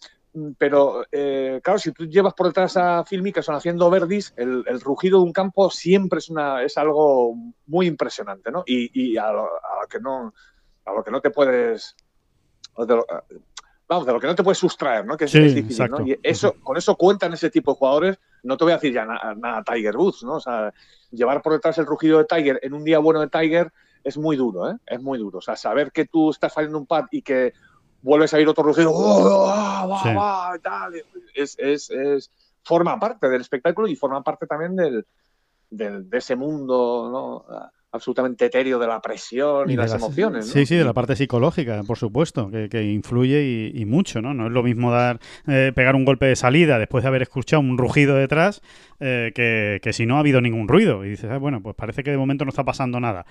pero 0.59 1.05
eh, 1.12 1.61
claro, 1.62 1.79
si 1.79 1.92
tú 1.92 2.07
llevas 2.07 2.35
por 2.35 2.47
detrás 2.47 2.77
a 2.77 3.05
Phil 3.05 3.23
Mickelson 3.23 3.55
haciendo 3.55 3.88
verdis, 3.90 4.35
el, 4.37 4.81
rugido 4.81 5.18
de 5.18 5.25
un 5.25 5.33
campo 5.33 5.70
siempre 5.70 6.18
es 6.18 6.29
una 6.29 6.62
es 6.62 6.77
algo 6.77 7.35
muy 7.66 7.87
impresionante, 7.87 8.51
¿no? 8.51 8.64
Y, 8.66 9.16
a, 9.16 9.33
lo, 9.33 9.49
que 9.88 10.01
no 10.01 10.35
a 10.85 10.92
lo 10.92 11.05
que 11.05 11.11
no 11.11 11.20
te 11.20 11.31
puedes 11.31 11.94
vamos, 13.87 14.07
de 14.07 14.12
lo 14.12 14.20
que 14.20 14.27
no 14.27 14.35
te 14.35 14.42
puedes 14.42 14.59
sustraer, 14.59 15.07
¿no? 15.07 15.16
Que 15.16 15.27
es, 15.27 15.33
difícil, 15.33 15.88
¿no? 15.88 16.07
Y 16.07 16.18
eso, 16.23 16.55
con 16.62 16.77
eso 16.77 16.97
cuentan 16.97 17.33
ese 17.33 17.51
tipo 17.51 17.73
de 17.73 17.79
jugadores. 17.79 18.18
No 18.42 18.57
te 18.57 18.64
voy 18.64 18.73
a 18.73 18.77
decir 18.77 18.92
ya 18.92 19.07
nada 19.07 19.62
Tiger 19.62 19.97
Woods, 19.97 20.25
¿no? 20.25 20.35
O 20.35 20.40
sea, 20.40 20.73
llevar 21.11 21.42
por 21.42 21.53
detrás 21.53 21.79
el 21.79 21.87
rugido 21.87 22.18
de 22.18 22.25
Tiger 22.25 22.59
en 22.62 22.75
un 22.75 22.85
día 22.85 22.99
bueno 22.99 23.20
de 23.20 23.29
Tiger 23.29 23.73
es 24.03 24.18
muy 24.18 24.37
duro, 24.37 24.70
¿eh? 24.70 24.77
Es 24.87 25.01
muy 25.01 25.18
duro. 25.18 25.38
O 25.38 25.42
sea, 25.42 25.57
saber 25.57 25.92
que 25.92 26.07
tú 26.07 26.31
estás 26.31 26.53
fallando 26.53 26.79
un 26.79 26.87
pad 26.87 27.05
y 27.11 27.23
que 27.23 27.53
vuelves 28.05 28.35
a 28.35 28.40
ir 28.40 28.47
otro 28.47 28.62
rugido, 28.62 28.93
¡oh, 28.95 29.47
va, 29.47 29.87
va, 29.87 30.14
va, 30.14 30.59
tal. 30.62 30.95
Es, 31.35 31.59
es, 31.59 31.90
es, 31.90 32.31
forma 32.62 33.01
parte 33.01 33.29
del 33.29 33.40
espectáculo 33.40 33.88
y 33.88 33.97
forma 33.97 34.23
parte 34.23 34.47
también 34.47 34.77
del, 34.77 35.07
del 35.71 36.09
de 36.09 36.19
ese 36.19 36.37
mundo, 36.37 37.09
¿no? 37.11 37.71
Absolutamente 37.94 38.46
etéreo 38.46 38.80
de 38.80 38.88
la 38.88 39.00
presión 39.00 39.70
y, 39.70 39.76
las, 39.76 39.94
emociones. 39.94 40.48
Sí, 40.48 40.66
sí, 40.66 40.74
de 40.74 40.85
la 40.85 40.92
parte 40.92 41.14
psicológica, 41.14 41.83
por 41.87 41.96
supuesto, 41.96 42.50
que, 42.50 42.83
influye 42.83 43.70
y, 43.72 43.85
mucho, 43.85 44.20
¿no? 44.20 44.35
No 44.35 44.48
es 44.48 44.52
lo 44.52 44.64
mismo 44.64 44.90
dar 44.90 45.20
eh, 45.46 45.70
pegar 45.74 45.94
un 45.94 46.04
golpe 46.04 46.26
de 46.26 46.35
salida 46.35 46.80
después 46.80 47.04
de 47.04 47.09
haber 47.09 47.22
escuchado 47.22 47.61
un 47.61 47.78
rugido 47.78 48.16
detrás 48.16 48.62
eh, 48.98 49.30
que, 49.80 49.92
si 49.92 50.07
no 50.07 50.16
ha 50.16 50.20
habido 50.20 50.40
ningún 50.40 50.66
ruido. 50.66 51.04
Y 51.04 51.11
dices, 51.11 51.30
ah, 51.30 51.38
bueno, 51.38 51.62
pues 51.62 51.76
parece 51.76 52.02
que 52.02 52.11
de 52.11 52.16
momento 52.16 52.44
no 52.44 52.48
está 52.48 52.64
pasando 52.64 52.98
nada. 52.98 53.26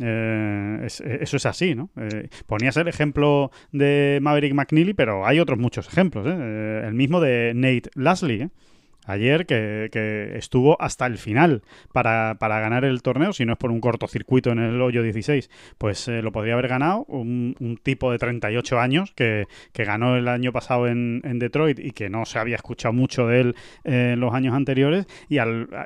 Eh, 0.00 0.80
eso 0.84 1.36
es 1.36 1.46
así, 1.46 1.76
¿no? 1.76 1.90
ponías 2.46 2.76
el 2.76 2.88
ejemplo 2.88 3.52
de 3.70 4.18
Maverick 4.20 4.54
McNeely, 4.54 4.94
pero 4.94 5.26
hay 5.26 5.38
otros 5.38 5.58
muchos 5.58 5.86
ejemplos. 5.86 6.26
el 6.26 6.94
mismo 6.94 7.20
de 7.20 7.52
Nate 7.54 7.90
Lasley, 7.94 8.42
¿eh? 8.42 8.48
Ayer 9.08 9.46
que, 9.46 9.88
estuvo 10.36 10.80
hasta 10.80 11.06
el 11.06 11.18
final 11.18 11.62
para, 11.92 12.36
ganar 12.38 12.84
el 12.84 13.02
torneo, 13.02 13.32
si 13.32 13.44
no 13.44 13.52
es 13.52 13.58
por 13.58 13.70
un 13.70 13.80
cortocircuito 13.80 14.50
en 14.50 14.58
el 14.58 14.80
hoyo 14.80 15.02
16, 15.02 15.50
pues 15.78 16.06
eh, 16.08 16.22
lo 16.22 16.30
podría 16.32 16.54
haber 16.54 16.68
ganado 16.68 17.04
un, 17.08 17.56
tipo 17.82 18.12
de 18.12 18.18
38 18.18 18.78
años 18.78 19.12
que, 19.14 19.46
ganó 19.74 20.16
el 20.16 20.28
año 20.28 20.52
pasado 20.52 20.86
en, 20.86 21.38
Detroit 21.38 21.78
y 21.78 21.92
que 21.92 22.10
no 22.10 22.26
se 22.26 22.38
había 22.38 22.56
escuchado 22.56 22.92
mucho 22.92 23.26
de 23.26 23.40
él 23.40 23.54
eh, 23.84 24.10
en 24.14 24.20
los 24.20 24.34
años 24.34 24.54
anteriores 24.54 25.06
y 25.28 25.38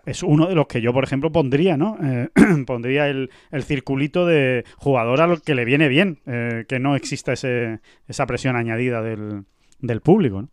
es 0.06 0.22
uno 0.22 0.46
de 0.46 0.54
los 0.54 0.66
que 0.66 0.80
yo, 0.80 0.92
por 0.92 1.04
ejemplo, 1.04 1.30
pondría, 1.30 1.76
¿no? 1.76 1.98
Eh, 2.02 2.28
pondría 2.66 3.08
el, 3.08 3.30
circulito 3.62 4.26
de 4.26 4.64
jugador 4.76 5.20
al 5.20 5.42
que 5.42 5.54
le 5.54 5.64
viene 5.64 5.88
bien, 5.88 6.18
que 6.24 6.78
no 6.80 6.96
exista 6.96 7.32
ese, 7.32 7.80
esa 8.08 8.26
presión 8.26 8.56
añadida 8.56 9.02
del, 9.02 9.44
del 9.80 10.00
público. 10.00 10.48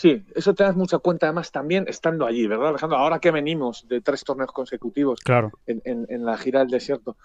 Sí, 0.00 0.24
eso 0.34 0.54
te 0.54 0.64
das 0.64 0.74
mucha 0.76 0.96
cuenta 0.96 1.26
además 1.26 1.52
también 1.52 1.84
estando 1.86 2.24
allí, 2.24 2.46
¿verdad, 2.46 2.68
Alejandro? 2.68 2.96
Ahora 2.96 3.18
que 3.18 3.30
venimos 3.30 3.86
de 3.86 4.00
tres 4.00 4.24
torneos 4.24 4.50
consecutivos 4.50 5.20
claro. 5.20 5.52
en, 5.66 6.24
la 6.24 6.38
gira 6.38 6.60
del 6.60 6.70
desierto 6.70 7.18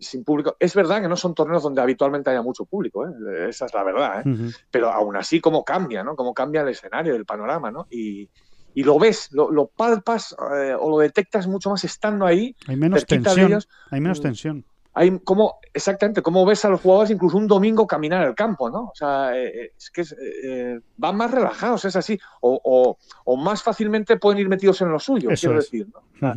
sin 0.00 0.24
público, 0.24 0.56
es 0.58 0.74
verdad 0.74 1.00
que 1.00 1.08
no 1.08 1.14
son 1.14 1.36
torneos 1.36 1.62
donde 1.62 1.82
habitualmente 1.82 2.30
haya 2.30 2.42
mucho 2.42 2.64
público, 2.64 3.06
¿eh? 3.06 3.12
esa 3.48 3.66
es 3.66 3.74
la 3.74 3.84
verdad, 3.84 4.22
¿eh? 4.26 4.50
pero 4.72 4.90
aún 4.90 5.14
así 5.14 5.40
cómo 5.40 5.64
cambia, 5.64 6.02
¿no? 6.02 6.16
Cómo 6.16 6.34
cambia 6.34 6.62
el 6.62 6.68
escenario, 6.68 7.14
el 7.14 7.24
panorama, 7.24 7.70
¿no? 7.70 7.86
Y, 7.92 8.28
lo 8.74 8.98
ves, 8.98 9.30
lo, 9.30 9.68
palpas 9.68 10.34
eh, 10.52 10.74
o 10.76 10.90
lo 10.90 10.98
detectas 10.98 11.46
mucho 11.46 11.70
más 11.70 11.84
estando 11.84 12.26
ahí. 12.26 12.56
Hay 12.66 12.74
menos 12.74 13.06
tensión. 13.06 13.62
hay 13.92 14.00
menos 14.00 14.18
mm. 14.18 14.22
tensión 14.22 14.64
hay 14.98 15.18
como, 15.18 15.58
exactamente, 15.74 16.22
cómo 16.22 16.46
ves 16.46 16.64
a 16.64 16.70
los 16.70 16.80
jugadores 16.80 17.10
incluso 17.10 17.36
un 17.36 17.46
domingo 17.46 17.86
caminar 17.86 18.22
al 18.22 18.34
campo, 18.34 18.70
¿no? 18.70 18.84
O 18.84 18.94
sea, 18.94 19.36
eh, 19.36 19.64
eh, 19.64 19.72
es 19.76 19.90
que 19.90 20.02
eh, 20.42 20.80
van 20.96 21.16
más 21.18 21.30
relajados, 21.30 21.84
es 21.84 21.96
así, 21.96 22.18
o, 22.40 22.96
más 23.36 23.62
fácilmente 23.62 24.16
pueden 24.16 24.40
ir 24.40 24.48
metidos 24.48 24.80
en 24.80 24.90
lo 24.90 24.98
suyo, 24.98 25.28
quiero 25.38 25.56
decir, 25.56 25.86
¿no? 25.92 26.32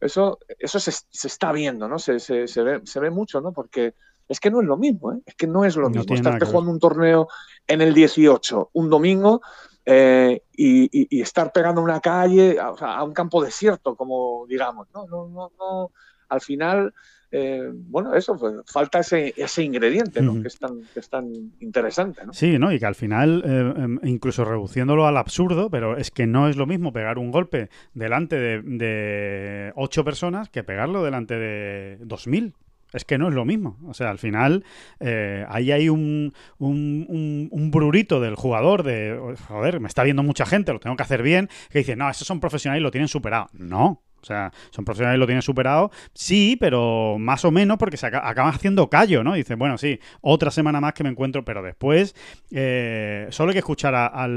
Eso, 0.00 0.40
eso 0.58 0.80
se, 0.80 0.90
está 1.28 1.52
viendo, 1.52 1.86
¿no? 1.86 2.00
Se, 2.00 2.14
ve, 2.14 2.80
se 2.84 3.00
ve 3.00 3.10
mucho, 3.10 3.40
¿no? 3.40 3.52
Porque 3.52 3.94
es 4.28 4.40
que 4.40 4.50
no 4.50 4.60
es 4.60 4.66
lo 4.66 4.76
mismo, 4.76 5.12
¿eh? 5.12 5.20
Es 5.24 5.36
que 5.36 5.46
no 5.46 5.64
es 5.64 5.76
lo 5.76 5.88
mismo. 5.88 6.16
Estar 6.16 6.44
jugando 6.44 6.72
un 6.72 6.80
torneo 6.80 7.28
en 7.68 7.80
el 7.80 7.94
18, 7.94 8.70
un 8.72 8.90
domingo, 8.90 9.40
y, 9.86 11.22
estar 11.22 11.52
pegando 11.52 11.80
una 11.80 12.00
calle, 12.00 12.58
a, 12.58 12.70
a 12.70 13.04
un 13.04 13.12
campo 13.12 13.40
desierto, 13.40 13.94
como 13.94 14.46
digamos, 14.48 14.88
¿no? 14.92 15.06
No, 15.06 15.28
no, 15.28 15.52
no. 15.56 15.92
Al 16.28 16.40
final 16.40 16.92
eh, 17.34 17.70
bueno, 17.72 18.14
eso, 18.14 18.36
pues, 18.36 18.56
falta 18.66 19.00
ese, 19.00 19.32
ese 19.38 19.62
ingrediente, 19.62 20.20
¿no? 20.20 20.42
que, 20.42 20.48
es 20.48 20.58
tan, 20.58 20.82
que 20.92 21.00
es 21.00 21.08
tan 21.08 21.32
interesante. 21.60 22.26
¿no? 22.26 22.34
Sí, 22.34 22.58
¿no? 22.58 22.70
y 22.70 22.78
que 22.78 22.84
al 22.84 22.94
final, 22.94 23.42
eh, 23.46 23.82
em, 23.82 23.98
incluso 24.02 24.44
reduciéndolo 24.44 25.06
al 25.06 25.16
absurdo, 25.16 25.70
pero 25.70 25.96
es 25.96 26.10
que 26.10 26.26
no 26.26 26.46
es 26.46 26.56
lo 26.56 26.66
mismo 26.66 26.92
pegar 26.92 27.18
un 27.18 27.30
golpe 27.30 27.70
delante 27.94 28.38
de, 28.38 29.72
ocho 29.76 30.04
personas 30.04 30.50
que 30.50 30.62
pegarlo 30.62 31.02
delante 31.02 31.38
de 31.38 31.96
dos 32.02 32.26
mil. 32.26 32.54
Es 32.92 33.06
que 33.06 33.16
no 33.16 33.28
es 33.28 33.34
lo 33.34 33.46
mismo. 33.46 33.78
O 33.86 33.94
sea, 33.94 34.10
al 34.10 34.18
final 34.18 34.64
eh, 35.00 35.46
ahí 35.48 35.72
hay 35.72 35.88
un, 35.88 36.34
un, 36.58 37.48
un, 37.50 37.70
brurito 37.70 38.20
del 38.20 38.34
jugador 38.34 38.82
de, 38.82 39.18
joder, 39.48 39.80
me 39.80 39.88
está 39.88 40.02
viendo 40.02 40.22
mucha 40.22 40.44
gente, 40.44 40.74
lo 40.74 40.80
tengo 40.80 40.96
que 40.96 41.02
hacer 41.02 41.22
bien, 41.22 41.48
que 41.70 41.78
dice, 41.78 41.96
no, 41.96 42.10
esos 42.10 42.26
son 42.26 42.40
profesionales 42.40 42.82
y 42.82 42.82
lo 42.82 42.90
tienen 42.90 43.08
superado. 43.08 43.48
No, 43.54 44.02
o 44.22 44.24
sea, 44.24 44.52
son 44.70 44.84
profesionales 44.84 45.18
y 45.18 45.20
lo 45.20 45.26
tienen 45.26 45.42
superado. 45.42 45.90
Sí, 46.14 46.56
pero 46.58 47.16
más 47.18 47.44
o 47.44 47.50
menos 47.50 47.78
porque 47.78 47.96
se 47.96 48.06
acaban 48.06 48.54
haciendo 48.54 48.88
callo, 48.88 49.24
¿no? 49.24 49.34
Dicen, 49.34 49.58
bueno, 49.58 49.78
sí, 49.78 49.98
otra 50.20 50.50
semana 50.50 50.80
más 50.80 50.94
que 50.94 51.04
me 51.04 51.10
encuentro, 51.10 51.44
pero 51.44 51.62
después 51.62 52.14
eh, 52.50 53.26
solo 53.30 53.50
hay 53.50 53.54
que 53.54 53.60
escuchar 53.60 53.94
a, 53.94 54.06
a, 54.06 54.28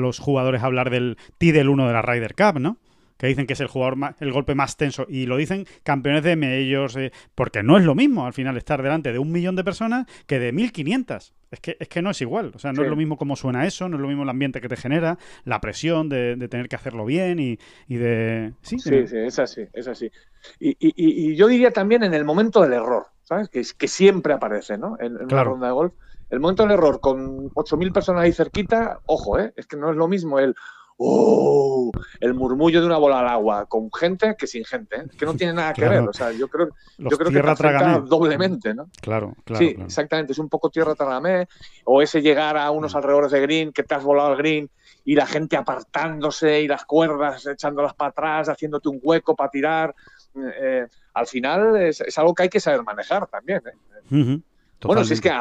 los 0.00 0.18
jugadores 0.18 0.62
hablar 0.62 0.90
del 0.90 1.16
T 1.38 1.52
del 1.52 1.68
1 1.68 1.86
de 1.86 1.92
la 1.92 2.02
Ryder 2.02 2.34
Cup, 2.34 2.60
¿no? 2.60 2.76
Que 3.20 3.26
dicen 3.26 3.46
que 3.46 3.52
es 3.52 3.60
el 3.60 3.66
jugador 3.66 3.98
el 4.18 4.32
golpe 4.32 4.54
más 4.54 4.78
tenso 4.78 5.04
y 5.06 5.26
lo 5.26 5.36
dicen 5.36 5.66
campeones 5.82 6.24
de 6.24 6.36
medios 6.36 6.96
eh, 6.96 7.12
porque 7.34 7.62
no 7.62 7.76
es 7.76 7.84
lo 7.84 7.94
mismo 7.94 8.24
al 8.24 8.32
final 8.32 8.56
estar 8.56 8.82
delante 8.82 9.12
de 9.12 9.18
un 9.18 9.30
millón 9.30 9.56
de 9.56 9.62
personas 9.62 10.06
que 10.26 10.38
de 10.38 10.52
1500 10.52 11.34
es 11.50 11.60
que, 11.60 11.76
es 11.78 11.88
que 11.88 12.00
no 12.00 12.10
es 12.10 12.20
igual, 12.20 12.52
o 12.54 12.58
sea, 12.58 12.72
no 12.72 12.82
es 12.82 12.88
lo 12.88 12.94
mismo 12.94 13.18
cómo 13.18 13.34
suena 13.34 13.66
eso, 13.66 13.88
no 13.88 13.96
es 13.96 14.00
lo 14.00 14.06
mismo 14.06 14.22
el 14.22 14.28
ambiente 14.28 14.60
que 14.60 14.68
te 14.68 14.76
genera, 14.76 15.18
la 15.44 15.60
presión 15.60 16.08
de, 16.08 16.36
tener 16.48 16.68
que 16.68 16.76
hacerlo 16.76 17.04
bien 17.04 17.40
y, 17.40 17.58
de... 17.88 18.52
Sí, 18.62 18.78
sí, 18.78 18.94
es 18.94 19.38
así, 19.40 19.62
es 19.72 19.88
así. 19.88 20.12
Y, 20.60 21.34
yo 21.34 21.48
diría 21.48 21.72
también 21.72 22.04
en 22.04 22.14
el 22.14 22.24
momento 22.24 22.62
del 22.62 22.74
error, 22.74 23.06
¿sabes? 23.24 23.48
Que, 23.48 23.64
que 23.76 23.88
siempre 23.88 24.32
aparece, 24.32 24.78
¿no? 24.78 24.96
En, 25.00 25.16
en 25.16 25.24
una 25.24 25.42
ronda 25.42 25.66
de 25.66 25.72
golf. 25.72 25.92
El 26.30 26.38
momento 26.38 26.62
del 26.62 26.72
error 26.72 27.00
con 27.00 27.50
8.000 27.50 27.92
personas 27.92 28.22
ahí 28.22 28.32
cerquita, 28.32 29.00
ojo, 29.06 29.40
¿eh? 29.40 29.52
Es 29.56 29.66
que 29.66 29.76
no 29.76 29.90
es 29.90 29.96
lo 29.96 30.06
mismo 30.06 30.38
el 30.38 30.54
¡Oh! 31.02 31.90
El 32.20 32.34
murmullo 32.34 32.82
de 32.82 32.86
una 32.86 32.98
bola 32.98 33.20
al 33.20 33.28
agua 33.28 33.64
con 33.64 33.90
gente 33.90 34.36
que 34.38 34.46
sin 34.46 34.66
gente, 34.66 34.96
¿eh? 34.96 35.04
que 35.18 35.24
no 35.24 35.32
tiene 35.34 35.54
nada 35.54 35.72
que 35.72 35.80
ver. 35.88 36.06
O 36.06 36.12
sea, 36.12 36.30
yo 36.30 36.46
creo, 36.48 36.68
yo 36.98 37.16
creo 37.16 37.30
que 37.30 37.40
te 37.40 38.06
doblemente, 38.06 38.74
¿no? 38.74 38.90
Claro, 39.00 39.34
claro. 39.44 39.64
Sí, 39.64 39.74
exactamente. 39.78 40.32
Es 40.32 40.38
un 40.38 40.50
poco 40.50 40.68
tierra 40.68 40.94
tragamé, 40.94 41.48
o 41.84 42.02
ese 42.02 42.20
llegar 42.20 42.58
a 42.58 42.70
unos 42.70 42.92
mm. 42.92 42.96
alrededores 42.98 43.32
de 43.32 43.40
green, 43.40 43.72
que 43.72 43.82
te 43.82 43.94
has 43.94 44.04
volado 44.04 44.28
al 44.28 44.36
green 44.36 44.68
y 45.06 45.14
la 45.14 45.26
gente 45.26 45.56
apartándose 45.56 46.60
y 46.60 46.68
las 46.68 46.84
cuerdas 46.84 47.46
echándolas 47.46 47.94
para 47.94 48.10
atrás, 48.10 48.50
haciéndote 48.50 48.90
un 48.90 49.00
hueco 49.02 49.34
para 49.34 49.50
tirar. 49.50 49.94
Eh, 50.34 50.86
al 51.14 51.26
final 51.26 51.76
es, 51.78 52.02
algo 52.18 52.34
que 52.34 52.42
hay 52.42 52.50
que 52.50 52.60
saber 52.60 52.82
manejar 52.82 53.26
también. 53.26 53.62
¿eh? 54.10 54.42
Bueno, 54.82 55.02
si 55.04 55.14
es 55.14 55.20
que 55.22 55.32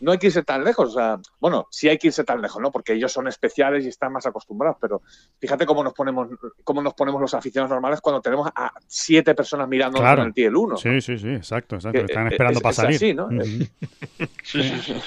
no 0.00 0.12
hay 0.12 0.18
que 0.18 0.28
irse 0.28 0.42
tan 0.42 0.64
lejos. 0.64 0.90
O 0.90 0.92
sea, 0.92 1.18
bueno, 1.40 1.66
sí 1.70 1.88
hay 1.88 1.98
que 1.98 2.08
irse 2.08 2.24
tan 2.24 2.40
lejos, 2.40 2.60
¿no? 2.60 2.70
Porque 2.70 2.92
ellos 2.92 3.12
son 3.12 3.28
especiales 3.28 3.84
y 3.84 3.88
están 3.88 4.12
más 4.12 4.26
acostumbrados, 4.26 4.76
pero 4.80 5.02
fíjate 5.38 5.66
cómo 5.66 5.82
nos 5.82 5.94
ponemos, 5.94 6.28
cómo 6.64 6.82
nos 6.82 6.94
ponemos 6.94 7.20
los 7.20 7.34
aficionados 7.34 7.70
normales 7.70 8.00
cuando 8.00 8.20
tenemos 8.20 8.48
a 8.54 8.72
siete 8.86 9.34
personas 9.34 9.68
mirando 9.68 9.98
en 9.98 10.18
el 10.18 10.34
TL 10.34 10.56
1. 10.56 10.76
Sí, 10.76 11.00
sí, 11.00 11.18
sí, 11.18 11.28
exacto, 11.28 11.76
exacto. 11.76 12.00
Están 12.00 12.28
esperando 12.28 12.60
para 12.60 12.72
salir. 12.72 13.14
¿no? 13.14 13.28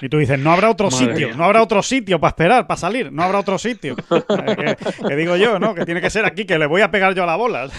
Y 0.02 0.10
tú 0.10 0.18
dices, 0.18 0.40
no 0.40 0.52
habrá 0.52 0.70
otro 0.70 0.92
sitio, 0.92 1.36
no 1.36 1.46
habrá 1.46 1.62
otro 1.62 1.82
sitio 1.82 2.20
para 2.20 2.30
esperar, 2.30 2.68
para 2.68 2.78
salir, 2.78 3.12
no 3.12 3.24
habrá 3.24 3.40
otro 3.40 3.58
sitio. 3.58 3.96
Eh, 4.40 4.76
que, 5.08 5.16
digo 5.16 5.36
yo, 5.36 5.60
¿no? 5.60 5.76
Que 5.76 5.86
tiene 5.86 6.02
que 6.02 6.10
ser 6.10 6.26
aquí, 6.26 6.46
que 6.46 6.58
le 6.58 6.66
voy 6.66 6.82
a 6.82 6.92
pegar 6.92 7.14
yo 7.14 7.24
a 7.24 7.26
la 7.26 7.36
bola. 7.36 7.70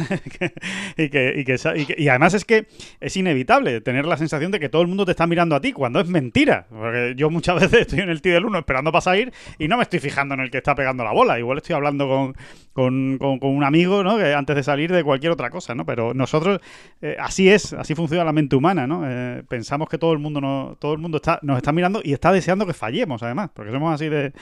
y, 0.97 1.09
que, 1.09 1.35
y, 1.37 1.45
que, 1.45 1.95
y, 1.97 2.09
además 2.09 2.35
es 2.35 2.45
que 2.45 2.67
es 3.01 3.17
inevitable 3.17 3.81
tener 3.81 4.05
la 4.07 4.17
sensación 4.17 4.51
de 4.51 4.61
que 4.61 4.69
todo 4.69 4.83
el 4.83 4.89
mundo 4.89 5.05
te 5.05 5.13
está 5.13 5.27
mirando 5.27 5.57
a 5.57 5.61
ti 5.61 5.73
cuando 5.73 6.01
es 6.01 6.09
mentira. 6.09 6.67
Porque 6.71 7.00
yo 7.17 7.31
muchas 7.31 7.55
veces 7.61 7.83
estoy 7.83 8.01
en 8.01 8.11
el 8.11 8.23
tee 8.23 8.33
del 8.33 8.45
1 8.45 8.59
esperando 8.59 8.93
para 8.93 9.03
salir 9.03 9.33
y 9.59 9.69
no 9.69 9.77
me 9.77 9.83
estoy 9.83 10.01
fijando 10.01 10.35
en 10.35 10.41
el 10.41 10.51
que 10.51 10.59
está 10.59 10.75
pegando 10.75 11.05
la 11.05 11.13
bola. 11.13 11.39
Igual 11.39 11.59
estoy 11.59 11.75
hablando 11.75 12.09
con, 12.09 12.35
con, 12.73 13.19
un 13.41 13.65
amigo, 13.65 14.03
¿no? 14.03 14.17
Que 14.17 14.35
antes 14.35 14.57
de 14.57 14.63
salir 14.63 14.93
de 14.93 15.03
cualquier 15.05 15.33
otra 15.33 15.51
cosa, 15.51 15.75
¿no? 15.75 15.85
Pero 15.85 16.15
nosotros, 16.15 16.61
eh, 17.03 17.17
así 17.19 17.51
es, 17.51 17.73
así 17.73 17.95
funciona 17.95 18.25
la 18.25 18.33
mente 18.33 18.57
humana, 18.57 18.87
¿no? 18.87 19.03
Eh, 19.07 19.43
pensamos 19.49 19.89
que 19.89 19.99
todo 19.99 20.13
el 20.13 20.19
mundo 20.19 20.41
no, 20.41 20.77
todo 20.79 20.93
el 20.93 20.99
mundo 20.99 21.17
está, 21.17 21.39
nos 21.43 21.57
está 21.57 21.73
mirando 21.73 22.01
y 22.03 22.13
está 22.13 22.33
deseando 22.33 22.67
que 22.67 22.73
fallemos, 22.73 23.23
además, 23.23 23.51
porque 23.53 23.73
somos 23.73 23.95
así 23.95 24.09
de, 24.09 24.33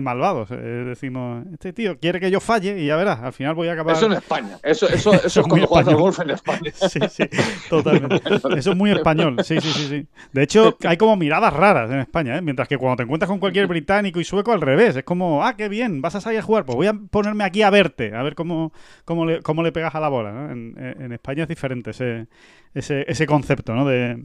malvados. 0.00 0.50
Eh, 0.50 0.54
decimos, 0.54 1.44
este 1.52 1.72
tío 1.72 1.98
quiere 1.98 2.20
que 2.20 2.30
yo 2.30 2.40
falle 2.40 2.80
y 2.80 2.86
ya 2.86 2.96
verás, 2.96 3.20
al 3.20 3.32
final 3.32 3.54
voy 3.54 3.68
a 3.68 3.72
acabar. 3.72 3.96
Eso 3.96 4.06
en 4.06 4.12
España, 4.12 4.58
eso, 4.62 4.88
eso, 4.88 5.12
eso, 5.24 5.40
es 5.40 5.46
como 5.46 5.66
jugar 5.66 5.88
al 5.88 5.96
golf 5.96 6.18
en 6.20 6.30
España. 6.30 6.72
sí, 6.88 7.00
sí, 7.10 7.24
totalmente. 7.68 8.22
Eso 8.56 8.70
es 8.72 8.76
muy 8.76 8.90
español, 8.90 9.36
sí, 9.44 9.60
sí, 9.60 9.70
sí, 9.70 9.88
sí. 9.88 10.06
De 10.32 10.42
hecho, 10.42 10.76
hay 10.84 10.96
como 10.96 11.16
miradas 11.16 11.52
raras 11.52 11.90
en 11.90 12.00
España, 12.04 12.36
¿eh? 12.36 12.42
Mientras 12.42 12.68
que 12.68 12.78
cuando 12.78 12.96
te 12.96 13.02
encuentras 13.02 13.28
con 13.28 13.40
cualquier 13.40 13.66
británico 13.66 14.20
y 14.20 14.24
sueco, 14.24 14.52
al 14.52 14.60
revés. 14.60 14.96
Es 14.96 15.04
como, 15.04 15.44
ah, 15.44 15.56
qué 15.56 15.68
bien, 15.68 16.00
vas 16.00 16.14
a 16.14 16.20
salir 16.20 16.38
a 16.38 16.42
jugar, 16.42 16.64
pues 16.64 16.76
voy 16.76 16.86
a 16.86 16.94
ponerme 16.94 17.44
aquí 17.44 17.62
a 17.62 17.70
verte, 17.70 18.14
a 18.14 18.22
ver 18.22 18.34
cómo, 18.34 18.72
cómo, 19.04 19.26
le, 19.26 19.42
cómo 19.42 19.62
le 19.62 19.72
pegas 19.72 19.94
a 19.94 20.00
la 20.00 20.08
bola. 20.08 20.50
En, 20.52 21.12
España 21.12 21.44
es 21.44 21.48
diferente 21.48 21.90
ese, 21.90 22.26
ese, 22.74 23.04
ese 23.08 23.26
concepto 23.26 23.74
¿no? 23.74 23.86
de, 23.86 24.24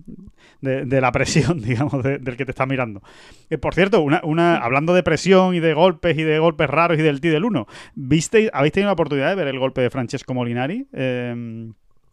de, 0.62 1.01
la 1.01 1.12
presión, 1.12 1.62
digamos, 1.62 2.04
del 2.04 2.38
que 2.38 2.45
te 2.45 2.51
está 2.51 2.66
mirando. 2.66 3.01
Eh, 3.49 3.58
por 3.58 3.74
cierto, 3.74 4.01
una, 4.01 4.22
una, 4.24 4.58
hablando 4.58 4.93
de 4.93 5.04
presión 5.04 5.56
y 5.56 5.60
de 5.60 5.74
golpes 5.74 6.18
y 6.18 6.24
de 6.24 6.39
golpes 6.39 6.70
raros 6.70 6.97
y 6.99 7.01
del 7.01 7.22
T 7.22 7.30
del 7.30 7.45
1, 7.45 7.68
¿viste, 7.95 8.49
¿habéis 8.54 8.74
tenido 8.74 8.89
la 8.89 8.93
oportunidad 8.93 9.30
de 9.30 9.36
ver 9.36 9.47
el 9.47 9.60
golpe 9.60 9.82
de 9.82 9.89
Francesco 9.89 10.34
Molinari? 10.34 10.88
Eh, 10.93 11.72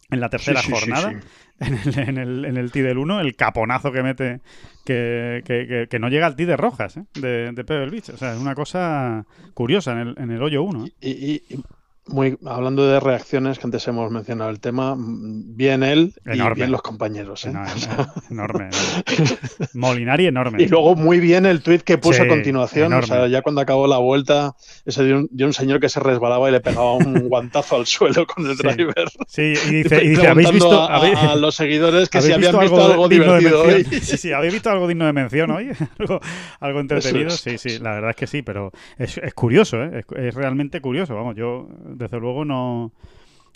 en 0.09 0.19
la 0.19 0.29
tercera 0.29 0.61
Sí, 0.61 0.67
sí, 0.67 0.73
sí, 0.73 0.79
jornada, 0.91 1.11
sí. 1.11 1.27
En, 1.59 1.73
el, 1.73 1.97
en, 2.09 2.17
el, 2.19 2.45
en 2.45 2.57
el 2.57 2.69
del 2.69 2.97
1, 2.99 3.19
el 3.19 3.35
caponazo 3.35 3.91
que 3.91 4.03
mete, 4.03 4.41
que, 4.85 5.41
que, 5.43 5.65
que- 5.67 5.87
que 5.89 5.99
no 5.99 6.07
llega 6.07 6.27
al 6.27 6.35
tee 6.35 6.45
de 6.45 6.55
Rojas, 6.55 6.97
¿eh? 6.97 7.05
de, 7.15 7.51
de 7.51 7.63
Pebble 7.63 7.89
Beach. 7.89 8.09
O 8.09 8.17
sea, 8.17 8.33
es 8.35 8.39
una 8.39 8.53
cosa 8.53 9.25
curiosa 9.55 9.93
en 9.93 9.97
el, 10.09 10.15
en 10.19 10.29
el 10.31 10.41
hoyo 10.43 10.61
1. 10.61 10.85
¿eh? 10.85 10.91
Y- 11.01 11.09
y 11.55 11.63
muy, 12.09 12.37
hablando 12.45 12.87
de 12.87 12.99
reacciones, 12.99 13.59
que 13.59 13.65
antes 13.67 13.87
hemos 13.87 14.11
mencionado 14.11 14.49
el 14.49 14.59
tema, 14.59 14.95
bien 14.97 15.83
él 15.83 16.13
y 16.25 16.31
Enorme. 16.33 16.55
bien 16.55 16.71
los 16.71 16.81
compañeros. 16.81 17.45
¿eh? 17.45 17.51
No, 17.51 17.63
es- 17.65 17.75
es 17.75 17.87
enorme. 18.31 18.69
enorme. 18.69 18.69
Molinari 19.73 20.27
enorme. 20.27 20.63
Y 20.63 20.67
luego 20.67 20.95
muy 20.95 21.19
bien 21.19 21.45
el 21.45 21.61
tuit 21.61 21.81
que 21.81 21.97
puso 21.97 22.19
Sí, 22.19 22.25
a 22.25 22.27
continuación. 22.27 22.87
enorme. 22.87 23.03
O 23.15 23.17
sea, 23.19 23.27
ya 23.27 23.41
cuando 23.41 23.61
acabó 23.61 23.87
la 23.87 23.97
vuelta, 23.97 24.55
ese 24.85 25.03
de 25.03 25.13
un, 25.15 25.27
de 25.31 25.45
un 25.45 25.53
señor 25.53 25.79
que 25.79 25.89
se 25.89 25.99
resbalaba 25.99 26.49
y 26.49 26.51
le 26.51 26.59
pegaba 26.61 26.93
un 26.93 27.13
guantazo 27.29 27.75
al 27.77 27.85
suelo 27.85 28.25
con 28.25 28.45
el 28.47 28.55
Sí. 28.57 28.63
driver. 28.63 29.09
Sí, 29.27 29.53
y 29.69 29.83
dice, 29.83 30.03
y 30.03 30.09
dice, 30.09 30.27
¿habéis 30.27 30.51
visto, 30.51 30.81
a, 30.81 30.97
habéis- 30.99 31.17
a 31.17 31.35
los 31.35 31.55
seguidores 31.55 32.09
que 32.09 32.21
si 32.21 32.31
¿Habéis 32.31 32.47
habían 32.49 32.61
visto 32.61 32.85
algo, 32.91 33.07
divertido 33.09 33.63
hoy. 33.63 33.83
Sí, 33.83 34.17
sí, 34.17 34.31
¿habéis 34.31 34.53
visto 34.53 34.69
algo 34.69 34.87
digno 34.87 35.05
de 35.05 35.13
mención 35.13 35.51
hoy? 35.51 35.69
algo, 35.99 36.19
algo 36.59 36.79
entretenido. 36.79 37.27
es. 37.29 37.35
Sí, 37.41 37.57
sí, 37.57 37.79
la 37.79 37.91
verdad 37.93 38.11
es 38.11 38.15
que 38.15 38.27
sí, 38.27 38.41
pero 38.41 38.71
es, 38.97 39.17
es 39.17 39.33
curioso, 39.33 39.83
¿eh? 39.83 39.99
es, 39.99 40.17
es 40.17 40.33
realmente 40.35 40.81
curioso. 40.81 41.15
Vamos, 41.15 41.35
yo 41.35 41.67
desde 41.97 42.19
luego 42.19 42.45
no, 42.45 42.91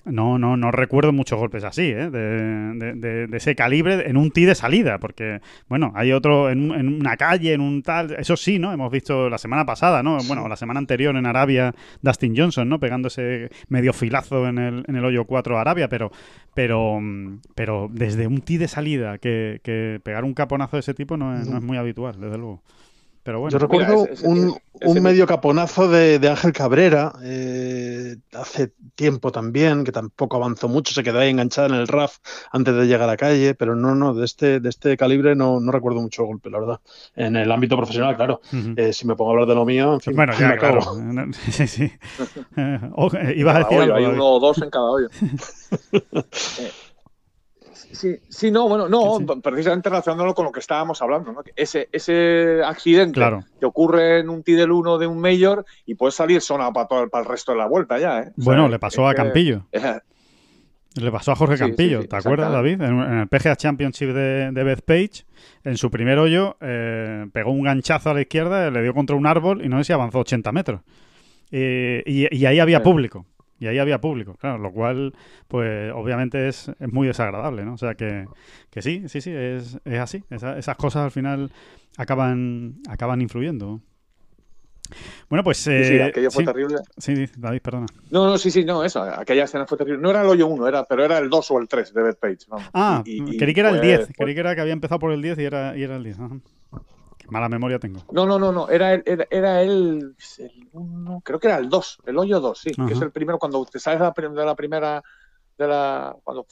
no, 0.04 0.40
no, 0.40 0.58
no 0.58 0.72
recuerdo 0.72 1.14
muchos 1.14 1.38
golpes 1.38 1.64
así, 1.64 1.84
¿eh? 1.84 2.10
de, 2.10 2.20
de- 2.74 2.94
de- 2.96 3.28
de 3.28 3.38
ese 3.38 3.56
calibre 3.56 4.10
en 4.10 4.18
un 4.18 4.32
tee 4.32 4.46
de 4.46 4.56
salida, 4.56 4.98
porque, 4.98 5.42
bueno, 5.70 5.92
hay 5.96 6.12
otro 6.12 6.50
en, 6.50 6.72
en 6.72 6.88
una 6.88 7.18
calle, 7.18 7.54
en 7.54 7.62
un 7.62 7.84
tal, 7.84 8.16
eso 8.18 8.36
sí, 8.36 8.58
¿no? 8.58 8.74
Hemos 8.74 8.92
visto 8.92 9.30
la 9.30 9.38
semana 9.38 9.64
pasada, 9.64 10.02
¿no? 10.02 10.18
Bueno, 10.28 10.48
la 10.48 10.56
semana 10.56 10.80
anterior 10.80 11.16
en 11.16 11.28
Arabia, 11.28 11.76
Dustin 12.02 12.34
Johnson, 12.36 12.68
¿no? 12.68 12.80
Pegando 12.80 13.10
ese 13.10 13.52
medio 13.70 13.94
filazo 13.94 14.48
en 14.48 14.58
el, 14.58 14.84
en 14.88 14.96
el 14.96 15.06
hoyo 15.06 15.26
4 15.26 15.58
a 15.60 15.62
Arabia, 15.62 15.88
pero, 15.88 16.12
pero, 16.56 17.00
pero 17.54 17.88
desde 17.92 18.26
un 18.26 18.42
tee 18.42 18.58
de 18.58 18.68
salida 18.68 19.20
que, 19.20 19.62
que 19.64 20.00
pegar 20.04 20.24
un 20.24 20.34
caponazo 20.34 20.78
de 20.78 20.82
ese 20.82 20.96
tipo 20.96 21.16
no 21.16 21.40
es, 21.40 21.48
no 21.48 21.58
es 21.58 21.64
muy 21.64 21.78
habitual, 21.78 22.20
desde 22.20 22.40
luego. 22.40 22.64
Pero 23.24 23.40
bueno, 23.40 23.52
Yo 23.54 23.60
recuerdo 23.60 23.92
Mira, 23.92 24.04
ese- 24.04 24.14
ese- 24.14 24.28
un, 24.28 24.38
ese- 24.80 24.90
un 24.90 25.04
medio 25.04 25.28
caponazo 25.28 25.88
de, 25.88 26.18
de 26.18 26.30
Ángel 26.30 26.54
Cabrera 26.54 27.14
eh, 27.24 28.16
hace 28.34 28.74
tiempo 28.96 29.32
también, 29.32 29.84
que 29.84 29.92
tampoco 29.92 30.38
avanzó 30.38 30.68
mucho, 30.68 30.92
se 30.94 31.04
quedó 31.04 31.20
ahí 31.20 31.30
enganchada 31.30 31.68
en 31.68 31.76
el 31.76 31.88
RAF 31.88 32.18
antes 32.52 32.74
de 32.74 32.86
llegar 32.86 33.04
a 33.04 33.08
la 33.08 33.18
calle, 33.18 33.54
pero 33.54 33.76
no, 33.76 33.94
no, 33.94 34.16
de 34.16 34.26
este, 34.26 34.60
de 34.60 34.70
este 34.70 34.98
calibre 34.98 35.36
no, 35.36 35.60
no 35.60 35.72
recuerdo 35.72 36.02
mucho 36.02 36.24
golpe, 36.26 36.50
la 36.50 36.60
verdad. 36.60 36.80
En 37.16 37.36
el 37.36 37.52
ámbito 37.52 37.78
profesional, 37.78 38.16
claro. 38.16 38.42
Eh, 38.76 38.92
si 38.92 39.06
me 39.06 39.16
pongo 39.16 39.30
a 39.32 39.34
hablar 39.34 39.48
de 39.50 39.56
lo 39.56 39.66
mío, 39.66 39.94
en 39.94 40.02
fin, 40.02 40.16
bueno, 40.16 40.34
me 40.34 40.40
ya, 40.40 40.58
claro. 40.58 40.82
Sí, 41.52 41.68
sí. 41.68 41.92
Oh, 42.96 43.10
eh, 43.16 43.36
ibas 43.38 43.56
a 43.56 43.60
decir 43.60 43.78
hoyo, 43.78 43.96
algo, 43.96 43.96
hay 43.98 44.06
uno 44.16 44.26
o 44.26 44.40
dos 44.40 44.62
en 44.62 44.70
cada 44.72 44.86
hoyo. 44.90 45.08
Eh, 45.92 46.72
sí, 47.94 48.16
sí, 48.30 48.52
no, 48.52 48.68
bueno, 48.68 48.88
no, 48.90 49.18
Sí, 49.20 49.26
precisamente 49.44 49.90
relacionándolo 49.90 50.34
con 50.34 50.46
lo 50.46 50.52
que 50.52 50.60
estábamos 50.60 51.02
hablando, 51.02 51.32
¿no? 51.32 51.42
Ese, 51.56 51.90
ese 51.92 52.62
accidente 52.66 53.14
Claro. 53.16 53.44
que 53.60 53.66
ocurre 53.66 54.20
en 54.20 54.30
un 54.30 54.44
tee 54.44 54.56
del 54.56 54.72
1 54.72 54.98
de 54.98 55.08
un 55.08 55.20
mayor 55.20 55.66
y 55.86 55.96
puede 55.96 56.12
salir 56.12 56.42
sonado 56.42 56.74
para, 56.74 56.88
todo, 56.88 57.10
para 57.10 57.24
el 57.24 57.30
resto 57.30 57.52
de 57.52 57.58
la 57.60 57.68
vuelta 57.68 58.00
ya, 58.00 58.20
¿eh? 58.20 58.22
O 58.22 58.24
sea, 58.24 58.34
Bueno, 58.38 58.68
le 58.70 58.80
pasó 58.80 59.08
a 59.08 59.12
que- 59.12 59.18
Campillo. 59.18 59.66
Le 60.94 61.10
pasó 61.10 61.32
a 61.32 61.36
Jorge 61.38 61.56
Sí, 61.56 61.64
Campillo, 61.64 62.02
sí, 62.02 62.08
¿te 62.10 62.16
acuerdas, 62.18 62.52
David? 62.52 62.82
En, 62.82 63.00
en 63.00 63.20
el 63.20 63.28
PGA 63.30 63.56
Championship 63.56 64.08
de, 64.10 64.52
de 64.52 64.64
Beth 64.66 64.82
Page, 64.84 65.24
en 65.64 65.78
su 65.78 65.90
primer 65.90 66.20
hoyo, 66.20 66.58
eh, 66.60 67.28
pegó 67.32 67.52
un 67.52 67.64
ganchazo 67.64 68.10
a 68.10 68.14
la 68.14 68.20
izquierda, 68.22 68.70
le 68.70 68.82
dio 68.84 68.94
contra 68.94 69.16
un 69.16 69.26
árbol 69.26 69.64
y 69.64 69.70
no 69.70 69.78
sé 69.78 69.86
si 69.86 69.94
avanzó 69.94 70.20
80 70.20 70.52
metros. 70.52 70.82
Eh, 71.50 72.04
y, 72.06 72.36
y 72.36 72.46
ahí 72.46 72.60
había 72.60 72.84
público. 72.84 73.26
Y 73.62 73.68
ahí 73.68 73.78
había 73.78 74.02
público, 74.02 74.34
claro, 74.36 74.58
lo 74.58 74.72
cual, 74.74 75.14
pues, 75.48 75.92
obviamente 75.94 76.48
es, 76.48 76.70
es 76.80 76.92
muy 76.92 77.08
desagradable, 77.08 77.64
¿no? 77.64 77.76
O 77.76 77.78
sea 77.78 77.94
que, 77.94 78.26
que 78.72 78.82
sí, 78.82 79.04
sí, 79.08 79.22
sí, 79.22 79.30
es, 79.32 79.78
es 79.86 80.00
así. 80.00 80.24
Esa- 80.32 80.58
esas 80.58 80.76
cosas 80.76 81.04
al 81.04 81.12
final 81.12 81.52
acaban, 81.96 82.80
acaban 82.90 83.22
influyendo. 83.22 83.80
Bueno, 85.30 85.44
pues. 85.44 85.58
sí, 85.58 85.84
sí, 85.86 85.94
eh, 85.94 86.04
aquello 86.06 86.32
fue 86.32 86.44
sí, 86.44 86.48
terrible. 86.52 86.78
sí, 86.98 87.16
sí, 87.28 87.34
David, 87.38 87.62
perdona. 87.62 87.86
No, 88.10 88.26
no, 88.26 88.38
sí, 88.38 88.50
sí, 88.52 88.66
no, 88.66 88.84
eso, 88.84 89.04
aquella 89.04 89.44
escena 89.46 89.66
fue 89.68 89.78
terrible. 89.78 90.02
No 90.02 90.10
era 90.10 90.22
el 90.22 90.28
hoyo 90.28 90.48
1, 90.48 90.68
era, 90.68 90.84
pero 90.86 91.06
era 91.06 91.20
el 91.20 91.30
2 91.30 91.52
o 91.52 91.60
el 91.60 91.68
3 91.68 91.94
de 91.94 92.02
Beth 92.02 92.20
Page. 92.20 92.38
vamos. 92.50 92.68
Ah, 92.74 93.02
Y- 93.06 93.38
creí 93.38 93.54
que 93.54 93.60
era 93.62 93.70
el 93.70 93.78
fue- 93.78 93.88
10. 93.88 94.06
fue- 94.08 94.16
Creí 94.26 94.34
que 94.34 94.40
era 94.42 94.56
que 94.56 94.62
había 94.62 94.74
empezado 94.74 94.98
por 95.00 95.12
el 95.14 95.22
10 95.22 95.38
y 95.38 95.44
era, 95.46 95.78
y 95.78 95.84
era 95.84 95.96
el 95.98 96.04
10. 96.04 96.20
Ajá. 96.20 96.36
Mala 97.32 97.48
memoria 97.48 97.80
tengo. 97.80 98.02
No, 98.12 98.26
no, 98.26 98.38
no, 98.38 98.52
no, 98.52 98.68
era 98.68 98.94
el, 98.94 99.04
era, 99.06 99.26
era 99.32 99.62
el, 99.62 100.18
el 100.38 100.70
uno, 100.74 101.22
creo 101.24 101.40
que 101.40 101.48
era 101.48 101.58
el 101.58 101.70
2, 101.70 102.00
el 102.06 102.18
hoyo 102.18 102.42
2, 102.42 102.60
sí, 102.60 102.72
Ajá. 102.78 102.86
que 102.86 102.94
es 102.94 103.02
el 103.02 103.12
primero 103.14 103.40
cuando 103.40 103.64
te 103.66 103.80
sales 103.80 104.02
de 104.02 104.06
la, 104.06 104.54
primera, 104.54 105.02
de 105.58 105.66
la, 105.66 106.14
cuando, 106.26 106.46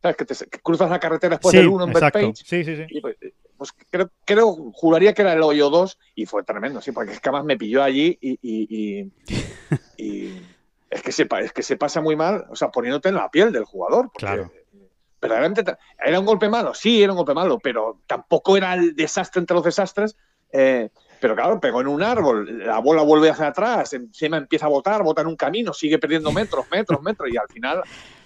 sabes, 0.00 0.16
que, 0.16 0.24
te, 0.24 0.34
que 0.46 0.60
cruzas 0.60 0.88
la 0.88 0.98
carretera 0.98 1.32
después 1.36 1.50
sí, 1.52 1.58
del 1.58 1.68
1 1.68 1.84
en. 1.84 1.92
Bethpage. 1.92 2.36
Sí, 2.36 2.64
sí, 2.64 2.74
sí. 2.74 2.84
Y 2.88 3.02
pues, 3.02 3.16
pues 3.58 3.74
creo, 3.90 4.10
creo, 4.24 4.56
juraría 4.72 5.12
que 5.12 5.20
era 5.20 5.34
el 5.34 5.42
hoyo 5.42 5.68
2 5.68 5.98
y 6.14 6.24
fue 6.24 6.42
tremendo, 6.42 6.80
sí, 6.80 6.90
porque 6.90 7.12
es 7.12 7.20
que 7.20 7.28
además 7.28 7.44
me 7.44 7.58
pilló 7.58 7.82
allí 7.82 8.16
y, 8.18 8.30
y, 8.40 9.02
y- 9.02 9.12
y 9.98 10.42
es, 10.88 11.02
que 11.02 11.12
se, 11.12 11.28
es 11.42 11.52
que 11.52 11.62
se 11.62 11.76
pasa 11.76 12.00
muy 12.00 12.16
mal, 12.16 12.46
o 12.48 12.56
sea, 12.56 12.70
poniéndote 12.70 13.10
en 13.10 13.16
la 13.16 13.28
piel 13.30 13.52
del 13.52 13.64
jugador. 13.64 14.04
Porque, 14.06 14.20
Claro. 14.24 14.50
Verdaderamente 15.24 15.64
era 16.04 16.20
un 16.20 16.26
golpe 16.26 16.48
malo, 16.48 16.74
sí, 16.74 17.02
era 17.02 17.12
un 17.12 17.16
golpe 17.16 17.34
malo, 17.34 17.58
pero 17.58 18.00
tampoco 18.06 18.56
era 18.56 18.74
el 18.74 18.94
desastre 18.94 19.40
entre 19.40 19.54
los 19.54 19.64
desastres. 19.64 20.16
eh, 20.52 20.90
pero 21.20 21.34
claro, 21.34 21.58
pegó 21.58 21.80
en 21.80 21.86
un 21.86 22.02
árbol, 22.02 22.66
la 22.66 22.80
bola 22.80 23.00
vuelve 23.00 23.30
hacia 23.30 23.46
atrás, 23.46 23.94
encima 23.94 24.36
empieza 24.36 24.66
a 24.66 24.68
botar, 24.68 25.02
bota 25.02 25.22
en 25.22 25.28
un 25.28 25.36
camino, 25.36 25.72
sigue 25.72 25.98
perdiendo 25.98 26.30
metros, 26.32 26.66
metros, 26.70 27.00
metros, 27.00 27.30
y 27.32 27.38
al 27.38 27.48
final, 27.48 27.82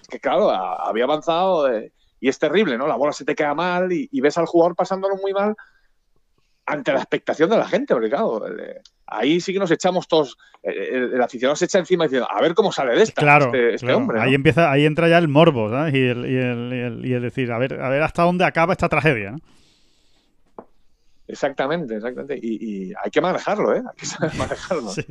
que 0.09 0.19
claro, 0.19 0.51
había 0.51 1.05
avanzado 1.05 1.73
eh, 1.73 1.93
y 2.19 2.29
es 2.29 2.41
terrible, 2.41 2.77
¿no? 2.77 2.89
La 2.89 2.97
bola 2.97 3.13
se 3.13 3.25
te 3.25 3.37
queda 3.37 3.55
mal 3.55 3.93
y, 3.93 4.21
ves 4.21 4.37
al 4.37 4.47
jugador 4.47 4.75
pasándolo 4.75 5.15
muy 5.17 5.33
mal 5.33 5.55
ante 6.67 6.93
la 6.93 6.99
expectación 6.99 7.49
de 7.51 7.59
la 7.59 7.69
gente, 7.69 7.95
porque 7.95 8.09
eh, 8.09 8.81
ahí 9.11 9.41
sí 9.41 9.53
que 9.53 9.59
nos 9.59 9.71
echamos 9.71 10.07
todos, 10.07 10.37
eh, 10.63 10.89
el, 10.93 11.15
el 11.15 11.23
aficionado 11.23 11.57
se 11.57 11.65
echa 11.65 11.79
encima 11.79 12.05
diciendo, 12.05 12.29
a 12.31 12.41
ver 12.41 12.55
cómo 12.55 12.71
sale 12.73 12.95
de 12.95 13.03
esta 13.03 13.21
Claro, 13.23 13.47
este, 13.47 13.75
este 13.75 13.87
claro. 13.87 13.99
hombre. 13.99 14.19
¿no? 14.19 14.25
ahí 14.25 14.35
empieza, 14.35 14.71
ahí 14.71 14.85
entra 14.87 15.09
ya 15.09 15.19
el 15.19 15.29
morbo, 15.29 15.71
¿sabes? 15.71 15.95
Y 15.95 15.99
el, 16.07 16.19
y 16.31 16.37
el, 16.37 16.73
y 16.73 16.79
el- 16.81 17.07
y 17.07 17.13
el 17.15 17.23
decir, 17.23 17.51
a 17.53 17.59
ver, 17.59 17.81
a 17.81 17.89
ver 17.89 18.03
hasta 18.03 18.23
dónde 18.23 18.45
acaba 18.45 18.73
esta 18.73 18.89
tragedia, 18.89 19.33
¿no? 19.33 19.39
Exactamente, 21.31 21.95
exactamente. 21.97 22.39
Y, 22.41 22.91
hay 23.05 23.11
que 23.11 23.21
manejarlo, 23.21 23.75
¿eh? 23.77 23.83
Hay 23.87 23.97
que 23.99 24.07
saber 24.07 24.35
manejarlo. 24.39 24.89
Sí, 24.89 25.05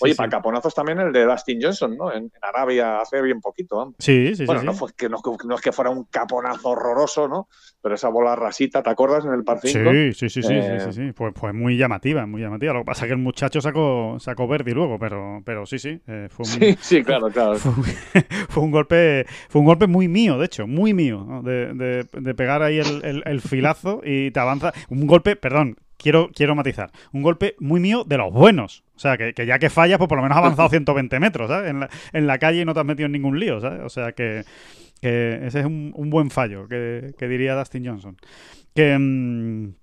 Oye, 0.00 0.12
sí. 0.12 0.16
para 0.18 0.28
caponazos 0.28 0.74
también 0.74 1.00
el 1.00 1.12
de 1.14 1.24
Dustin 1.24 1.58
Johnson, 1.62 1.96
¿no? 1.96 2.12
En, 2.12 2.24
en 2.24 2.30
Arabia 2.42 3.00
hace 3.00 3.22
bien 3.22 3.40
poquito. 3.40 3.78
vamos. 3.78 3.94
Sí, 3.98 4.34
sí, 4.36 4.44
bueno, 4.44 4.62
no, 4.62 4.74
fue 4.74 4.92
que, 4.94 5.08
no, 5.08 5.18
no 5.46 5.54
es 5.54 5.60
que 5.62 5.72
fuera 5.72 5.90
un 5.90 6.04
caponazo 6.04 6.68
horroroso, 6.68 7.26
¿no? 7.26 7.48
Pero 7.82 7.96
esa 7.96 8.08
bola 8.10 8.36
rasita, 8.36 8.80
¿te 8.82 8.90
acuerdas 8.90 9.24
en 9.24 9.32
el 9.32 9.42
par 9.42 9.58
5? 9.60 9.90
Sí, 9.90 10.12
sí, 10.14 10.28
sí, 10.30 10.42
sí, 10.42 10.52
Eh, 10.54 10.78
sí, 10.80 10.92
sí, 10.92 11.06
sí. 11.06 11.12
Pues, 11.12 11.32
pues 11.34 11.52
muy 11.52 11.76
llamativa, 11.76 12.24
muy 12.26 12.40
llamativa. 12.40 12.72
Lo 12.72 12.80
que 12.80 12.84
pasa 12.86 13.04
es 13.04 13.08
que 13.08 13.14
el 13.14 13.18
muchacho 13.20 13.60
sacó, 13.60 14.16
sacó 14.20 14.46
Verdi 14.46 14.72
luego, 14.72 14.98
pero, 15.00 15.42
pero 15.44 15.66
sí, 15.66 15.78
sí. 15.80 16.00
eh, 16.06 16.28
fue, 16.30 16.44
un, 16.46 16.50
Sí, 16.52 16.76
sí, 16.80 17.02
claro, 17.02 17.26
claro. 17.28 17.56
fue, 17.56 17.72
un, 17.72 17.82
fue 18.48 18.62
un 18.62 18.70
golpe 18.70 19.26
fue 19.48 19.60
un 19.60 19.66
golpe 19.66 19.86
muy 19.88 20.06
mío, 20.06 20.38
de 20.38 20.46
hecho, 20.46 20.66
muy 20.68 20.94
mío, 20.94 21.24
¿no? 21.28 21.42
de, 21.42 21.74
de- 21.74 22.06
de 22.12 22.34
pegar 22.34 22.62
ahí 22.62 22.78
el, 22.78 23.04
el- 23.04 23.22
el 23.26 23.40
filazo 23.40 24.00
y 24.04 24.30
te 24.30 24.38
avanza. 24.40 24.72
Un 24.88 25.06
golpe, 25.08 25.34
perdón, 25.34 25.76
quiero, 25.98 26.30
quiero 26.32 26.54
matizar, 26.54 26.90
un 27.12 27.22
golpe 27.22 27.56
muy 27.58 27.80
mío 27.80 28.04
de 28.04 28.16
los 28.18 28.32
buenos. 28.32 28.84
O 28.94 28.98
sea, 29.00 29.16
que, 29.16 29.32
que 29.34 29.44
ya 29.46 29.58
que 29.58 29.70
fallas, 29.70 29.98
pues 29.98 30.06
por 30.08 30.18
lo 30.18 30.22
menos 30.22 30.36
has 30.38 30.44
avanzado 30.44 30.68
120 30.70 31.18
metros, 31.18 31.48
¿sabes? 31.48 31.68
En 31.70 31.80
la, 31.80 31.90
en 32.12 32.26
la 32.28 32.38
calle 32.38 32.60
y 32.60 32.64
no 32.64 32.74
te 32.74 32.78
has 32.80 32.86
metido 32.86 33.06
en 33.06 33.12
ningún 33.12 33.40
lío, 33.40 33.60
¿sabes? 33.60 33.80
O 33.82 33.88
sea, 33.88 34.12
que, 34.12 34.44
que 35.02 35.44
ese 35.44 35.60
es 35.60 35.66
un, 35.66 35.92
un 35.96 36.10
buen 36.10 36.30
fallo, 36.30 36.68
que, 36.68 37.12
diría 37.18 37.54
Dustin 37.54 37.84
Johnson. 37.84 38.16
Que... 38.74 38.96
mm, 38.98 39.81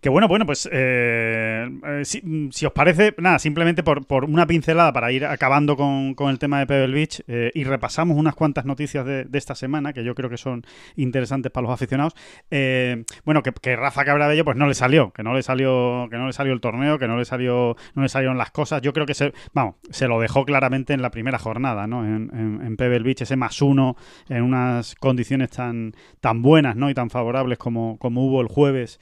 que 0.00 0.08
bueno, 0.08 0.28
bueno, 0.28 0.46
pues 0.46 0.68
eh, 0.70 1.68
eh, 1.84 2.04
si, 2.04 2.50
si 2.52 2.66
os 2.66 2.72
parece, 2.72 3.14
nada, 3.18 3.38
simplemente 3.38 3.82
por, 3.82 4.06
por 4.06 4.24
una 4.24 4.46
pincelada 4.46 4.92
para 4.92 5.10
ir 5.10 5.26
acabando 5.26 5.76
con, 5.76 6.14
con 6.14 6.30
el 6.30 6.38
tema 6.38 6.60
de 6.60 6.66
Pebble 6.66 6.94
Beach 6.94 7.22
eh, 7.26 7.50
y 7.54 7.64
repasamos 7.64 8.16
unas 8.16 8.34
cuantas 8.34 8.64
noticias 8.64 9.04
de, 9.04 9.26
esta 9.32 9.54
semana 9.54 9.92
que 9.92 10.04
yo 10.04 10.14
creo 10.14 10.30
que 10.30 10.36
son 10.36 10.64
interesantes 10.96 11.50
para 11.50 11.66
los 11.66 11.74
aficionados. 11.74 12.14
Eh, 12.50 13.04
bueno, 13.24 13.42
que, 13.42 13.52
que 13.52 13.74
Rafa 13.74 14.04
Cabrabello 14.04 14.44
pues 14.44 14.56
no 14.56 14.68
le 14.68 14.74
salió, 14.74 15.10
que 15.12 15.22
no 15.22 15.34
le 15.34 15.42
salió, 15.42 16.06
que 16.10 16.16
no 16.16 16.26
le 16.26 16.32
salió 16.32 16.52
el 16.52 16.60
torneo, 16.60 16.98
que 16.98 17.08
no 17.08 17.18
le 17.18 17.24
salió, 17.24 17.76
no 17.94 18.02
le 18.02 18.08
salieron 18.08 18.38
las 18.38 18.52
cosas. 18.52 18.82
Yo 18.82 18.92
creo 18.92 19.06
que 19.06 19.14
se, 19.14 19.32
vamos, 19.52 19.76
se 19.90 20.06
lo 20.06 20.20
dejó 20.20 20.44
claramente 20.44 20.92
en 20.92 21.02
la 21.02 21.10
primera 21.10 21.38
jornada, 21.38 21.86
¿no? 21.86 22.04
En, 22.04 22.30
en, 22.32 22.76
Pebble 22.76 23.00
Beach 23.00 23.22
ese 23.22 23.36
más 23.36 23.60
uno 23.60 23.96
en 24.28 24.42
unas 24.42 24.94
condiciones 24.94 25.50
tan, 25.50 25.92
tan 26.20 26.40
buenas, 26.40 26.76
¿no? 26.76 26.88
Y 26.88 26.94
tan 26.94 27.10
favorables 27.10 27.58
como, 27.58 27.98
como 27.98 28.24
hubo 28.24 28.40
el 28.40 28.48
jueves 28.48 29.00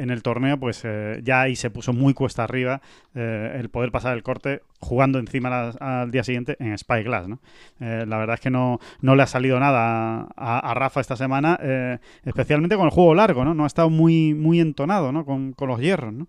en 0.00 0.10
el 0.10 0.22
torneo, 0.22 0.58
pues 0.58 0.82
eh, 0.84 1.20
ya 1.22 1.42
ahí 1.42 1.56
se 1.56 1.70
puso 1.70 1.92
muy 1.92 2.14
cuesta 2.14 2.44
arriba 2.44 2.80
eh, 3.14 3.56
el 3.58 3.68
poder 3.68 3.90
pasar 3.90 4.14
el 4.14 4.22
corte 4.22 4.62
jugando 4.80 5.18
encima 5.18 5.70
al 5.70 6.10
día 6.10 6.24
siguiente 6.24 6.56
en 6.58 6.76
Spyglass, 6.76 7.28
¿no? 7.28 7.40
Eh, 7.80 8.04
la 8.06 8.18
verdad 8.18 8.34
es 8.34 8.40
que 8.40 8.50
no, 8.50 8.80
no 9.00 9.14
le 9.14 9.22
ha 9.22 9.26
salido 9.26 9.58
nada 9.60 10.28
a, 10.36 10.70
a 10.70 10.74
Rafa 10.74 11.00
esta 11.00 11.16
semana, 11.16 11.58
eh, 11.62 11.98
especialmente 12.24 12.76
con 12.76 12.86
el 12.86 12.90
juego 12.90 13.14
largo, 13.14 13.44
¿no? 13.44 13.54
No 13.54 13.64
ha 13.64 13.66
estado 13.66 13.90
muy, 13.90 14.34
muy 14.34 14.60
entonado, 14.60 15.12
¿no? 15.12 15.24
Con, 15.24 15.52
con 15.52 15.68
los 15.68 15.80
hierros, 15.80 16.12
¿no? 16.12 16.26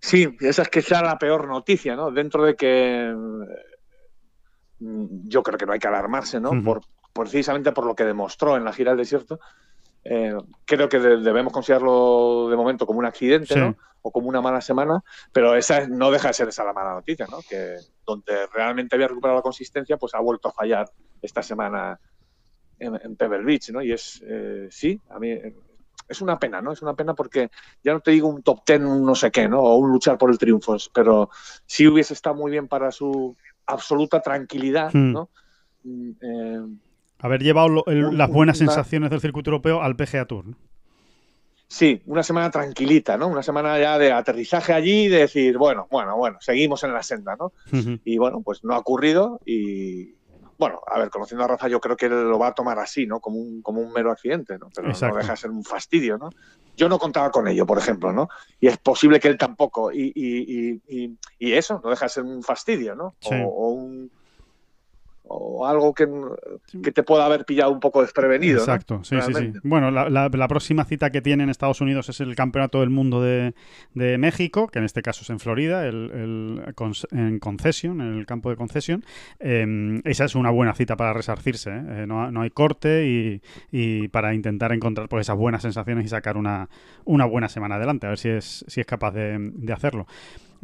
Sí, 0.00 0.36
esa 0.40 0.62
es 0.62 0.68
que 0.68 0.82
sea 0.82 1.02
la 1.02 1.18
peor 1.18 1.46
noticia, 1.46 1.94
¿no? 1.94 2.10
Dentro 2.10 2.44
de 2.44 2.56
que 2.56 3.14
mm, 4.80 5.28
yo 5.28 5.42
creo 5.42 5.58
que 5.58 5.66
no 5.66 5.72
hay 5.72 5.78
que 5.78 5.88
alarmarse, 5.88 6.40
¿no? 6.40 6.50
Ujú. 6.50 6.64
Por 6.64 6.80
precisamente 7.12 7.72
por 7.72 7.86
lo 7.86 7.94
que 7.94 8.04
demostró 8.04 8.56
en 8.56 8.64
la 8.64 8.72
gira 8.72 8.92
del 8.92 8.98
desierto, 8.98 9.40
eh, 10.04 10.34
creo 10.64 10.88
que 10.88 10.98
debemos 10.98 11.52
considerarlo 11.52 12.48
de 12.48 12.56
momento 12.56 12.86
como 12.86 12.98
un 12.98 13.06
accidente, 13.06 13.56
¿no? 13.56 13.76
O 14.02 14.10
como 14.10 14.28
una 14.28 14.40
mala 14.40 14.60
semana, 14.60 15.02
pero 15.32 15.54
esa 15.54 15.86
no 15.86 16.10
deja 16.10 16.28
de 16.28 16.34
ser 16.34 16.48
esa 16.48 16.64
la 16.64 16.72
mala 16.72 16.94
noticia, 16.94 17.26
¿no? 17.30 17.38
Que 17.48 17.76
donde 18.06 18.46
realmente 18.46 18.96
había 18.96 19.08
recuperado 19.08 19.38
la 19.38 19.42
consistencia, 19.42 19.98
pues 19.98 20.14
ha 20.14 20.20
vuelto 20.20 20.48
a 20.48 20.52
fallar 20.52 20.90
esta 21.20 21.42
semana 21.42 22.00
en, 22.78 23.16
Pebble 23.16 23.44
Beach, 23.44 23.70
¿no? 23.70 23.82
Y 23.82 23.92
es, 23.92 24.22
eh, 24.26 24.68
sí, 24.70 24.98
a 25.10 25.18
mí 25.18 25.38
es 26.10 26.20
una 26.20 26.38
pena, 26.38 26.60
¿no? 26.60 26.72
Es 26.72 26.82
una 26.82 26.94
pena 26.94 27.14
porque 27.14 27.50
ya 27.84 27.92
no 27.92 28.00
te 28.00 28.10
digo 28.10 28.28
un 28.28 28.42
top 28.42 28.64
ten, 28.64 28.84
un 28.84 29.04
no 29.04 29.14
sé 29.14 29.30
qué, 29.30 29.48
¿no? 29.48 29.60
O 29.60 29.76
un 29.76 29.90
luchar 29.90 30.18
por 30.18 30.30
el 30.30 30.38
triunfo, 30.38 30.76
pero 30.92 31.30
sí 31.66 31.86
hubiese 31.86 32.14
estado 32.14 32.34
muy 32.34 32.50
bien 32.50 32.68
para 32.68 32.90
su 32.90 33.36
absoluta 33.66 34.20
tranquilidad, 34.20 34.90
hmm. 34.92 35.12
¿no? 35.12 35.30
Mm, 35.84 36.10
eh, 36.20 36.66
Haber 37.22 37.42
llevado 37.42 37.84
las 37.86 38.30
buenas 38.30 38.58
sensaciones 38.58 39.10
del 39.10 39.20
circuito 39.20 39.50
europeo 39.50 39.82
al 39.82 39.96
PGA 39.96 40.24
Tour. 40.24 40.44
Sí, 41.68 42.02
una 42.06 42.24
semana 42.24 42.50
tranquilita, 42.50 43.16
¿no? 43.16 43.28
Una 43.28 43.44
semana 43.44 43.78
ya 43.78 43.96
de 43.96 44.10
aterrizaje 44.10 44.72
allí, 44.72 45.06
de 45.06 45.18
decir, 45.18 45.56
bueno, 45.56 45.86
bueno, 45.88 46.16
bueno, 46.16 46.38
seguimos 46.40 46.82
en 46.82 46.92
la 46.92 47.02
senda, 47.02 47.36
¿no? 47.36 47.52
Y 48.04 48.18
bueno, 48.18 48.40
pues 48.40 48.64
no 48.64 48.74
ha 48.74 48.78
ocurrido 48.78 49.38
y, 49.44 50.16
bueno, 50.58 50.80
a 50.86 50.98
ver, 50.98 51.10
conociendo 51.10 51.44
a 51.44 51.48
Rafa, 51.48 51.68
yo 51.68 51.80
creo 51.80 51.96
que 51.96 52.06
él 52.06 52.28
lo 52.28 52.38
va 52.38 52.48
a 52.48 52.54
tomar 52.54 52.78
así, 52.80 53.06
¿no? 53.06 53.20
Como 53.20 53.38
un, 53.38 53.62
como 53.62 53.80
un 53.80 53.92
mero 53.92 54.10
accidente, 54.10 54.58
¿no? 54.58 54.68
Pero 54.74 54.88
no 54.88 55.16
deja 55.16 55.32
de 55.32 55.36
ser 55.36 55.50
un 55.50 55.62
fastidio, 55.62 56.18
¿no? 56.18 56.30
Yo 56.76 56.88
no 56.88 56.98
contaba 56.98 57.30
con 57.30 57.46
ello, 57.46 57.64
por 57.66 57.78
ejemplo, 57.78 58.12
¿no? 58.12 58.28
Y 58.58 58.66
es 58.66 58.76
posible 58.78 59.20
que 59.20 59.28
él 59.28 59.38
tampoco. 59.38 59.92
Y, 59.92 60.12
y, 60.14 60.80
y, 60.88 61.18
y 61.38 61.52
eso, 61.52 61.80
no 61.84 61.90
deja 61.90 62.06
de 62.06 62.08
ser 62.08 62.24
un 62.24 62.42
fastidio, 62.42 62.96
¿no? 62.96 63.14
o 63.22 63.68
un 63.68 64.10
o 65.32 65.64
algo 65.64 65.94
que, 65.94 66.08
te 66.92 67.02
pueda 67.04 67.24
haber 67.24 67.44
pillado 67.44 67.70
un 67.70 67.78
poco 67.78 68.00
desprevenido. 68.00 68.58
Exacto, 68.58 69.04
sí, 69.04 69.16
sí, 69.22 69.32
sí. 69.32 69.52
Bueno, 69.62 69.90
la, 69.90 70.48
próxima 70.48 70.84
cita 70.84 71.10
que 71.10 71.22
tiene 71.22 71.44
en 71.44 71.50
Estados 71.50 71.80
Unidos 71.80 72.08
es 72.08 72.20
el 72.20 72.34
Campeonato 72.34 72.80
del 72.80 72.90
Mundo 72.90 73.22
de, 73.22 73.54
México, 73.94 74.66
que 74.66 74.80
en 74.80 74.84
este 74.84 75.02
caso 75.02 75.22
es 75.22 75.30
en 75.30 75.38
Florida, 75.38 75.86
el, 75.86 76.62
en 77.12 77.38
concesión, 77.38 78.00
en 78.00 78.18
el 78.18 78.26
campo 78.26 78.50
de 78.50 78.56
concesión. 78.56 79.04
Em, 79.38 80.02
esa 80.04 80.24
es 80.24 80.34
una 80.34 80.50
buena 80.50 80.74
cita 80.74 80.96
para 80.96 81.12
resarcirse, 81.12 81.70
¿eh? 81.70 81.82
Eh, 81.90 82.06
no, 82.08 82.40
hay 82.40 82.50
corte 82.50 83.40
y, 83.70 84.08
para 84.08 84.34
intentar 84.34 84.72
encontrar 84.72 85.08
pues, 85.08 85.26
esas 85.26 85.36
buenas 85.36 85.62
sensaciones 85.62 86.06
y 86.06 86.08
sacar 86.08 86.36
una, 86.36 86.68
una 87.04 87.24
buena 87.24 87.48
semana 87.48 87.76
adelante, 87.76 88.06
a 88.06 88.10
ver 88.10 88.18
si 88.18 88.30
es, 88.30 88.64
si 88.66 88.80
es 88.80 88.86
capaz 88.86 89.12
de, 89.12 89.36
de 89.38 89.72
hacerlo. 89.72 90.06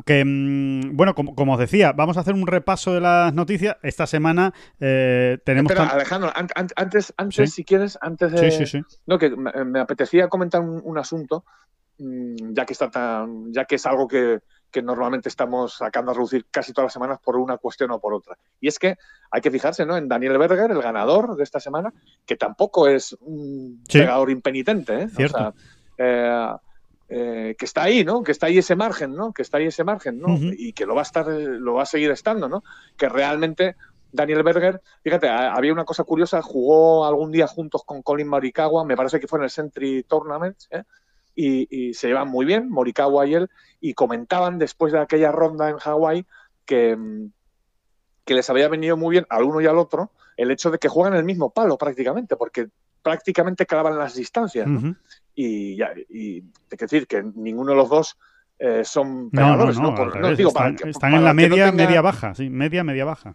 Que, 0.04 0.24
mm, 0.24 0.96
bueno, 0.96 1.14
como, 1.14 1.54
os 1.54 1.58
decía, 1.58 1.92
vamos 1.92 2.16
a 2.16 2.20
hacer 2.20 2.34
un 2.34 2.46
repaso 2.46 2.92
de 2.92 3.00
las 3.00 3.32
noticias. 3.32 3.76
Esta 3.82 4.06
semana 4.06 4.52
eh, 4.78 5.38
tenemos. 5.44 5.72
Espera, 5.72 5.90
Alejandro, 5.90 6.32
antes, 6.34 7.14
antes 7.16 7.52
si 7.52 7.64
quieres, 7.64 7.98
antes 8.00 8.32
de. 8.32 8.50
Sí, 8.50 8.58
sí, 8.58 8.66
sí. 8.66 8.82
No, 9.06 9.18
que 9.18 9.30
me, 9.30 9.80
apetecía 9.80 10.28
comentar 10.28 10.60
un, 10.60 10.98
asunto, 10.98 11.44
mm, 11.98 12.52
ya 12.52 12.66
que 12.66 12.74
está 12.74 12.90
tan. 12.90 13.52
ya 13.52 13.64
que 13.64 13.76
es 13.76 13.86
algo 13.86 14.06
que, 14.06 14.40
normalmente 14.82 15.30
estamos 15.30 15.78
sacando 15.78 16.10
a 16.10 16.14
reducir 16.14 16.44
casi 16.50 16.74
todas 16.74 16.88
las 16.88 16.92
semanas 16.92 17.18
por 17.24 17.36
una 17.36 17.56
cuestión 17.56 17.90
o 17.92 17.98
por 17.98 18.12
otra. 18.12 18.36
Y 18.60 18.68
es 18.68 18.78
que 18.78 18.96
hay 19.30 19.40
que 19.40 19.50
fijarse 19.50 19.86
¿no? 19.86 19.96
en 19.96 20.06
Daniel 20.06 20.36
Berger, 20.36 20.70
el 20.70 20.82
ganador 20.82 21.34
de 21.34 21.44
esta 21.44 21.60
semana, 21.60 21.94
que 22.26 22.36
tampoco 22.36 22.86
es 22.86 23.16
un 23.20 23.82
pegador 23.90 24.30
impenitente. 24.30 25.04
¿eh? 25.04 25.08
Cierto. 25.08 25.38
O 25.38 25.40
sea, 25.40 25.54
eh, 25.96 26.56
eh, 27.08 27.54
que 27.58 27.64
está 27.64 27.84
ahí, 27.84 28.04
¿no? 28.04 28.22
Que 28.22 28.32
está 28.32 28.46
ahí 28.46 28.58
ese 28.58 28.74
margen, 28.74 29.14
¿no? 29.14 29.32
Que 29.32 29.42
está 29.42 29.58
ahí 29.58 29.66
ese 29.66 29.84
margen, 29.84 30.18
¿no? 30.18 30.36
Y 30.40 30.72
que 30.72 30.86
lo 30.86 30.94
va 30.94 31.02
a 31.02 31.04
estar, 31.04 31.26
lo 31.28 31.74
va 31.74 31.82
a 31.82 31.86
seguir 31.86 32.10
estando, 32.10 32.48
¿no? 32.48 32.64
Que 32.96 33.08
realmente 33.08 33.76
Daniel 34.12 34.42
Berger, 34.42 34.82
fíjate, 35.02 35.28
había 35.28 35.72
una 35.72 35.84
cosa 35.84 36.04
curiosa, 36.04 36.42
jugó 36.42 37.06
algún 37.06 37.30
día 37.30 37.46
juntos 37.46 37.82
con 37.84 38.02
Colin 38.02 38.28
Morikawa, 38.28 38.84
me 38.84 38.96
parece 38.96 39.20
que 39.20 39.28
fue 39.28 39.38
en 39.38 39.44
el 39.44 39.50
Century 39.50 40.02
Tournament, 40.02 40.56
¿eh? 40.70 40.82
y, 41.36 41.94
se 41.94 42.08
llevan 42.08 42.28
muy 42.28 42.46
bien, 42.46 42.68
Morikawa 42.70 43.26
y 43.26 43.34
él, 43.34 43.50
y 43.80 43.94
comentaban 43.94 44.58
después 44.58 44.92
de 44.92 45.00
aquella 45.00 45.30
ronda 45.30 45.68
en 45.68 45.76
Hawái 45.76 46.26
que, 46.64 46.96
que 48.24 48.34
les 48.34 48.50
había 48.50 48.68
venido 48.68 48.96
muy 48.96 49.12
bien 49.12 49.26
al 49.28 49.44
uno 49.44 49.60
y 49.60 49.66
al 49.66 49.78
otro 49.78 50.10
el 50.36 50.50
hecho 50.50 50.70
de 50.70 50.78
que 50.78 50.88
juegan 50.88 51.14
el 51.14 51.24
mismo 51.24 51.50
palo 51.50 51.78
prácticamente, 51.78 52.36
porque 52.36 52.68
prácticamente 53.06 53.66
clavan 53.66 53.96
las 53.96 54.16
distancias. 54.16 54.66
¿no? 54.66 54.96
y, 55.32 55.76
ya, 55.76 55.92
y 56.10 56.42
hay 56.42 56.76
que 56.76 56.86
decir 56.86 57.06
que 57.06 57.22
ninguno 57.22 57.70
de 57.70 57.76
los 57.76 57.88
dos 57.88 58.18
eh, 58.58 58.82
son 58.84 59.30
pegadores, 59.30 59.78
¿no? 59.78 59.92
no, 59.92 60.34
digo, 60.34 60.50
están, 60.50 61.14
en 61.14 61.22
la 61.22 61.32
media, 61.32 61.70
media 61.70 62.00
baja, 62.00 62.34
sí, 62.34 62.50
media, 62.50 62.82
media 62.82 63.04
baja. 63.04 63.32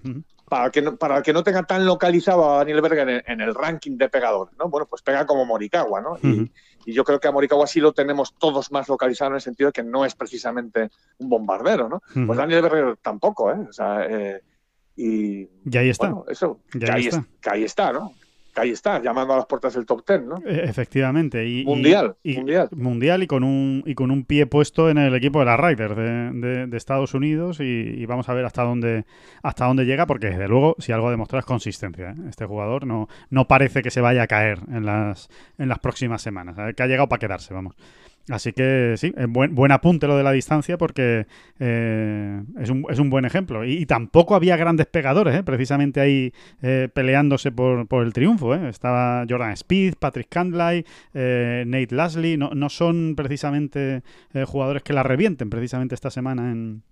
Para 0.50 0.70
que, 0.72 0.82
no, 0.82 0.98
para 0.98 1.22
que 1.22 1.32
no 1.32 1.42
tenga 1.42 1.64
tan 1.64 1.86
localizado 1.86 2.52
a 2.52 2.58
Daniel 2.58 2.82
Berger 2.82 3.24
en, 3.26 3.40
el 3.40 3.56
ranking 3.56 3.96
de 3.96 4.10
pegadores, 4.10 4.54
¿no? 4.60 4.68
Bueno, 4.68 4.88
pues 4.88 5.02
pega 5.04 5.26
como 5.26 5.46
Morikawa, 5.46 6.02
¿no? 6.02 6.18
y, 6.22 6.52
yo 6.92 7.06
creo 7.06 7.22
que 7.22 7.30
a 7.30 7.32
Morikawa 7.32 7.66
sí 7.66 7.80
lo 7.80 7.94
tenemos 7.94 8.34
todos 8.38 8.74
más 8.74 8.90
localizado 8.90 9.30
en 9.30 9.36
el 9.36 9.42
sentido 9.42 9.70
de 9.70 9.74
que 9.74 9.84
no 9.84 10.04
es 10.04 10.16
precisamente 10.16 10.90
un 11.20 11.30
bombardero, 11.30 11.88
¿no? 11.88 12.02
Pues 12.26 12.38
Daniel 12.38 12.64
Berger 12.64 12.98
tampoco, 13.02 13.52
¿eh? 13.54 13.68
O 13.70 13.72
sea, 13.72 14.06
eh, 14.06 14.42
y, 14.98 15.48
ahí 15.78 15.90
está. 15.90 16.14
eso, 16.28 16.60
ahí 16.92 17.08
está. 17.08 17.26
que 17.40 17.50
ahí 17.50 17.64
está, 17.64 17.94
¿no? 17.94 18.12
Ahí 18.56 18.72
está, 18.72 19.02
llamando 19.02 19.34
a 19.34 19.38
las 19.38 19.46
puertas 19.46 19.74
del 19.74 19.86
top 19.86 20.04
ten, 20.04 20.28
¿no? 20.28 20.38
E, 20.46 20.64
efectivamente. 20.64 21.48
Y, 21.48 21.64
mundial, 21.66 22.16
y, 22.24 22.36
mundial. 22.36 22.70
Mundial 22.72 23.24
y 23.24 23.28
con, 23.28 23.44
un, 23.44 23.84
y 23.86 23.96
con 23.96 24.12
un 24.12 24.26
pie 24.26 24.46
puesto 24.46 24.90
en 24.90 24.98
el 24.98 25.16
equipo 25.16 25.40
de 25.40 25.46
la 25.46 25.58
Riders 25.58 25.96
de, 25.96 26.68
de, 26.68 26.78
Estados 26.78 27.14
Unidos 27.14 27.60
y, 27.60 28.06
vamos 28.06 28.28
a 28.30 28.34
ver 28.34 28.46
hasta 28.46 28.64
dónde, 28.64 29.06
hasta 29.44 29.66
dónde 29.66 29.86
llega 29.86 30.06
porque 30.06 30.28
desde 30.28 30.48
luego 30.48 30.76
si 30.80 30.92
algo 30.92 31.08
ha 31.08 31.12
demostrado 31.12 31.40
es 31.40 31.46
consistencia. 31.46 32.12
¿eh? 32.12 32.16
Este 32.30 32.46
jugador 32.46 32.86
no, 32.86 33.08
no 33.30 33.48
parece 33.48 33.82
que 33.82 33.92
se 33.92 34.02
vaya 34.02 34.24
a 34.24 34.28
caer 34.28 34.60
en 34.70 34.86
las, 34.86 35.30
en 35.58 35.70
las 35.70 35.80
próximas 35.80 36.22
semanas, 36.22 36.56
que 36.76 36.84
ha 36.84 36.88
llegado 36.88 37.08
para 37.08 37.20
quedarse, 37.20 37.54
vamos. 37.54 37.76
Así 38.30 38.54
que 38.54 38.96
sí, 38.98 39.14
buen, 39.30 39.56
buen 39.56 39.72
apunte 39.72 40.08
lo 40.08 40.16
de 40.16 40.24
la 40.24 40.32
distancia 40.32 40.78
porque 40.78 41.26
eh, 41.60 42.44
es, 42.60 42.70
un, 42.70 42.86
es, 42.90 43.00
un, 43.00 43.10
buen 43.10 43.26
ejemplo. 43.26 43.66
Y, 43.66 43.86
tampoco 43.86 44.36
había 44.36 44.58
grandes 44.58 44.88
pegadores, 44.88 45.36
¿eh? 45.36 45.44
precisamente 45.44 46.00
ahí 46.00 46.34
eh, 46.62 46.88
peleándose 46.94 47.52
por, 47.52 47.88
por, 47.88 48.04
el 48.04 48.14
triunfo. 48.14 48.54
Estaba 48.54 49.26
Jordan 49.28 49.52
Speed, 49.54 49.96
Patrick 50.00 50.28
Candley, 50.30 50.86
Nate 51.14 51.96
Lasley. 51.96 52.38
No, 52.38 52.52
no 52.52 52.70
son 52.70 53.16
precisamente 53.16 54.04
jugadores 54.46 54.84
que 54.84 54.94
la 54.94 55.04
revienten 55.04 55.50
precisamente 55.50 55.96
esta 55.96 56.12
semana 56.12 56.52
en, 56.52 56.84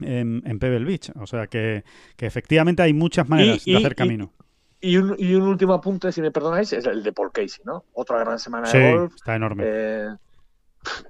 en, 0.00 0.58
Pebble 0.58 0.84
Beach. 0.84 1.12
O 1.16 1.26
sea 1.26 1.46
que, 1.46 1.84
que, 2.16 2.26
efectivamente 2.26 2.82
hay 2.82 2.94
muchas 2.94 3.28
maneras 3.28 3.64
de 3.64 3.76
hacer 3.76 3.94
camino. 3.94 4.32
Y 4.80 4.96
un, 4.96 5.14
y 5.18 5.34
un, 5.34 5.42
último 5.42 5.74
apunte, 5.74 6.10
si 6.10 6.22
me 6.22 6.30
perdonáis, 6.30 6.72
es 6.72 6.86
el 6.86 7.02
de 7.02 7.12
Paul 7.12 7.30
Casey, 7.32 7.62
¿no? 7.66 7.84
Otra 7.92 8.18
gran 8.20 8.38
semana 8.38 8.72
de 8.72 8.94
golf. 8.94 9.14
Está 9.14 9.36
enorme 9.36 10.18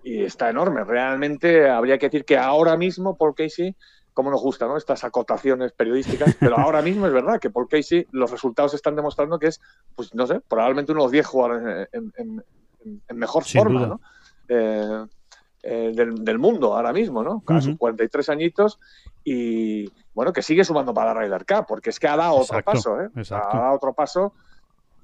y 0.03 0.25
está 0.25 0.51
enorme. 0.51 0.85
Realmente 0.85 1.69
habría 1.69 1.99
que 1.99 2.07
decir 2.07 2.25
que 2.25 2.39
ahora 2.39 2.77
mismo 2.77 3.17
Paul 3.17 3.35
Casey, 3.35 3.75
como 4.13 4.31
nos 4.31 4.41
gusta, 4.41 4.67
¿no? 4.67 4.77
Estas 4.77 5.05
acotaciones 5.05 5.73
periodísticas, 5.73 6.37
pero 6.39 6.59
ahora 6.59 6.83
mismo 6.83 7.07
es 7.07 7.13
verdad 7.13 7.41
que 7.41 7.51
Paul 7.51 7.69
Casey, 7.69 8.07
los 8.11 8.31
resultados 8.31 8.75
están 8.75 8.97
demostrando 8.97 9.39
que 9.39 9.49
es, 9.49 9.61
pues 9.95 10.15
no 10.15 10.27
sé, 10.27 10.41
probablemente 10.41 10.93
uno 10.93 11.03
de 11.03 11.05
los 11.05 11.13
10 11.13 11.27
jugadores 11.27 11.89
en, 11.93 12.45
mejor 13.15 13.45
forma, 13.45 13.87
¿no? 13.87 14.01
Eh, 14.49 15.07
eh, 15.63 15.93
del, 15.95 16.39
mundo 16.39 16.75
ahora 16.75 16.93
mismo, 16.93 17.23
¿no? 17.23 17.41
Con 17.41 17.61
sus 17.61 17.77
43 17.77 18.31
añitos 18.31 18.81
y, 19.23 19.93
bueno, 20.15 20.33
que 20.33 20.41
sigue 20.41 20.65
sumando 20.65 20.95
para 20.95 21.13
la 21.13 21.21
Ryder 21.21 21.45
Cup, 21.45 21.67
porque 21.69 21.91
es 21.91 22.01
que 22.01 22.09
ha 22.09 22.17
dado 22.17 22.37
otro 22.37 22.63
paso, 22.63 23.01
¿eh? 23.01 23.11
Ha 23.15 23.59
dado 23.59 23.75
otro 23.75 23.93
paso 23.93 24.33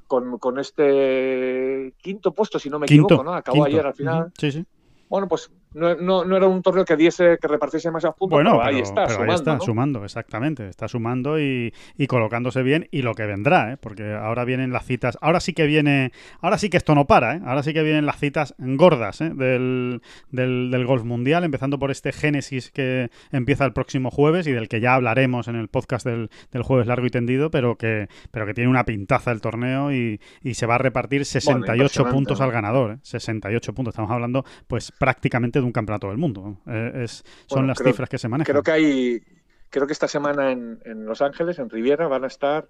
con, 0.07 0.39
con, 0.39 0.59
este 0.59 1.95
quinto 2.01 2.33
puesto, 2.33 2.59
si 2.59 2.71
no 2.71 2.79
me 2.79 2.87
equivoco, 2.87 3.23
¿no? 3.23 3.35
Acabó 3.35 3.65
ayer 3.65 3.87
al 3.87 3.95
final. 3.95 4.33
Sí, 4.39 4.53
sí. 4.53 4.65
Bueno, 5.09 5.29
pues 5.29 5.51
no, 5.77 6.25
no, 6.25 6.37
era 6.37 6.47
un 6.47 6.63
torneo 6.63 6.85
que 6.85 6.97
diese, 6.97 7.39
que 7.39 7.49
repartiese 7.49 7.89
demasiados 7.89 8.17
puntos, 8.17 8.37
bueno, 8.37 8.53
pero, 8.53 8.65
ahí 8.65 8.81
está, 8.81 9.09
sumando, 9.09 9.33
ahí 9.33 9.37
está, 9.37 9.61
sumando, 9.61 10.05
exactamente, 10.05 10.69
está 10.69 10.89
sumando 10.89 11.39
y, 11.39 11.73
y, 11.97 12.07
colocándose 12.07 12.63
bien 12.63 12.89
y 12.91 13.03
lo 13.03 13.15
que 13.15 13.27
vendrá, 13.27 13.73
¿eh? 13.73 13.77
porque 13.77 14.15
ahora 14.15 14.45
vienen 14.45 14.73
las 14.73 14.87
citas, 14.87 15.19
ahora 15.21 15.41
sí 15.41 15.53
que 15.53 15.67
viene, 15.67 16.13
ahora 16.41 16.59
sí 16.59 16.71
que 16.71 16.79
esto 16.79 16.95
no 16.95 17.07
para, 17.07 17.37
¿eh? 17.37 17.41
ahora 17.45 17.63
sí 17.63 17.75
que 17.75 17.83
vienen 17.83 18.07
las 18.07 18.19
citas 18.19 18.55
gordas 18.59 19.21
¿eh? 19.21 19.31
del, 19.35 20.01
del, 20.31 20.71
del, 20.71 20.87
golf 20.87 21.05
mundial, 21.05 21.45
empezando 21.45 21.79
por 21.79 21.91
este 21.91 22.13
Génesis 22.13 22.71
que 22.71 23.11
empieza 23.31 23.65
el 23.65 23.73
próximo 23.73 24.11
jueves 24.11 24.47
y 24.47 24.53
del 24.53 24.69
que 24.69 24.81
ya 24.81 24.95
hablaremos 24.95 25.49
en 25.49 25.57
el 25.57 25.69
podcast 25.69 26.07
del, 26.07 26.31
del 26.53 26.63
jueves 26.63 26.87
largo 26.87 27.07
y 27.07 27.11
tendido, 27.11 27.51
pero 27.51 27.77
que, 27.77 28.09
pero 28.31 28.47
que 28.47 28.55
tiene 28.55 28.71
una 28.71 28.85
pintaza 28.85 29.31
el 29.31 29.41
torneo 29.41 29.93
y, 29.93 30.21
y 30.43 30.55
se 30.55 30.67
va 30.67 30.77
a 30.77 30.79
repartir 30.79 31.25
68 31.25 32.07
puntos 32.09 32.41
al 32.41 32.51
ganador, 32.51 32.99
68 33.03 33.71
¿eh? 33.71 33.75
puntos, 33.75 33.93
estamos 33.93 34.11
hablando 34.11 34.45
pues 34.67 34.93
prácticamente 34.93 35.61
de 35.61 35.66
un 35.67 35.73
campeonato 35.73 36.09
del 36.09 36.19
mundo. 36.19 36.59
Eh, 36.67 37.05
es, 37.05 37.25
son 37.47 37.67
las 37.67 37.79
cifras 37.79 38.09
que 38.09 38.19
se 38.19 38.29
manejan. 38.29 38.53
Creo 38.53 38.63
que 38.63 38.71
hay, 38.71 39.23
creo 39.71 39.87
que 39.87 39.93
esta 39.93 40.09
semana 40.09 40.53
en, 40.53 41.07
Los 41.07 41.23
Ángeles, 41.23 41.59
en 41.59 41.69
Riviera, 41.69 42.09
van 42.09 42.25
a 42.25 42.29
estar 42.29 42.69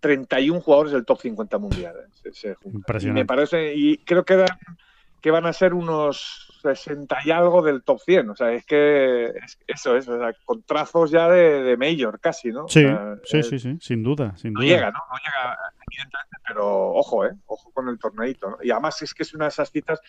31 0.00 0.60
jugadores 0.60 0.92
del 0.92 1.04
top 1.04 1.20
50 1.20 1.58
mundial. 1.58 1.94
Eh, 2.24 2.54
y 3.00 3.06
me 3.10 3.24
parece, 3.24 3.74
y 3.74 3.98
creo 3.98 4.24
que 4.24 4.44
que 5.20 5.30
van 5.30 5.46
a 5.46 5.52
ser 5.52 5.74
unos 5.74 6.45
60 6.74 7.18
y 7.24 7.30
algo 7.30 7.62
del 7.62 7.82
top 7.82 8.00
100. 8.00 8.30
O 8.30 8.36
sea, 8.36 8.52
es 8.52 8.64
que 8.64 9.32
eso 9.66 9.96
es, 9.96 10.08
con 10.44 10.62
trazos 10.62 11.10
ya 11.10 11.28
de, 11.28 11.76
mayor 11.76 12.20
casi, 12.20 12.50
¿no? 12.50 12.68
Sí, 12.68 12.84
sí, 13.24 13.42
sí, 13.42 13.58
sí, 13.58 13.78
sin 13.80 14.02
duda, 14.02 14.36
sin 14.36 14.52
no 14.52 14.60
duda. 14.60 14.68
llega, 14.68 14.90
¿no? 14.90 14.98
No 14.98 15.16
llega, 15.16 15.58
evidentemente, 15.88 16.36
pero 16.46 16.92
ojo, 16.92 17.24
¿eh? 17.26 17.32
Ojo 17.46 17.70
con 17.72 17.88
el 17.88 17.98
torneito. 17.98 18.50
¿no? 18.50 18.58
Y 18.62 18.70
además 18.70 19.00
es 19.02 19.14
que 19.14 19.22
es 19.22 19.34
una 19.34 19.46
de 19.46 19.50
esas 19.50 19.70
citas 19.70 20.00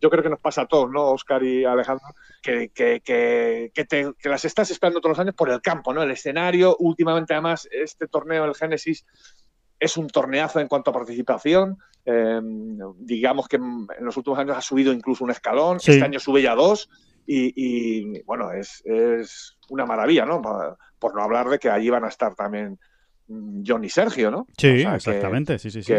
yo 0.00 0.08
creo 0.08 0.22
que 0.22 0.30
nos 0.30 0.40
pasa 0.40 0.62
a 0.62 0.66
todos, 0.66 0.90
¿no, 0.90 1.10
Oscar 1.10 1.42
y 1.42 1.64
Alejandro? 1.64 2.06
Que, 2.42 2.70
que, 2.70 3.00
que, 3.04 3.70
que, 3.74 4.28
las 4.28 4.44
estás 4.44 4.70
esperando 4.70 5.00
todos 5.00 5.16
los 5.16 5.20
años 5.20 5.34
por 5.34 5.50
el 5.50 5.60
campo, 5.60 5.92
¿no? 5.92 6.02
El 6.02 6.10
escenario, 6.10 6.76
últimamente 6.78 7.34
además, 7.34 7.68
este 7.70 8.06
torneo, 8.06 8.44
el 8.46 8.54
Génesis, 8.54 9.04
es 9.80 9.96
un 9.96 10.08
torneazo 10.08 10.60
en 10.60 10.68
cuanto 10.68 10.90
a 10.90 10.94
participación. 10.94 11.78
Em, 12.04 12.78
digamos 12.98 13.48
que 13.48 13.56
en 13.56 13.86
los 14.00 14.16
últimos 14.16 14.38
años 14.38 14.56
ha 14.56 14.60
subido 14.60 14.92
incluso 14.92 15.24
un 15.24 15.30
escalón. 15.30 15.78
Este 15.78 16.02
año 16.02 16.20
sube 16.20 16.42
ya 16.42 16.54
dos. 16.54 16.88
Y, 17.26 18.22
bueno, 18.22 18.52
es, 18.52 18.82
es, 18.84 19.56
una 19.68 19.86
maravilla, 19.86 20.26
¿no? 20.26 20.42
Por 20.98 21.14
no 21.14 21.22
hablar 21.22 21.48
de 21.48 21.58
que 21.58 21.70
allí 21.70 21.88
van 21.88 22.04
a 22.04 22.08
estar 22.08 22.34
también 22.34 22.78
John 23.64 23.84
y 23.84 23.88
Sergio, 23.88 24.30
¿no? 24.30 24.46
Sí, 24.56 24.82
exactamente, 24.82 25.58
sí, 25.58 25.70
sí, 25.70 25.82
sí. 25.82 25.92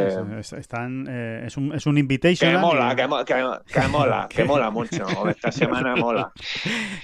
Están, 0.58 1.08
eh, 1.10 1.44
es, 1.46 1.56
un, 1.56 1.74
es 1.74 1.86
un 1.86 1.98
invitation. 1.98 2.52
Que 2.52 2.58
mola, 2.58 2.96
que, 2.96 3.08
mola, 3.08 4.28
que 4.30 4.44
mola 4.44 4.70
mucho. 4.70 5.06
Esta 5.30 5.52
semana 5.52 5.96
mola. 5.96 6.32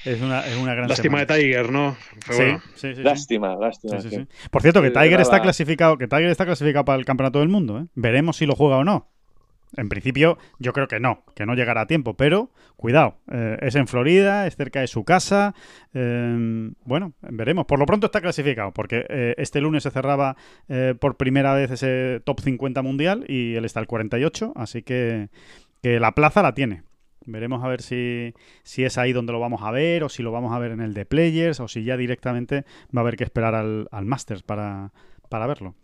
Es 0.06 0.22
una, 0.22 0.46
es 0.46 0.56
una 0.56 0.74
gran 0.74 0.88
Lástima 0.88 1.20
de 1.20 1.26
Tiger, 1.26 1.72
¿no? 1.72 1.98
sí, 2.30 2.44
sí, 2.76 2.96
sí, 2.96 3.04
Lástima, 3.04 3.56
lástima. 3.56 3.98
Por 4.52 4.62
cierto, 4.62 4.82
que 4.82 4.92
Tiger 4.92 5.20
está 5.20 5.42
clasificado, 5.42 5.98
que 5.98 6.08
Tiger 6.08 6.30
está 6.30 6.46
clasificado 6.46 6.86
para 6.86 6.98
el 6.98 7.06
campeonato 7.06 7.40
del 7.40 7.50
mundo, 7.50 7.80
¿eh? 7.80 7.88
Veremos 7.96 8.38
si 8.38 8.46
lo 8.46 8.56
juega 8.56 8.78
o 8.78 8.84
no. 8.84 9.10
En 9.76 9.90
principio, 9.90 10.38
yo 10.60 10.72
creo 10.72 10.88
que 10.88 11.00
no, 11.00 11.24
que 11.36 11.46
no 11.46 11.54
llegará 11.54 11.82
a 11.82 11.88
tiempo, 11.88 12.16
pero 12.16 12.50
cuidado, 12.78 13.18
eh, 13.30 13.58
es 13.62 13.76
en 13.76 13.88
Florida, 13.88 14.48
es 14.48 14.56
cerca 14.56 14.80
de 14.80 14.88
su 14.88 15.04
casa. 15.04 15.54
Em, 15.94 16.74
bueno, 16.86 17.14
veremos. 17.22 17.66
Por 17.66 17.80
lo 17.80 17.86
pronto 17.86 18.06
está 18.06 18.22
clasificado, 18.22 18.72
porque 18.72 19.06
eh, 19.10 19.36
este 19.38 19.60
lunes 19.60 19.84
se 19.84 19.92
cerraba 19.92 20.38
eh, 20.70 20.96
por 21.00 21.18
primera 21.18 21.54
vez 21.54 21.72
ese 21.72 22.22
top 22.24 22.40
50 22.40 22.82
mundial 22.82 23.26
y 23.28 23.56
él 23.56 23.66
está 23.66 23.80
al 23.82 23.88
48, 23.88 24.54
así 24.56 24.84
que, 24.84 25.30
que 25.82 26.00
la 26.00 26.14
plaza 26.14 26.42
la 26.42 26.54
tiene. 26.54 26.84
Veremos 27.26 27.62
a 27.62 27.68
ver 27.68 27.82
si, 27.82 28.34
si, 28.64 28.86
es 28.86 28.98
ahí 28.98 29.12
donde 29.12 29.34
lo 29.34 29.42
vamos 29.42 29.62
a 29.64 29.72
ver, 29.72 30.06
o 30.06 30.10
si 30.10 30.24
lo 30.24 30.32
vamos 30.32 30.54
a 30.54 30.60
ver 30.60 30.72
en 30.72 30.80
el 30.80 30.94
de 30.94 31.06
Players, 31.06 31.60
o 31.60 31.68
si 31.68 31.84
ya 31.84 31.98
directamente 31.98 32.64
va 32.96 33.00
a 33.00 33.00
haber 33.02 33.18
que 33.18 33.26
esperar 33.26 33.54
al, 33.54 33.90
al 33.92 34.06
Masters 34.06 34.44
para, 34.44 34.94
para 35.28 35.46
verlo. 35.46 35.76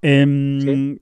Em, 0.00 0.98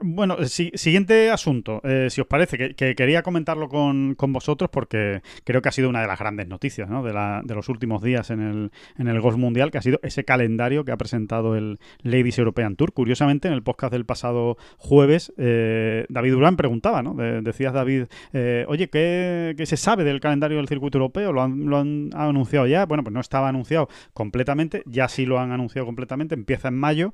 bueno, 0.00 0.36
siguiente 0.44 1.32
asunto, 1.32 1.80
eh, 1.82 2.06
si 2.10 2.20
os 2.20 2.28
parece, 2.28 2.74
que, 2.74 2.94
quería 2.94 3.22
comentarlo 3.22 3.68
con, 3.68 4.14
vosotros 4.28 4.70
porque 4.70 5.20
creo 5.42 5.60
que 5.62 5.68
ha 5.68 5.72
sido 5.72 5.88
una 5.88 6.00
de 6.00 6.06
las 6.06 6.18
grandes 6.18 6.46
noticias 6.46 6.88
¿no? 6.88 7.02
de, 7.02 7.12
la, 7.12 7.42
de, 7.44 7.54
los 7.54 7.68
últimos 7.68 8.02
días 8.02 8.30
en 8.30 8.40
el, 8.40 8.70
en 8.98 9.08
el 9.08 9.20
Golf 9.20 9.36
Mundial, 9.36 9.72
que 9.72 9.78
ha 9.78 9.82
sido 9.82 9.98
ese 10.02 10.24
calendario 10.24 10.84
que 10.84 10.92
ha 10.92 10.96
presentado 10.96 11.56
el 11.56 11.80
Ladies 12.02 12.38
European 12.38 12.76
Tour. 12.76 12.92
Curiosamente, 12.92 13.48
en 13.48 13.54
el 13.54 13.62
podcast 13.64 13.92
del 13.92 14.06
pasado 14.06 14.56
jueves, 14.78 15.32
eh, 15.36 16.06
David 16.08 16.32
Durán 16.32 16.56
preguntaba, 16.56 17.02
¿no? 17.02 17.14
decías, 17.14 17.72
David, 17.72 18.04
eh, 18.32 18.64
oye, 18.68 18.88
¿qué, 18.90 19.54
se 19.64 19.76
sabe 19.76 20.04
del 20.04 20.20
calendario 20.20 20.58
del 20.58 20.68
circuito 20.68 20.98
europeo? 20.98 21.32
¿Lo 21.32 21.42
han, 21.42 21.66
¿Lo 21.66 21.78
han 21.78 22.10
anunciado 22.14 22.66
ya? 22.68 22.86
Bueno, 22.86 23.02
pues 23.02 23.12
no 23.12 23.20
estaba 23.20 23.48
anunciado 23.48 23.88
completamente, 24.12 24.82
ya 24.86 25.08
sí 25.08 25.26
lo 25.26 25.40
han 25.40 25.50
anunciado 25.50 25.84
completamente, 25.86 26.34
empieza 26.34 26.68
en 26.68 26.74
mayo 26.74 27.12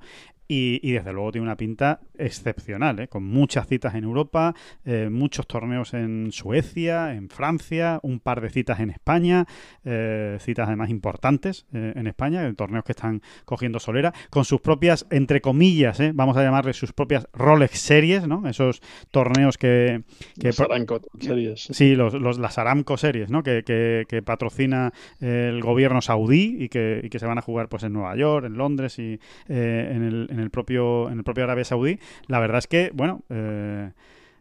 y, 0.50 0.80
y, 0.82 0.94
desde 0.94 1.12
luego 1.12 1.30
tiene 1.30 1.46
una 1.46 1.56
pinta 1.56 2.00
excepcional, 2.18 2.98
¿eh? 2.98 3.06
con 3.06 3.22
muchas 3.22 3.68
citas 3.68 3.94
en 3.94 4.02
Europa, 4.02 4.52
eh, 4.84 5.08
muchos 5.08 5.46
torneos 5.46 5.94
en 5.94 6.32
Suecia, 6.32 7.14
en 7.14 7.28
Francia, 7.28 8.00
un 8.02 8.18
par 8.18 8.40
de 8.40 8.50
citas 8.50 8.80
en 8.80 8.90
España, 8.90 9.46
eh, 9.84 10.38
citas 10.40 10.66
además 10.66 10.90
importantes 10.90 11.66
en 11.72 12.08
España, 12.08 12.52
torneos 12.54 12.84
que 12.84 12.90
están 12.90 13.22
cogiendo 13.44 13.78
solera, 13.78 14.12
con 14.28 14.44
sus 14.44 14.60
propias, 14.60 15.06
entre 15.10 15.40
comillas, 15.40 16.00
vamos 16.14 16.36
a 16.36 16.42
llamarle 16.42 16.72
sus 16.72 16.92
propias 16.92 17.28
Rolex 17.32 17.78
series, 17.78 18.26
¿no? 18.26 18.48
Esos 18.48 18.82
torneos 19.12 19.56
que... 19.56 20.02
que 20.40 20.50
Aramco 20.58 21.00
series. 21.20 21.68
Sí, 21.70 21.94
los, 21.94 22.14
los, 22.14 22.40
las 22.40 22.58
Aramco 22.58 22.96
series, 22.96 23.30
¿no? 23.30 23.44
Que, 23.44 23.62
que, 23.64 24.22
patrocina 24.22 24.92
el 25.20 25.60
gobierno 25.62 26.02
saudí 26.02 26.56
y 26.58 26.68
que, 26.68 27.00
y 27.04 27.08
que, 27.08 27.20
se 27.20 27.26
van 27.26 27.38
a 27.38 27.42
jugar 27.42 27.68
pues 27.68 27.84
en 27.84 27.92
Nueva 27.92 28.16
York, 28.16 28.46
en 28.46 28.54
Londres 28.54 28.98
y 28.98 29.20
en 29.48 30.02
el 30.02 30.39
en 30.39 30.39
el 30.40 30.50
propio, 30.50 31.10
en 31.10 31.18
el 31.18 31.24
propio 31.24 31.44
Arabia 31.44 31.64
Saudí, 31.64 31.98
la 32.26 32.40
verdad 32.40 32.58
es 32.58 32.66
que, 32.66 32.90
bueno, 32.94 33.22
eh, 33.28 33.90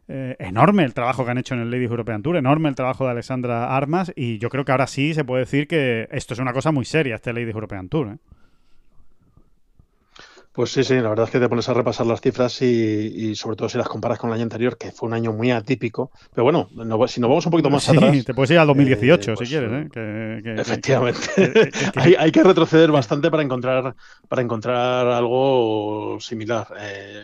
eh, 0.07 0.35
enorme 0.39 0.83
el 0.83 0.93
trabajo 0.93 1.23
que 1.23 1.31
han 1.31 1.37
hecho 1.37 1.53
en 1.53 1.61
el 1.61 1.69
Ladies 1.69 1.91
European 1.91 2.23
Tour, 2.23 2.37
enorme 2.37 2.69
el 2.69 2.75
trabajo 2.75 3.05
de 3.05 3.11
Alexandra 3.11 3.75
Armas, 3.75 4.11
y 4.15 4.39
yo 4.39 4.49
creo 4.49 4.65
que 4.65 4.71
ahora 4.71 4.87
sí 4.87 5.13
se 5.13 5.23
puede 5.23 5.41
decir 5.41 5.67
que 5.67 6.07
esto 6.11 6.33
es 6.33 6.39
una 6.39 6.53
cosa 6.53 6.71
muy 6.71 6.85
seria, 6.85 7.15
este 7.15 7.31
Ladies 7.31 7.53
European 7.53 7.89
Tour. 7.89 8.07
¿eh? 8.07 8.17
Pues 10.51 10.71
sí, 10.71 10.83
sí, 10.83 10.95
la 10.95 11.09
verdad 11.09 11.25
es 11.25 11.31
que 11.31 11.39
te 11.39 11.47
pones 11.47 11.69
a 11.69 11.73
repasar 11.75 12.07
las 12.07 12.21
cifras 12.21 12.61
y, 12.63 13.35
sobre 13.35 13.55
todo 13.55 13.69
si 13.69 13.77
las 13.77 13.87
comparas 13.87 14.17
con 14.17 14.29
el 14.29 14.33
año 14.33 14.43
anterior, 14.43 14.77
que 14.77 14.91
fue 14.91 15.07
un 15.07 15.13
año 15.13 15.31
muy 15.31 15.51
atípico. 15.51 16.11
Pero 16.33 16.43
bueno, 16.43 16.67
si 17.07 17.21
nos 17.21 17.29
vamos 17.29 17.45
un 17.45 17.51
poquito 17.51 17.69
más 17.69 17.83
sí, 17.83 17.95
atrás. 17.95 18.25
te 18.25 18.33
puedes 18.33 18.49
ir 18.51 18.57
al 18.57 18.67
2018 18.67 19.13
eh, 19.13 19.33
si 19.33 19.37
pues, 19.37 19.49
quieres. 19.49 19.89
¿eh? 19.95 20.55
efectivamente. 20.57 21.71
hay, 21.95 22.31
que 22.31 22.43
retroceder 22.43 22.91
bastante 22.91 23.29
para 23.29 23.43
encontrar, 23.43 23.95
para 24.27 24.41
encontrar 24.41 25.07
algo 25.07 26.17
similar. 26.19 26.67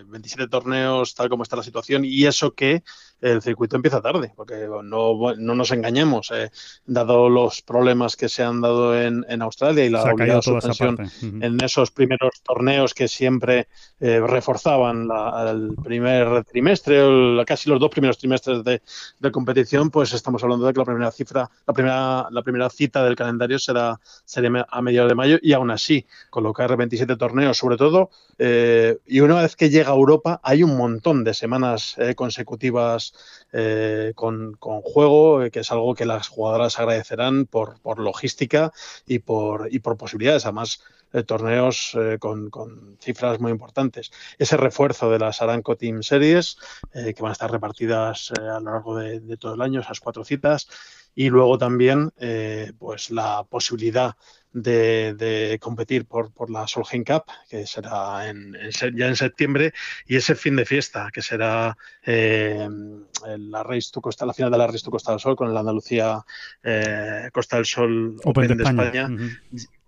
27 0.07 0.43
eh, 0.43 0.47
torneos, 0.47 1.15
tal 1.15 1.28
como 1.28 1.41
está 1.41 1.55
la 1.55 1.63
situación, 1.63 2.05
y 2.05 2.26
eso 2.26 2.53
que 2.53 2.84
el 3.26 3.41
circuito 3.41 3.76
empieza 3.76 4.01
tarde, 4.01 4.32
porque 4.36 4.67
no, 4.84 5.15
no 5.36 5.55
nos 5.55 5.71
engañemos, 5.71 6.32
eh, 6.32 6.51
dado 6.86 7.28
los 7.28 7.63
problemas 7.63 8.15
que 8.15 8.30
se 8.30 8.43
han 8.43 8.61
dado 8.61 8.99
en, 8.99 9.26
en 9.28 9.41
Australia 9.41 9.84
y 9.84 9.89
la 9.89 10.03
obligada 10.03 10.43
suspensión 10.43 11.09
en 11.21 11.63
esos 11.63 11.89
primeros 11.89 12.41
torneos 12.43 12.93
que 12.93 13.07
siempre 13.07 13.67
eh, 13.99 14.19
reforzaban 14.19 15.09
el 15.47 15.73
primer 15.84 16.43
trimestre 16.43 17.01
o 17.01 17.43
casi 17.45 17.67
los 17.67 17.80
dos 17.80 17.89
primeros 17.89 18.19
trimestres 18.19 18.63
de, 18.63 18.84
de, 19.19 19.32
competición, 19.32 19.89
pues 19.89 20.13
estamos 20.13 20.43
hablando 20.43 20.67
de 20.67 20.73
que 20.73 20.80
la 20.80 20.86
primera 20.86 21.11
cifra, 21.11 21.49
la 21.65 21.73
primera, 21.73 22.28
la 22.30 22.43
primera 22.43 22.69
cita 22.69 23.03
del 23.03 23.15
calendario 23.15 23.57
será, 23.57 23.99
será 24.23 24.67
a 24.69 24.82
mediados 24.84 25.09
de 25.09 25.15
mayo 25.15 25.39
y 25.41 25.53
aún 25.53 25.71
así 25.71 26.05
colocar 26.30 26.78
27 26.78 27.15
torneos 27.15 27.57
sobre 27.57 27.78
todo 27.78 28.11
eh, 28.38 28.97
y 29.07 29.21
una 29.21 29.41
vez 29.41 29.55
que 29.55 29.71
llega 29.71 29.89
a 29.89 29.95
Europa 29.95 30.39
hay 30.43 30.61
un 30.61 30.78
montón 30.78 31.23
de 31.23 31.34
semanas 31.34 31.95
consecutivas 32.15 33.14
eh, 33.57 34.11
con, 34.16 34.57
juego, 34.59 35.43
eh, 35.43 35.51
que 35.51 35.61
es 35.61 35.72
algo 35.72 35.95
que 35.95 36.05
las 36.05 36.28
jugadoras 36.28 36.78
agradecerán 36.78 37.45
por, 37.45 37.80
logística 37.99 38.74
y 39.05 39.20
por, 39.20 39.70
y 39.72 39.80
por 39.80 39.97
posibilidades. 39.97 40.45
Además, 40.45 40.82
eh, 41.13 41.24
torneos 41.24 41.97
con, 42.20 42.97
cifras 42.99 43.39
muy 43.39 43.51
importantes. 43.51 44.11
Ese 44.38 44.57
refuerzo 44.57 45.09
de 45.09 45.20
las 45.20 45.41
Aranco 45.41 45.78
Team 45.78 46.03
Series, 46.03 46.57
que 46.91 47.22
van 47.22 47.30
a 47.30 47.34
estar 47.34 47.49
repartidas 47.49 48.32
a 48.32 48.59
lo 48.59 48.72
largo 48.72 48.97
de, 48.97 49.22
de, 49.22 49.38
todo 49.38 49.53
el 49.53 49.61
año, 49.61 49.80
esas 49.80 50.01
cuatro 50.01 50.26
citas, 50.26 50.68
y 51.16 51.30
luego 51.30 51.57
también 51.57 52.11
pues 52.78 53.09
la 53.09 53.45
posibilidad 53.49 54.16
de, 54.56 55.58
competir 55.62 56.06
por, 56.06 56.32
por, 56.32 56.49
la 56.49 56.68
Solheim 56.68 57.03
Cup, 57.03 57.26
que 57.49 57.68
será 57.68 58.30
en, 58.30 58.56
ya 58.95 59.08
en 59.08 59.16
septiembre, 59.16 59.74
y 60.08 60.16
ese 60.16 60.36
fin 60.36 60.56
de 60.56 60.66
fiesta, 60.66 61.10
que 61.14 61.22
será 61.22 61.78
eh, 62.06 62.68
la, 63.38 63.64
Race 63.64 63.89
to 63.91 64.01
Costa, 64.01 64.26
la 64.26 64.34
final 64.34 64.51
de 64.51 64.58
la 64.58 64.68
Race 64.68 64.84
to 64.84 64.91
Costa 64.91 65.12
del 65.12 65.20
Sol 65.20 65.36
con 65.36 65.49
el 65.49 65.58
Andalucía 65.58 66.24
eh, 66.64 67.30
Costa 67.34 67.58
del 67.58 67.66
Sol 67.66 68.16
Open, 68.24 68.58
de 68.58 68.64
España. 68.64 69.10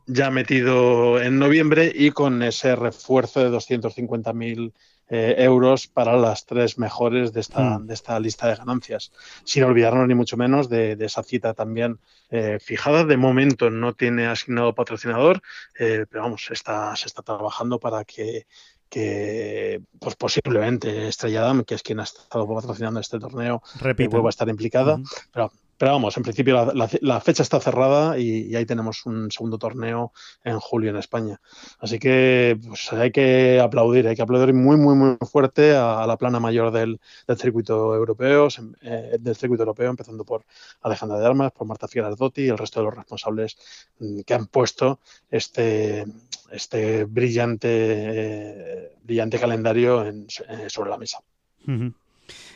Ya 0.09 0.31
metido 0.31 1.21
en 1.21 1.37
noviembre 1.37 1.91
y 1.93 2.11
con 2.11 2.41
ese 2.41 2.77
refuerzo 2.77 3.41
de 3.41 3.49
250.000 3.49 4.71
eh, 5.09 5.35
euros 5.37 5.87
para 5.87 6.17
las 6.17 6.45
tres 6.45 6.77
mejores 6.77 7.31
de 7.33 7.39
esta, 7.39 7.79
hmm. 7.79 7.87
de 7.87 7.93
esta 7.93 8.19
lista 8.19 8.47
de 8.47 8.55
ganancias. 8.55 9.11
Sin 9.43 9.63
olvidarnos 9.63 10.07
ni 10.07 10.15
mucho 10.15 10.37
menos 10.37 10.69
de, 10.69 10.97
esa 10.99 11.23
cita 11.23 11.53
también 11.53 11.99
eh, 12.29 12.57
fijada. 12.59 13.05
De 13.05 13.17
momento 13.17 13.69
no 13.69 13.93
tiene 13.93 14.27
asignado 14.27 14.75
patrocinador, 14.75 15.41
eh, 15.79 16.05
pero 16.09 16.23
vamos, 16.23 16.49
está, 16.51 16.95
se 16.95 17.07
está 17.07 17.21
trabajando 17.21 17.79
para 17.79 18.03
que 18.03 18.45
que 18.89 19.81
pues 19.99 20.15
posiblemente 20.15 21.09
Estrella 21.09 21.41
Damm, 21.41 21.63
que 21.63 21.75
es 21.75 21.83
quien 21.83 21.99
ha 21.99 22.03
estado 22.03 22.47
patrocinando 22.47 23.01
este 23.01 23.19
torneo, 23.19 23.61
vuelva 24.09 24.29
a 24.29 24.35
estar 24.35 24.47
implicada. 24.47 24.97
Pero 25.33 25.51
pero 25.77 25.91
vamos, 25.91 26.17
en 26.17 26.23
principio 26.23 26.73
la, 26.73 27.21
fecha 27.21 27.43
está 27.43 27.59
cerrada 27.59 28.17
y, 28.17 28.55
ahí 28.55 28.65
tenemos 28.65 29.05
un 29.05 29.29
segundo 29.31 29.57
torneo 29.57 30.11
en 30.43 30.59
julio 30.59 30.89
en 30.89 30.97
España. 30.97 31.39
Así 31.79 31.99
que 31.99 32.59
pues, 32.65 32.91
hay 32.93 33.11
que 33.11 33.59
aplaudir, 33.61 34.07
hay 34.07 34.15
que 34.15 34.23
aplaudir 34.23 34.53
muy, 34.53 34.77
muy, 34.77 34.95
muy 34.95 35.17
fuerte 35.31 35.75
a, 35.75 36.05
la 36.07 36.17
plana 36.17 36.39
mayor 36.39 36.71
del, 36.71 36.99
circuito 37.37 37.93
europeo, 37.95 38.47
eh, 38.81 39.17
del 39.19 39.35
circuito 39.35 39.63
europeo, 39.63 39.89
empezando 39.91 40.23
por 40.23 40.45
Alejandra 40.81 41.19
de 41.19 41.25
Armas, 41.27 41.51
por 41.51 41.67
Marta 41.67 41.87
Fierardotti 41.87 42.43
y 42.43 42.49
el 42.49 42.57
resto 42.57 42.79
de 42.79 42.85
los 42.85 42.95
responsables 42.95 43.57
mm, 43.99 44.21
que 44.21 44.33
han 44.33 44.47
puesto 44.47 44.99
este, 45.29 46.05
este 46.51 47.05
brillante, 47.05 47.69
eh, 47.69 48.91
brillante 49.03 49.39
calendario 49.39 50.03
eh, 50.05 50.25
sobre 50.69 50.89
la 50.89 50.97
mesa. 50.97 51.19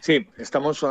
Sí, 0.02 0.26
estamos 0.38 0.84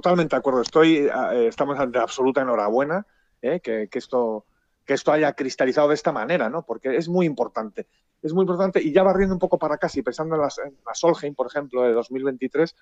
totalmente 0.00 0.34
de 0.34 0.40
acuerdo. 0.40 0.60
Estoy, 0.60 1.06
uh, 1.06 1.32
estamos 1.46 1.78
de 1.92 1.98
absoluta 2.00 2.40
enhorabuena 2.42 3.06
¿eh? 3.40 3.60
que, 3.60 3.88
que, 3.88 3.98
esto, 3.98 4.44
que 4.84 4.94
esto 4.94 5.12
haya 5.12 5.32
cristalizado 5.34 5.88
de 5.88 5.94
esta 5.94 6.10
manera, 6.10 6.48
¿no? 6.50 6.64
Porque 6.66 6.96
es 6.96 7.08
muy 7.08 7.26
importante. 7.26 7.86
Es 8.20 8.32
muy 8.32 8.42
importante 8.42 8.82
y 8.82 8.92
ya 8.92 9.02
barriendo 9.02 9.34
un 9.34 9.38
poco 9.38 9.58
para 9.58 9.74
acá, 9.76 9.88
si 9.88 10.02
pensando 10.02 10.34
en, 10.34 10.40
las, 10.40 10.58
en 10.58 10.76
la 10.84 10.94
Solheim, 10.94 11.34
por 11.34 11.46
ejemplo, 11.46 11.82
de 11.82 11.92
2023, 11.92 12.74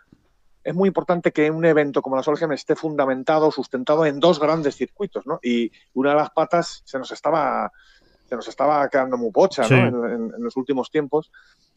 es 0.64 0.74
muy 0.74 0.86
importante 0.86 1.32
que 1.32 1.50
un 1.50 1.64
evento 1.64 2.00
como 2.00 2.16
la 2.16 2.22
Solheim 2.22 2.52
esté 2.52 2.76
fundamentado, 2.76 3.50
sustentado 3.50 4.06
en 4.06 4.20
dos 4.20 4.38
grandes 4.40 4.76
circuitos, 4.76 5.26
¿no? 5.26 5.38
Y 5.42 5.70
una 5.94 6.10
de 6.10 6.16
las 6.16 6.30
patas 6.30 6.82
se 6.84 6.98
nos 6.98 7.10
estaba, 7.10 7.70
se 8.26 8.36
nos 8.36 8.46
estaba 8.48 8.88
quedando 8.88 9.18
muy 9.18 9.32
pocha, 9.32 9.64
Sí. 9.64 9.74
¿no? 9.74 10.06
En, 10.06 10.12
en- 10.12 10.34
en 10.36 10.42
los 10.42 10.56
últimos 10.56 10.90
tiempos. 10.90 11.30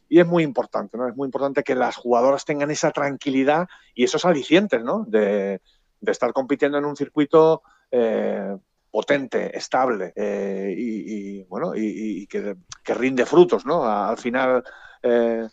Y 0.07 0.19
es 0.19 0.27
muy 0.27 0.43
importante, 0.43 0.97
¿no? 0.97 1.07
Es 1.07 1.15
muy 1.15 1.25
importante 1.25 1.63
que 1.63 1.75
las 1.75 1.95
jugadoras 1.95 2.45
tengan 2.45 2.69
esa 2.71 2.91
tranquilidad 2.91 3.67
y 3.93 4.03
esos 4.03 4.23
alicientes, 4.25 4.83
¿no? 4.83 5.03
De, 5.07 5.61
de 5.99 6.11
estar 6.11 6.31
compitiendo 6.33 6.77
en 6.77 6.85
un 6.85 6.95
circuito 6.95 7.63
eh, 7.91 8.55
potente, 8.91 9.57
estable 9.57 10.13
eh, 10.15 10.73
y, 10.77 11.39
y, 11.39 11.43
bueno, 11.45 11.75
y, 11.75 12.21
y 12.21 12.27
que, 12.27 12.55
que 12.83 12.93
rinde 12.93 13.25
frutos, 13.25 13.65
¿no? 13.65 13.83
Al 13.83 14.17
final, 14.17 14.63
eh, 15.03 15.47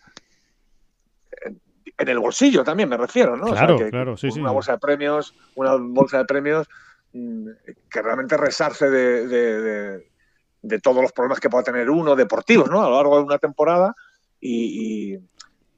en 1.98 2.08
el 2.08 2.18
bolsillo 2.18 2.64
también 2.64 2.88
me 2.88 2.96
refiero, 2.96 3.36
¿no? 3.36 3.46
Claro, 3.46 3.76
que, 3.76 3.90
claro, 3.90 4.16
sí. 4.16 4.28
Una 4.28 4.50
bolsa 4.52 4.72
de 4.72 4.78
premios, 4.78 5.34
una 5.54 5.74
bolsa 5.76 6.18
de 6.18 6.24
premios 6.24 6.68
mm, 7.12 7.48
que 7.90 8.02
realmente 8.02 8.36
resarce 8.36 8.88
de, 8.90 9.26
de- 9.26 9.60
de- 9.60 10.12
de 10.64 10.78
todos 10.80 11.02
los 11.02 11.10
problemas 11.12 11.40
que 11.40 11.50
pueda 11.50 11.64
tener 11.64 11.90
uno 11.90 12.14
deportivos, 12.14 12.70
¿no? 12.70 12.82
A 12.84 12.88
lo 12.88 12.94
largo 12.96 13.16
de 13.18 13.24
una 13.24 13.38
temporada 13.38 13.94
y, 14.42 15.14
y 15.14 15.18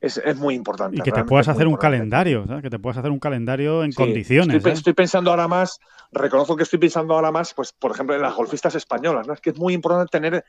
es, 0.01 0.17
es 0.19 0.37
muy 0.37 0.55
importante. 0.55 0.97
Y 0.97 1.01
que 1.03 1.12
te 1.12 1.25
puedas 1.25 1.49
hacer 1.49 1.67
un 1.67 1.73
importante. 1.75 1.97
calendario, 1.99 2.47
¿sabes? 2.47 2.62
Que 2.62 2.71
te 2.71 2.79
puedas 2.79 2.99
hacer 2.99 3.11
un 3.11 3.21
calendario 3.21 3.85
en 3.85 3.93
Sí, 3.93 3.97
condiciones. 3.97 4.57
Estoy, 4.57 4.73
¿eh? 4.73 4.75
estoy 4.75 4.93
pensando 4.95 5.31
ahora 5.31 5.47
más, 5.49 5.79
reconozco 6.12 6.57
que 6.57 6.65
estoy 6.65 6.79
pensando 6.79 7.15
ahora 7.15 7.31
más, 7.31 7.55
pues, 7.55 7.73
por 7.73 7.93
ejemplo, 7.93 8.17
en 8.17 8.23
las 8.23 8.35
golfistas 8.35 8.75
españolas, 8.75 9.27
¿no? 9.27 9.35
Es 9.35 9.41
que 9.41 9.51
es 9.51 9.59
muy 9.59 9.75
importante 9.75 10.11
tener 10.11 10.45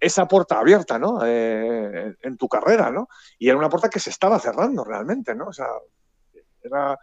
esa 0.00 0.26
puerta 0.28 0.58
abierta, 0.58 0.98
¿no? 0.98 1.20
Eh, 1.24 2.14
en 2.22 2.36
tu 2.36 2.48
carrera, 2.48 2.90
¿no? 2.90 3.08
Y 3.38 3.48
era 3.48 3.56
una 3.58 3.68
puerta 3.70 3.88
que 3.88 4.00
se 4.00 4.10
estaba 4.10 4.38
cerrando 4.38 4.84
realmente, 4.84 5.34
¿no? 5.34 5.46
O 5.46 5.52
sea, 5.52 5.66
era, 6.62 6.98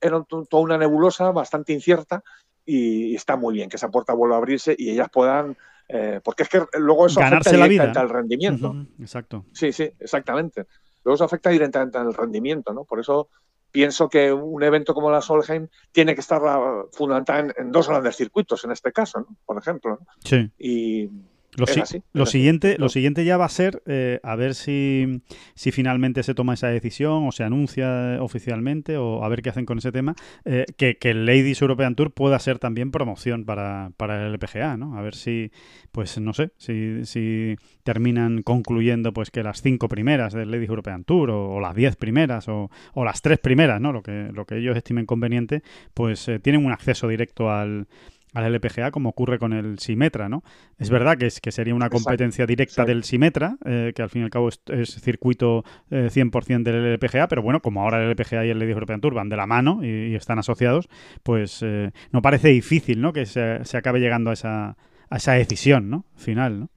era 0.00 0.22
to- 0.24 0.44
toda 0.44 0.62
una 0.62 0.78
nebulosa 0.78 1.30
bastante 1.30 1.72
incierta 1.72 2.22
y 2.64 3.14
está 3.14 3.36
muy 3.36 3.54
bien 3.54 3.68
que 3.68 3.76
esa 3.76 3.90
puerta 3.90 4.12
vuelva 4.12 4.36
a 4.36 4.38
abrirse 4.38 4.74
y 4.76 4.90
ellas 4.90 5.08
puedan, 5.10 5.56
eh, 5.88 6.20
porque 6.22 6.42
es 6.42 6.48
que 6.48 6.62
luego 6.78 7.06
eso 7.06 7.20
Ganarse 7.20 7.50
afecta 7.50 7.64
directamente 7.64 7.92
vida. 7.92 8.00
al 8.00 8.08
rendimiento. 8.08 8.76
Exacto. 9.00 9.44
Sí, 9.52 9.72
sí, 9.72 9.90
exactamente. 9.98 10.66
Luego 11.04 11.14
eso 11.14 11.24
afecta 11.24 11.50
directamente 11.50 11.96
al 11.98 12.12
rendimiento, 12.12 12.72
¿no? 12.74 12.84
Por 12.84 13.00
eso 13.00 13.28
pienso 13.70 14.08
que 14.08 14.32
un 14.32 14.62
evento 14.62 14.94
como 14.94 15.10
la 15.10 15.20
Solheim 15.20 15.68
tiene 15.92 16.14
que 16.14 16.20
estar 16.20 16.40
ah, 16.44 16.84
fundamentada 16.92 17.40
en, 17.40 17.54
en 17.56 17.72
dos 17.72 17.88
grandes 17.88 18.16
circuitos, 18.16 18.64
en 18.64 18.72
este 18.72 18.92
caso, 18.92 19.20
¿no? 19.20 19.36
Por 19.44 19.58
ejemplo. 19.58 19.98
¿no? 20.00 20.06
Sí. 20.24 20.50
Y 20.58 21.10
Lo, 21.56 21.66
es 21.66 21.72
si- 21.72 21.80
así, 21.80 22.02
lo 22.12 22.24
es 22.24 22.28
así. 22.28 22.38
siguiente, 22.38 22.76
lo 22.78 22.88
siguiente 22.88 23.24
ya 23.24 23.36
va 23.36 23.46
a 23.46 23.48
ser 23.48 23.82
eh, 23.86 24.20
a 24.22 24.36
ver 24.36 24.54
si, 24.54 25.22
si 25.54 25.72
finalmente 25.72 26.22
se 26.22 26.34
toma 26.34 26.54
esa 26.54 26.68
decisión 26.68 27.26
o 27.26 27.32
se 27.32 27.42
anuncia 27.42 28.14
eh, 28.14 28.18
oficialmente 28.20 28.96
o 28.96 29.24
a 29.24 29.28
ver 29.28 29.42
qué 29.42 29.48
hacen 29.50 29.64
con 29.66 29.78
ese 29.78 29.90
tema, 29.90 30.14
eh, 30.44 30.66
que, 30.76 30.98
que 30.98 31.10
el 31.10 31.26
Ladies 31.26 31.60
European 31.62 31.94
Tour 31.96 32.12
pueda 32.12 32.38
ser 32.38 32.58
también 32.58 32.90
promoción 32.90 33.44
para, 33.44 33.90
para 33.96 34.26
el 34.26 34.34
LPGA, 34.34 34.76
¿no? 34.76 34.96
A 34.98 35.02
ver 35.02 35.14
si, 35.14 35.50
pues 35.90 36.18
no 36.20 36.32
sé, 36.32 36.50
si, 36.58 37.04
si 37.06 37.56
terminan 37.82 38.42
concluyendo 38.42 39.12
pues 39.12 39.30
que 39.30 39.42
las 39.42 39.60
cinco 39.62 39.88
primeras 39.88 40.34
del 40.34 40.50
Ladies 40.50 40.68
European 40.68 41.04
Tour 41.04 41.30
o, 41.30 41.50
o 41.54 41.60
las 41.60 41.74
diez 41.74 41.96
primeras 41.96 42.46
o, 42.48 42.70
o 42.94 43.04
las 43.04 43.20
tres 43.22 43.38
primeras, 43.38 43.80
¿no? 43.80 43.92
Lo 43.92 44.02
que, 44.02 44.30
lo 44.32 44.44
que 44.44 44.58
ellos 44.58 44.76
estimen 44.76 45.06
conveniente, 45.06 45.62
pues 45.94 46.28
eh, 46.28 46.38
tienen 46.38 46.64
un 46.64 46.72
acceso 46.72 47.08
directo 47.08 47.50
al 47.50 47.88
al 48.34 48.52
LPGA 48.52 48.90
como 48.90 49.08
ocurre 49.08 49.38
con 49.38 49.52
el 49.52 49.78
Simetra, 49.78 50.28
¿no? 50.28 50.42
Es 50.78 50.90
verdad 50.90 51.16
que, 51.16 51.26
es, 51.26 51.40
que 51.40 51.50
sería 51.50 51.74
una 51.74 51.86
Exacto, 51.86 52.04
competencia 52.04 52.46
directa 52.46 52.72
exacto. 52.72 52.88
del 52.88 53.04
Simetra, 53.04 53.56
eh, 53.64 53.92
que 53.94 54.02
al 54.02 54.10
fin 54.10 54.22
y 54.22 54.24
al 54.24 54.30
cabo 54.30 54.48
es, 54.48 54.60
es 54.66 55.00
circuito 55.00 55.64
eh, 55.90 56.08
100% 56.12 56.62
del 56.62 56.94
LPGA, 56.94 57.28
pero 57.28 57.42
bueno, 57.42 57.60
como 57.60 57.82
ahora 57.82 58.02
el 58.02 58.10
LPGA 58.10 58.46
y 58.46 58.50
el 58.50 58.58
Ladies 58.58 58.74
European 58.74 59.00
Tour 59.00 59.14
van 59.14 59.28
de 59.28 59.36
la 59.36 59.46
mano 59.46 59.80
y, 59.82 60.12
y 60.12 60.14
están 60.14 60.38
asociados, 60.38 60.88
pues 61.22 61.60
eh, 61.62 61.90
no 62.12 62.22
parece 62.22 62.48
difícil, 62.48 63.00
¿no? 63.00 63.12
Que 63.12 63.26
se, 63.26 63.64
se 63.64 63.76
acabe 63.76 64.00
llegando 64.00 64.30
a 64.30 64.34
esa, 64.34 64.76
a 65.10 65.16
esa 65.16 65.32
decisión, 65.32 65.88
¿no? 65.90 66.04
Final, 66.16 66.60
¿no? 66.60 66.70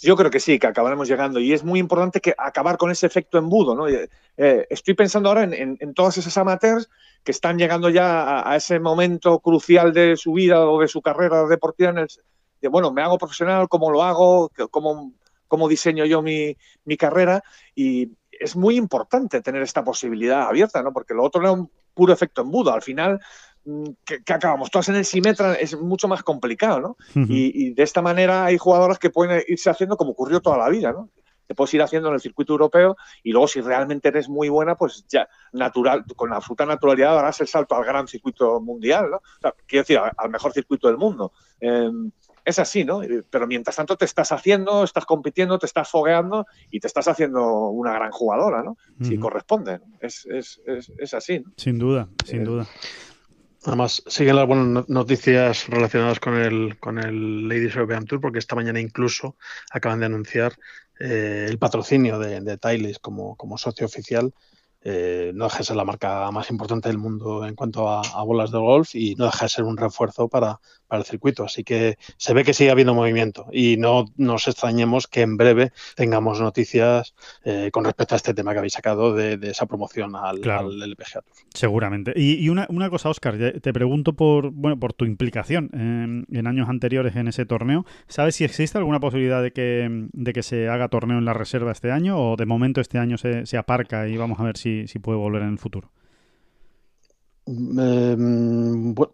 Yo 0.00 0.16
creo 0.16 0.30
que 0.30 0.40
sí, 0.40 0.58
que 0.58 0.66
acabaremos 0.66 1.08
llegando. 1.08 1.40
Y 1.40 1.52
es 1.52 1.64
muy 1.64 1.80
importante 1.80 2.20
que 2.20 2.34
acabar 2.38 2.76
con 2.76 2.90
ese 2.90 3.06
efecto 3.06 3.38
embudo, 3.38 3.74
¿no? 3.74 3.88
Eh, 3.88 4.08
eh, 4.36 4.66
estoy 4.70 4.94
pensando 4.94 5.28
ahora 5.28 5.44
en, 5.44 5.54
en, 5.54 5.78
en 5.80 5.94
amateurs 6.36 6.88
que 7.24 7.32
están 7.32 7.58
llegando 7.58 7.90
ya 7.90 8.22
a, 8.22 8.52
a, 8.52 8.56
ese 8.56 8.78
momento 8.78 9.40
crucial 9.40 9.92
de 9.92 10.16
su 10.16 10.32
vida 10.32 10.68
o 10.68 10.80
de 10.80 10.88
su 10.88 11.02
carrera 11.02 11.46
deportiva 11.46 11.90
en 11.90 11.98
el 11.98 12.08
bueno, 12.66 12.92
me 12.92 13.02
hago 13.02 13.18
profesional, 13.18 13.68
cómo 13.68 13.90
lo 13.90 14.02
hago, 14.02 14.50
cómo, 14.70 15.12
cómo 15.46 15.68
diseño 15.68 16.04
yo 16.04 16.22
mi, 16.22 16.56
mi, 16.84 16.96
carrera 16.96 17.42
y 17.74 18.10
es 18.32 18.56
muy 18.56 18.76
importante 18.76 19.40
tener 19.40 19.62
esta 19.62 19.84
posibilidad 19.84 20.42
abierta, 20.42 20.82
¿no? 20.82 20.92
Porque 20.92 21.14
lo 21.14 21.22
otro 21.22 21.40
era 21.40 21.52
un 21.52 21.70
puro 21.94 22.12
efecto 22.12 22.42
embudo. 22.42 22.72
Al 22.72 22.82
final, 22.82 23.20
que, 24.04 24.22
que 24.22 24.32
acabamos 24.32 24.70
todas 24.70 24.88
en 24.88 24.96
el 24.96 25.04
Simetra 25.04 25.54
es 25.54 25.76
mucho 25.78 26.08
más 26.08 26.22
complicado, 26.22 26.80
¿no? 26.80 26.96
Uh 27.14 27.20
-huh. 27.20 27.26
y, 27.28 27.66
y, 27.68 27.74
de 27.74 27.82
esta 27.82 28.02
manera 28.02 28.44
hay 28.44 28.58
jugadoras 28.58 28.98
que 28.98 29.10
pueden 29.10 29.42
irse 29.48 29.70
haciendo 29.70 29.96
como 29.96 30.12
ocurrió 30.12 30.40
toda 30.40 30.58
la 30.58 30.68
vida, 30.68 30.92
¿no? 30.92 31.10
Te 31.46 31.54
puedes 31.54 31.72
ir 31.72 31.80
haciendo 31.82 32.08
en 32.08 32.14
el 32.14 32.20
circuito 32.20 32.52
europeo 32.52 32.96
y 33.22 33.32
luego 33.32 33.48
si 33.48 33.62
realmente 33.62 34.08
eres 34.08 34.28
muy 34.28 34.50
buena, 34.50 34.74
pues 34.74 35.06
ya 35.08 35.26
natural, 35.52 36.04
con 36.14 36.32
absoluta 36.34 36.66
naturalidad 36.66 37.18
harás 37.18 37.40
el 37.40 37.48
salto 37.48 37.74
al 37.74 37.84
gran 37.86 38.06
circuito 38.06 38.60
mundial, 38.60 39.10
¿no? 39.10 39.16
O 39.16 39.40
sea, 39.40 39.54
quiero 39.66 39.82
decir, 39.82 39.98
al 39.98 40.30
mejor 40.30 40.52
circuito 40.52 40.88
del 40.88 40.98
mundo. 40.98 41.32
Eh, 41.60 41.90
es 42.48 42.58
así, 42.58 42.84
¿no? 42.84 43.02
Pero 43.30 43.46
mientras 43.46 43.76
tanto 43.76 43.96
te 43.96 44.06
estás 44.06 44.32
haciendo, 44.32 44.82
estás 44.82 45.04
compitiendo, 45.04 45.58
te 45.58 45.66
estás 45.66 45.90
fogueando 45.90 46.46
y 46.70 46.80
te 46.80 46.86
estás 46.86 47.06
haciendo 47.06 47.68
una 47.68 47.92
gran 47.92 48.10
jugadora, 48.10 48.62
¿no? 48.62 48.70
Uh 48.70 49.02
-huh. 49.02 49.08
Si 49.08 49.18
corresponde. 49.18 49.78
¿no? 49.78 49.84
Es, 50.00 50.24
es, 50.26 50.60
es, 50.66 50.90
es, 50.98 51.14
así. 51.14 51.40
¿no? 51.40 51.52
Sin 51.56 51.78
duda, 51.78 52.08
sin 52.24 52.40
eh, 52.40 52.44
duda. 52.44 52.66
Además, 53.64 54.02
siguen 54.06 54.36
las 54.36 54.46
buenas 54.46 54.88
noticias 54.88 55.66
relacionadas 55.68 56.20
con 56.20 56.34
el, 56.36 56.78
con 56.78 56.98
el 56.98 57.48
Ladies 57.48 57.74
European 57.74 58.04
Tour, 58.04 58.20
porque 58.20 58.38
esta 58.38 58.54
mañana 58.54 58.80
incluso 58.80 59.36
acaban 59.70 60.00
de 60.00 60.06
anunciar 60.06 60.54
eh, 61.00 61.46
el 61.48 61.58
patrocinio 61.58 62.18
de, 62.18 62.40
de 62.40 62.98
como, 63.00 63.36
como 63.36 63.58
socio 63.58 63.86
oficial. 63.86 64.32
Eh, 64.80 65.32
no 65.34 65.44
deja 65.44 65.58
de 65.58 65.64
ser 65.64 65.76
la 65.76 65.84
marca 65.84 66.30
más 66.30 66.50
importante 66.50 66.88
del 66.88 66.98
mundo 66.98 67.44
en 67.44 67.56
cuanto 67.56 67.88
a, 67.88 68.22
bolas 68.22 68.52
de 68.52 68.58
golf 68.58 68.94
y 68.94 69.16
no 69.16 69.24
deja 69.24 69.46
de 69.46 69.48
ser 69.48 69.64
un 69.64 69.76
refuerzo 69.76 70.28
para, 70.28 70.60
para, 70.88 71.00
el 71.00 71.04
circuito. 71.04 71.44
Así 71.44 71.64
que 71.64 71.98
se 72.16 72.34
ve 72.34 72.44
que 72.44 72.54
sigue 72.54 72.70
habiendo 72.70 72.94
movimiento 72.94 73.46
y 73.52 73.76
no 73.76 74.06
nos 74.16 74.48
extrañemos 74.48 75.06
que 75.06 75.22
en 75.22 75.36
breve 75.36 75.72
tengamos 75.94 76.40
noticias 76.40 77.14
eh, 77.44 77.70
con 77.72 77.84
respecto 77.84 78.14
a 78.14 78.16
este 78.16 78.34
tema 78.34 78.52
que 78.52 78.58
habéis 78.58 78.72
sacado 78.72 79.14
de, 79.14 79.36
de 79.36 79.50
esa 79.50 79.66
promoción 79.66 80.16
al, 80.16 80.40
claro. 80.40 80.68
al 80.68 80.82
LPGA 80.82 81.22
Tour. 81.22 81.34
Seguramente. 81.54 82.12
Y, 82.16 82.34
y 82.34 82.48
una, 82.48 82.66
una, 82.70 82.90
cosa, 82.90 83.08
Oscar, 83.10 83.36
te 83.60 83.72
pregunto 83.72 84.14
por, 84.14 84.50
bueno, 84.50 84.78
por 84.78 84.92
tu 84.92 85.04
implicación 85.04 85.70
en, 85.72 86.26
en, 86.36 86.46
años 86.46 86.68
anteriores 86.68 87.16
en 87.16 87.28
ese 87.28 87.46
torneo. 87.46 87.84
¿Sabes 88.08 88.36
si 88.36 88.44
existe 88.44 88.78
alguna 88.78 89.00
posibilidad 89.00 89.42
de 89.42 89.52
que, 89.52 90.08
de 90.12 90.32
que 90.32 90.42
se 90.42 90.68
haga 90.68 90.88
torneo 90.88 91.18
en 91.18 91.24
la 91.24 91.34
reserva 91.34 91.72
este 91.72 91.90
año 91.90 92.18
o 92.18 92.36
de 92.36 92.46
momento 92.46 92.80
este 92.80 92.98
año 92.98 93.18
se, 93.18 93.46
se 93.46 93.56
aparca 93.56 94.08
y 94.08 94.16
vamos 94.16 94.40
a 94.40 94.44
ver 94.44 94.56
si, 94.56 94.86
si 94.88 94.98
puede 94.98 95.18
volver 95.18 95.42
en 95.42 95.50
el 95.50 95.58
futuro? 95.58 95.90
Eh, 97.48 98.16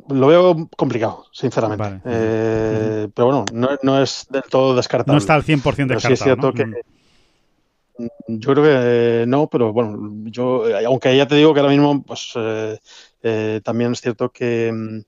lo 0.09 0.27
veo 0.27 0.69
complicado, 0.77 1.27
sinceramente. 1.31 1.85
Vale. 1.85 2.01
Eh, 2.05 3.05
uh 3.05 3.07
-huh. 3.07 3.13
Pero 3.15 3.27
bueno, 3.27 3.45
no, 3.53 3.69
no, 3.83 4.03
es 4.03 4.27
del 4.29 4.43
todo 4.43 4.75
descartable. 4.75 5.15
No 5.15 5.19
está 5.19 5.35
al 5.35 5.45
100% 5.45 5.63
descartado. 5.63 6.01
sí 6.01 6.13
es 6.13 6.21
cierto 6.21 6.49
¿no? 6.49 6.53
que. 6.53 6.65
Yo 8.27 8.53
creo 8.53 8.65
que 8.65 9.25
no, 9.29 9.47
pero 9.47 9.73
bueno, 9.73 9.97
yo, 10.25 10.65
aunque 10.85 11.17
ya 11.17 11.29
te 11.29 11.37
digo 11.37 11.55
que 11.55 11.61
ahora 11.61 11.71
mismo, 11.71 12.03
pues 12.03 12.33
eh, 13.23 13.61
también 13.63 13.93
es 13.93 14.01
cierto 14.01 14.31
que, 14.31 15.05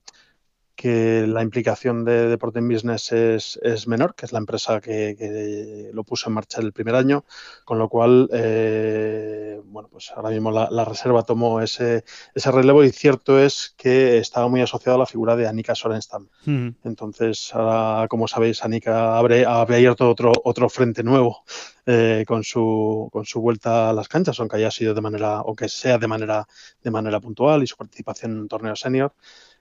que 0.77 1.25
la 1.25 1.41
implicación 1.41 2.05
de 2.05 2.27
Deporting 2.29 2.67
Business 2.69 3.11
es, 3.11 3.59
es, 3.63 3.87
menor, 3.87 4.13
que 4.13 4.27
es 4.27 4.31
la 4.31 4.37
empresa 4.37 4.79
que, 4.79 5.15
que, 5.17 5.89
lo 5.91 6.03
puso 6.03 6.29
en 6.29 6.35
marcha 6.35 6.61
el 6.61 6.71
primer 6.71 6.93
año, 6.93 7.25
con 7.65 7.79
lo 7.79 7.89
cual, 7.89 8.29
eh, 8.31 9.59
bueno, 9.65 9.89
pues 9.91 10.11
ahora 10.15 10.29
mismo 10.29 10.51
la, 10.51 10.69
la, 10.69 10.85
reserva 10.85 11.23
tomó 11.23 11.61
ese, 11.61 12.05
ese 12.35 12.51
relevo 12.51 12.83
y 12.83 12.91
cierto 12.91 13.39
es 13.39 13.73
que 13.75 14.19
estaba 14.19 14.47
muy 14.49 14.61
asociado 14.61 14.97
a 14.97 14.99
la 14.99 15.07
figura 15.07 15.35
de 15.35 15.47
Anika 15.47 15.73
Sorenstam. 15.73 16.27
Uh 16.45 16.49
-huh. 16.49 16.75
Entonces, 16.83 17.49
ahora, 17.55 18.07
como 18.07 18.27
sabéis, 18.27 18.63
Anika 18.63 19.17
abre, 19.17 19.45
abre 19.47 19.77
abierto 19.77 20.07
otro, 20.07 20.31
otro 20.43 20.69
frente 20.69 21.01
nuevo 21.01 21.43
eh, 21.87 22.23
con, 22.27 22.43
su, 22.43 23.09
con 23.11 23.25
su 23.25 23.41
vuelta 23.41 23.89
a 23.89 23.93
las 23.93 24.07
canchas, 24.07 24.39
aunque 24.39 24.57
haya 24.57 24.69
sido 24.69 24.93
de 24.93 25.01
manera, 25.01 25.41
o 25.41 25.55
que 25.55 25.69
sea 25.69 25.97
de 25.97 26.07
manera, 26.07 26.47
de 26.83 26.91
manera 26.91 27.19
puntual 27.19 27.63
y 27.63 27.67
su 27.67 27.77
participación 27.77 28.33
en 28.33 28.39
un 28.41 28.47
torneo 28.47 28.75
senior. 28.75 29.13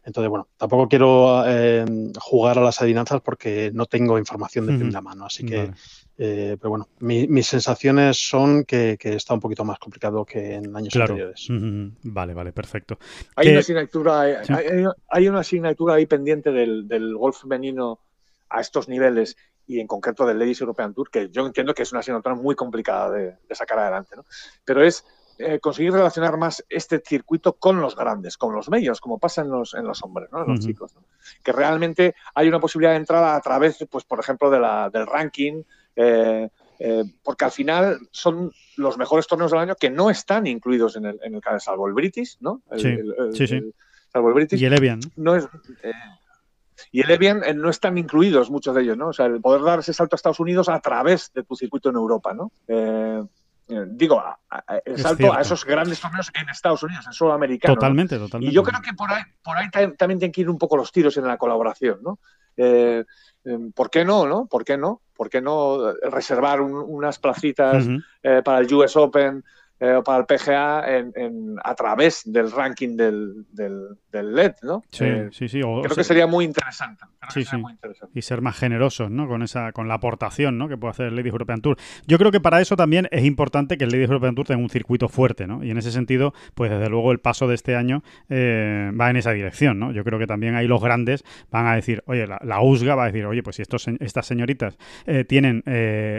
Entonces, 0.06 0.30
bueno, 0.30 0.46
tampoco 0.56 0.88
quiero 0.88 1.42
eh, 1.44 1.84
jugar 2.20 2.58
a 2.58 2.62
las 2.62 2.80
adivinanzas 2.80 3.20
porque 3.20 3.72
no 3.74 3.86
tengo 3.86 4.18
información 4.18 4.66
de 4.66 4.74
primera 4.74 5.00
mano. 5.00 5.26
Así 5.26 5.44
que, 5.44 5.56
vale. 5.56 5.72
Eh, 6.16 6.56
pero 6.60 6.70
bueno, 6.70 6.88
mis 7.00 7.46
sensaciones 7.46 8.16
son 8.16 8.64
que, 8.64 8.96
está 9.02 9.34
un 9.34 9.40
poquito 9.40 9.64
más 9.64 9.80
complicado 9.80 10.24
que 10.24 10.54
en 10.54 10.74
años 10.76 10.94
anteriores. 10.94 11.48
Vale, 12.04 12.34
vale, 12.34 12.52
perfecto. 12.52 12.98
Hay, 13.34 13.48
una 13.48 13.58
asignatura, 13.58 14.20
hay, 15.08 15.28
una 15.28 15.40
asignatura 15.40 15.94
ahí 15.94 16.06
pendiente 16.06 16.52
del, 16.52 17.16
golf 17.16 17.40
femenino 17.40 17.98
a 18.48 18.60
estos 18.60 18.88
niveles 18.88 19.36
y 19.66 19.80
en 19.80 19.88
concreto 19.88 20.24
del 20.24 20.38
Ladies 20.38 20.60
European 20.60 20.94
Tour, 20.94 21.10
que 21.10 21.28
yo 21.30 21.44
entiendo 21.44 21.74
que 21.74 21.82
es 21.82 21.90
una 21.90 21.98
asignatura 21.98 22.36
muy 22.36 22.54
complicada 22.54 23.10
de, 23.10 23.36
sacar 23.50 23.80
adelante, 23.80 24.14
¿no? 24.14 24.24
Pero 24.64 24.84
es 24.84 25.04
eh, 25.38 25.58
conseguir 25.60 25.92
relacionar 25.92 26.36
más 26.36 26.64
este 26.68 27.02
circuito 27.04 27.54
con 27.54 27.80
los 27.80 27.94
grandes, 27.94 28.36
con 28.36 28.54
los 28.54 28.68
medios, 28.68 29.00
como 29.00 29.18
pasa 29.18 29.42
en 29.42 29.50
los, 29.50 29.74
en 29.74 29.84
los 29.84 30.02
hombres, 30.02 30.30
¿no? 30.32 30.42
en 30.42 30.48
los 30.48 30.60
chicos. 30.60 30.94
Que 31.42 31.52
realmente 31.52 32.14
hay 32.34 32.48
una 32.48 32.60
posibilidad 32.60 32.92
de 32.92 32.98
entrada 32.98 33.36
a 33.36 33.40
través, 33.40 33.84
pues, 33.90 34.04
por 34.04 34.18
ejemplo, 34.18 34.50
de 34.50 34.60
la, 34.60 34.88
del 34.90 35.06
ranking, 35.06 35.62
eh, 35.94 36.48
eh, 36.78 37.04
porque 37.22 37.44
al 37.44 37.50
final 37.50 37.98
son 38.10 38.52
los 38.76 38.98
mejores 38.98 39.26
torneos 39.26 39.50
del 39.50 39.60
año 39.60 39.76
que 39.76 39.90
no 39.90 40.10
están 40.10 40.46
incluidos 40.46 40.96
en 40.96 41.06
el, 41.06 41.20
en 41.22 41.34
el 41.34 41.42
salvo 41.60 41.86
el 41.86 41.94
British, 41.94 42.36
¿no? 42.40 42.62
sí, 42.76 42.96
sí, 43.32 43.46
sí. 43.46 43.74
salvo 44.12 44.28
el 44.28 44.34
British. 44.34 44.60
Y 44.60 44.66
el 44.66 44.74
Evian. 44.74 45.00
No 45.16 45.36
es, 45.36 45.48
y 46.92 47.00
el 47.00 47.10
Evian 47.10 47.42
no 47.56 47.70
están 47.70 47.98
incluidos 47.98 48.50
muchos 48.50 48.74
de 48.74 48.82
ellos, 48.82 48.96
¿no? 48.96 49.08
O 49.08 49.12
sea, 49.12 49.26
el 49.26 49.40
poder 49.40 49.62
dar 49.62 49.78
ese 49.80 49.92
salto 49.92 50.14
a 50.14 50.16
Estados 50.16 50.40
Unidos 50.40 50.68
a 50.68 50.80
través 50.80 51.32
de 51.32 51.42
tu 51.42 51.56
circuito 51.56 51.90
en 51.90 51.96
Europa, 51.96 52.34
¿no? 52.34 52.52
Eh, 52.68 53.22
digo, 53.66 54.22
el 54.84 54.98
salto 54.98 55.32
a 55.32 55.40
esos 55.40 55.64
grandes 55.64 56.00
torneos 56.00 56.30
en 56.34 56.48
Estados 56.48 56.82
Unidos, 56.82 57.06
en 57.06 57.12
solo 57.12 57.32
americano. 57.32 57.74
Totalmente, 57.74 58.18
totalmente. 58.18 58.52
Y 58.52 58.54
yo 58.54 58.62
creo 58.62 58.80
que 58.80 58.92
por 58.94 59.10
ahí, 59.12 59.22
por 59.42 59.56
ahí 59.56 59.68
también 59.70 60.18
tienen 60.18 60.32
que 60.32 60.40
ir 60.40 60.50
un 60.50 60.58
poco 60.58 60.76
los 60.76 60.92
tiros 60.92 61.16
en 61.16 61.26
la 61.26 61.36
colaboración, 61.36 62.00
¿no? 62.02 62.18
Eh, 62.56 63.04
em, 63.44 63.72
¿Por 63.72 63.90
qué 63.90 64.04
no, 64.04 64.26
no? 64.26 64.46
¿Por 64.46 64.64
qué 64.64 64.76
no? 64.76 65.02
¿Por 65.14 65.28
qué 65.28 65.40
no 65.40 65.92
reservar 66.10 66.60
unas 66.60 67.18
placitas 67.18 67.86
eh, 68.22 68.42
para 68.44 68.58
el 68.58 68.72
US 68.72 68.96
Open 68.96 69.42
eh, 69.78 70.00
para 70.04 70.20
el 70.20 70.24
PGA 70.24 70.96
en, 71.14 71.56
a 71.62 71.74
través 71.74 72.22
del 72.24 72.50
ranking 72.50 72.96
del, 72.96 73.44
del, 73.52 73.98
LED, 74.10 74.54
¿no? 74.62 74.82
Sí, 74.90 75.04
eh, 75.04 75.28
sí, 75.32 75.48
sí. 75.48 75.60
creo 75.60 75.82
que 75.82 76.04
sería 76.04 76.26
muy 76.26 76.46
interesante. 76.46 77.04
sí, 77.28 77.44
sí. 77.44 77.62
Y 78.14 78.22
ser 78.22 78.40
más 78.40 78.56
generosos, 78.56 79.10
¿no? 79.10 79.28
Con 79.28 79.42
esa, 79.42 79.72
con 79.72 79.88
la 79.88 79.94
aportación, 79.94 80.56
¿no? 80.56 80.68
Que 80.68 80.78
puede 80.78 80.92
hacer 80.92 81.06
el 81.08 81.16
Ladies 81.16 81.32
European 81.32 81.60
Tour. 81.60 81.76
Yo 82.06 82.16
creo 82.16 82.30
que 82.30 82.40
para 82.40 82.62
eso 82.62 82.76
también 82.76 83.08
es 83.10 83.24
importante 83.24 83.76
que 83.76 83.84
el 83.84 83.90
Ladies 83.90 84.08
European 84.08 84.34
Tour 84.34 84.46
tenga 84.46 84.62
un 84.62 84.70
circuito 84.70 85.10
fuerte, 85.10 85.46
¿no? 85.46 85.62
Y 85.62 85.70
en 85.70 85.76
ese 85.76 85.92
sentido, 85.92 86.32
pues 86.54 86.70
desde 86.70 86.88
luego 86.88 87.12
el 87.12 87.18
paso 87.18 87.46
de 87.46 87.54
este 87.54 87.76
año 87.76 88.02
eh, 88.30 88.90
va 88.98 89.10
en 89.10 89.16
esa 89.16 89.32
dirección, 89.32 89.78
¿no? 89.78 89.92
Yo 89.92 90.04
creo 90.04 90.18
que 90.18 90.26
también 90.26 90.54
ahí 90.54 90.66
los 90.66 90.80
grandes 90.80 91.22
van 91.50 91.66
a 91.66 91.74
decir, 91.74 92.02
oye, 92.06 92.26
la, 92.26 92.60
USGA 92.62 92.94
va 92.94 93.04
a 93.04 93.06
decir, 93.08 93.26
oye, 93.26 93.42
pues 93.42 93.56
si 93.56 93.62
estos, 93.62 93.86
estas 94.00 94.26
señoritas 94.26 94.78
tienen 95.28 95.62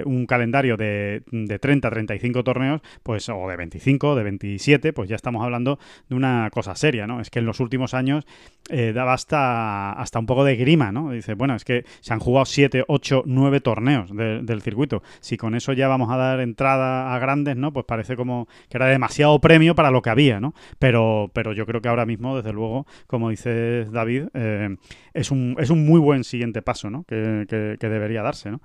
un 0.05 0.27
calendario 0.27 0.77
de, 0.77 1.23
de 1.31 1.59
30, 1.59 1.89
35 1.89 2.43
torneos, 2.43 2.81
pues 3.01 3.27
o 3.29 3.46
de 3.49 3.57
25, 3.57 4.15
de 4.15 4.23
27, 4.23 4.93
pues 4.93 5.09
ya 5.09 5.15
estamos 5.15 5.43
hablando 5.43 5.79
de 6.09 6.15
una 6.15 6.49
cosa 6.51 6.75
seria, 6.75 7.07
¿no? 7.07 7.19
Es 7.21 7.29
que 7.29 7.39
en 7.39 7.45
los 7.45 7.59
últimos 7.59 7.93
años 7.93 8.25
eh, 8.69 8.93
daba 8.93 9.13
hasta, 9.13 9.93
hasta 9.93 10.19
un 10.19 10.25
poco 10.25 10.43
de 10.43 10.55
grima, 10.55 10.91
¿no? 10.91 11.11
Dice, 11.11 11.33
bueno, 11.33 11.55
es 11.55 11.63
que 11.63 11.85
se 12.01 12.13
han 12.13 12.19
jugado 12.19 12.45
7, 12.45 12.85
8, 12.87 13.23
9 13.25 13.61
torneos 13.61 14.15
del 14.15 14.61
circuito. 14.61 15.01
Si 15.19 15.37
con 15.37 15.55
eso 15.55 15.73
ya 15.73 15.87
vamos 15.87 16.11
a 16.11 16.17
dar 16.17 16.39
entrada 16.39 17.13
a 17.13 17.19
grandes, 17.19 17.55
¿no? 17.55 17.71
Pues 17.73 17.85
parece 17.85 18.15
como 18.15 18.47
que 18.69 18.77
era 18.77 18.87
demasiado 18.87 19.39
premio 19.39 19.75
para 19.75 19.91
lo 19.91 20.01
que 20.01 20.09
había, 20.09 20.39
¿no? 20.39 20.53
Pero, 20.79 21.29
pero 21.33 21.53
yo 21.53 21.65
creo 21.65 21.81
que 21.81 21.89
ahora 21.89 22.05
mismo, 22.05 22.35
desde 22.35 22.53
luego, 22.53 22.85
como 23.07 23.29
dice 23.29 23.85
David, 23.85 24.25
eh, 24.33 24.75
es, 25.13 25.31
un, 25.31 25.55
es 25.59 25.69
un 25.69 25.85
muy 25.85 25.99
buen 25.99 26.23
siguiente 26.23 26.61
paso, 26.61 26.89
¿no? 26.89 27.03
Que, 27.03 27.45
que 27.79 27.89
debería 27.89 28.21
darse, 28.21 28.51
¿no? 28.51 28.61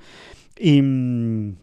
Y 0.59 0.83
mm, 0.83 1.57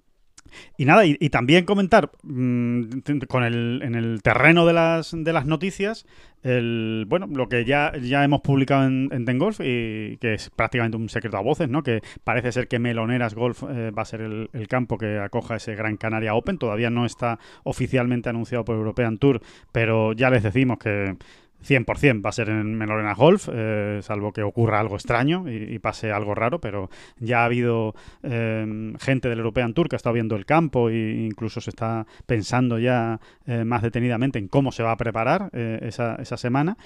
y 0.77 0.85
nada, 0.85 1.05
y, 1.05 1.29
también 1.29 1.65
comentar 1.65 2.11
mm, 2.23 2.83
con 3.27 3.43
el, 3.43 3.81
en 3.83 3.95
el 3.95 4.21
terreno 4.21 4.65
de 4.65 4.73
las, 4.73 5.15
de 5.15 5.33
las 5.33 5.45
noticias, 5.45 6.05
el, 6.43 7.05
bueno, 7.07 7.27
lo 7.27 7.49
que 7.49 7.65
ya, 7.65 7.91
ya 8.01 8.23
hemos 8.23 8.41
publicado 8.41 8.85
en, 8.85 9.09
en 9.11 9.25
Ten 9.25 9.37
Golf 9.37 9.59
y 9.59 10.17
que 10.17 10.35
es 10.35 10.49
prácticamente 10.49 10.97
un 10.97 11.09
secreto 11.09 11.37
a 11.37 11.41
voces, 11.41 11.69
¿no? 11.69 11.83
Que 11.83 12.01
parece 12.23 12.51
ser 12.51 12.67
que 12.67 12.79
Meloneras 12.79 13.35
Golf 13.35 13.63
eh, 13.63 13.91
va 13.91 14.03
a 14.03 14.05
ser 14.05 14.21
el, 14.21 14.49
el, 14.53 14.67
campo 14.67 14.97
que 14.97 15.19
acoja 15.19 15.57
ese 15.57 15.75
Gran 15.75 15.97
Canaria 15.97 16.33
Open. 16.33 16.57
Todavía 16.57 16.89
no 16.89 17.05
está 17.05 17.39
oficialmente 17.63 18.29
anunciado 18.29 18.63
por 18.63 18.77
European 18.77 19.17
Tour, 19.17 19.41
pero 19.71 20.13
ya 20.13 20.29
les 20.29 20.43
decimos 20.43 20.77
que 20.79 21.17
100% 21.65 22.23
va 22.23 22.29
a 22.29 22.33
ser 22.33 22.49
en 22.49 22.75
Menorena 22.75 23.13
Golf, 23.13 23.49
eh, 23.51 23.99
salvo 24.01 24.31
que 24.31 24.43
ocurra 24.43 24.79
algo 24.79 24.95
extraño 24.95 25.45
y, 25.49 25.79
pase 25.79 26.11
algo 26.11 26.35
raro, 26.35 26.59
pero 26.59 26.89
ya 27.19 27.41
ha 27.41 27.45
habido 27.45 27.95
em, 28.21 28.95
gente 28.95 29.29
del 29.29 29.39
European 29.39 29.73
Tour 29.73 29.87
que 29.87 29.95
ha 29.95 29.97
estado 29.97 30.13
viendo 30.13 30.35
el 30.35 30.45
campo 30.45 30.89
e 30.89 31.25
incluso 31.25 31.61
se 31.61 31.69
está 31.69 32.05
pensando 32.25 32.79
ya 32.79 33.19
eh, 33.45 33.63
más 33.63 33.81
detenidamente 33.81 34.39
en 34.39 34.47
cómo 34.47 34.71
se 34.71 34.83
va 34.83 34.91
a 34.91 34.97
preparar 34.97 35.49
eh, 35.53 35.79
esa, 35.83 36.15
esa 36.15 36.37
semana. 36.37 36.77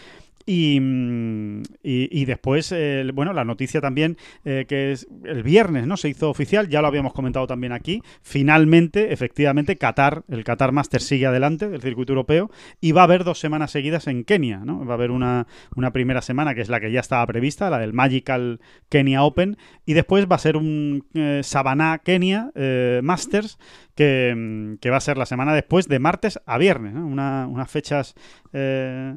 Mm, 0.46 1.62
y, 1.84 2.22
y, 2.22 2.26
después, 2.26 2.76
bueno, 3.14 3.32
la 3.32 3.46
noticia 3.46 3.80
también 3.80 4.18
que 4.44 4.92
es 4.92 5.08
el 5.24 5.42
viernes, 5.42 5.88
¿no? 5.88 5.96
Se 5.96 6.10
hizo 6.10 6.30
oficial, 6.30 6.68
ya 6.68 6.82
lo 6.82 6.90
habíamos 6.90 7.14
comentado 7.14 7.48
también 7.48 7.72
aquí. 7.72 8.02
Finalmente, 8.22 9.14
efectivamente, 9.14 9.78
Qatar, 9.78 10.24
el 10.28 10.44
Qatar 10.44 10.74
Master 10.74 11.00
sigue 11.00 11.28
adelante 11.28 11.70
del 11.70 11.82
circuito 11.82 12.12
europeo 12.12 12.52
y 12.82 12.92
va 12.92 13.02
a 13.02 13.04
haber 13.06 13.24
dos 13.24 13.40
semanas 13.40 13.72
seguidas 13.72 14.08
en 14.08 14.26
Kenia, 14.26 14.63
¿no? 14.66 14.86
Va 14.86 14.94
a 14.94 14.98
haber 14.98 15.12
una, 15.12 15.48
una 15.76 15.92
primera 15.92 16.22
semana 16.22 16.56
que 16.56 16.62
es 16.62 16.70
la 16.70 16.80
que 16.80 16.92
ya 16.92 17.00
estaba 17.00 17.26
prevista, 17.28 17.70
la 17.70 17.80
del 17.80 17.94
Magical 17.94 18.60
Kenya 18.90 19.24
Open, 19.24 19.58
y 19.86 19.94
después 19.94 20.28
va 20.32 20.36
a 20.36 20.40
ser 20.40 20.58
un 20.58 21.06
eh, 21.14 21.42
Savannah 21.44 22.00
Kenya 22.00 22.52
eh, 22.56 23.02
Masters 23.04 23.58
que, 23.96 24.34
mm, 24.36 24.76
que, 24.78 24.90
va 24.90 24.98
a 24.98 25.02
ser 25.02 25.18
la 25.18 25.26
semana 25.26 25.54
después 25.54 25.88
de 25.88 26.00
martes 26.00 26.40
a 26.46 26.58
viernes, 26.58 26.94
¿no? 26.94 27.06
Una, 27.06 27.48
unas 27.48 27.70
fechas 27.70 28.16
eh, 28.54 29.14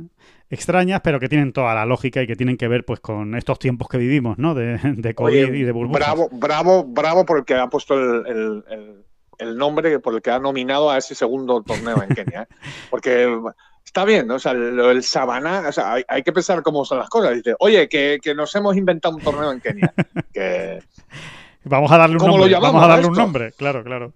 extrañas, 0.51 1.01
pero 1.03 1.21
que 1.21 1.29
tienen 1.29 1.53
toda 1.53 1.75
la 1.75 1.87
lógica 1.87 2.23
y 2.23 2.27
que 2.27 2.37
tienen 2.37 2.57
que 2.57 2.69
ver 2.69 2.85
pues 2.85 3.01
con 3.01 3.35
estos 3.35 3.59
tiempos 3.59 3.89
que 3.89 3.99
vivimos, 3.99 4.39
¿no? 4.39 4.55
De, 4.55 4.79
de 4.83 5.15
COVID 5.15 5.53
y 5.53 5.63
de 5.63 5.73
burbujas. 5.73 6.01
Bravo, 6.01 6.29
bravo, 6.33 6.85
bravo 6.85 7.25
porque 7.25 7.55
ha 7.55 7.69
puesto 7.69 7.95
el, 7.95 8.65
el, 9.39 9.57
nombre 9.57 9.99
por 9.99 10.15
el 10.15 10.23
que 10.23 10.31
ha 10.31 10.39
nominado 10.39 10.91
a 10.91 10.99
ese 10.99 11.15
segundo 11.15 11.63
torneo 11.63 12.03
en 12.03 12.15
Kenia. 12.15 12.43
¿eh? 12.43 12.55
Porque 12.91 13.29
está 13.87 14.05
bien, 14.05 14.27
¿no? 14.27 14.35
O 14.35 14.39
sea, 14.39 14.53
el, 14.53 15.03
Sabana, 15.03 15.65
o 15.69 15.73
sea, 15.73 15.95
hay, 16.07 16.23
que 16.23 16.33
pensar 16.33 16.63
cómo 16.63 16.85
son 16.85 16.99
las 16.99 17.09
cosas. 17.09 17.35
Dice, 17.35 17.55
oye, 17.61 17.89
que, 17.89 18.21
nos 18.37 18.55
hemos 18.55 18.77
inventado 18.77 19.17
un 19.17 19.23
torneo 19.23 19.53
en 19.53 19.61
Kenia. 19.61 19.95
Que... 20.35 20.83
Vamos 21.65 21.91
a 21.91 21.97
darle 21.97 22.17
un 22.17 22.27
nombre. 22.27 22.55
Vamos 22.55 22.85
a 22.85 22.87
darle 22.87 23.07
un 23.07 23.15
nombre, 23.15 23.53
claro, 23.53 23.83
claro. 23.83 24.13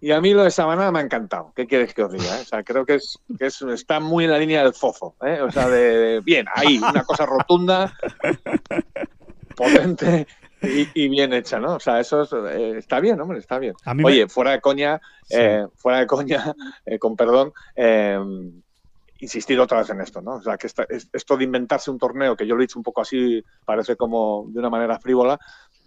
Y 0.00 0.10
a 0.10 0.20
mí 0.20 0.32
lo 0.34 0.44
de 0.44 0.50
Sabana 0.50 0.90
me 0.90 1.00
ha 1.00 1.02
encantado. 1.02 1.52
¿Qué 1.54 1.66
quieres 1.66 1.94
que 1.94 2.02
os 2.02 2.12
diga? 2.12 2.38
Eh? 2.38 2.42
O 2.42 2.44
sea, 2.44 2.62
creo 2.62 2.84
que, 2.84 2.94
es, 2.94 3.18
que 3.38 3.46
es, 3.46 3.62
está 3.62 4.00
muy 4.00 4.24
en 4.24 4.30
la 4.30 4.38
línea 4.38 4.62
del 4.62 4.74
fofo. 4.74 5.14
¿eh? 5.24 5.40
O 5.40 5.50
sea, 5.50 5.68
de, 5.68 6.20
bien, 6.24 6.46
ahí, 6.54 6.78
una 6.78 7.04
cosa 7.04 7.26
rotunda, 7.26 7.92
potente 9.56 10.26
y, 10.62 11.08
bien 11.08 11.32
hecha, 11.32 11.58
¿no? 11.58 11.74
O 11.74 11.80
sea, 11.80 12.00
eso 12.00 12.24
eh, 12.48 12.78
está 12.78 13.00
bien, 13.00 13.20
hombre, 13.20 13.38
está 13.38 13.58
bien. 13.58 13.74
Oye, 14.04 14.28
fuera 14.28 14.52
de 14.52 14.60
coña, 14.60 15.00
eh, 15.28 15.66
fuera 15.76 16.00
de 16.00 16.06
coña, 16.06 16.54
eh, 16.86 16.98
con 16.98 17.16
perdón, 17.16 17.52
insistir 19.22 19.58
otra 19.60 19.78
vez 19.78 19.90
en 19.90 20.00
esto, 20.00 20.20
¿no? 20.20 20.34
O 20.34 20.42
sea, 20.42 20.58
que 20.58 20.66
esto 20.66 21.36
de 21.36 21.44
inventarse 21.44 21.92
un 21.92 21.98
torneo, 21.98 22.36
que 22.36 22.44
yo 22.44 22.56
lo 22.56 22.60
he 22.60 22.66
dicho 22.66 22.78
un 22.78 22.82
poco 22.82 23.02
así, 23.02 23.42
parece 23.64 23.94
como 23.94 24.46
de 24.48 24.58
una 24.58 24.68
manera 24.68 24.98
frívola, 24.98 25.38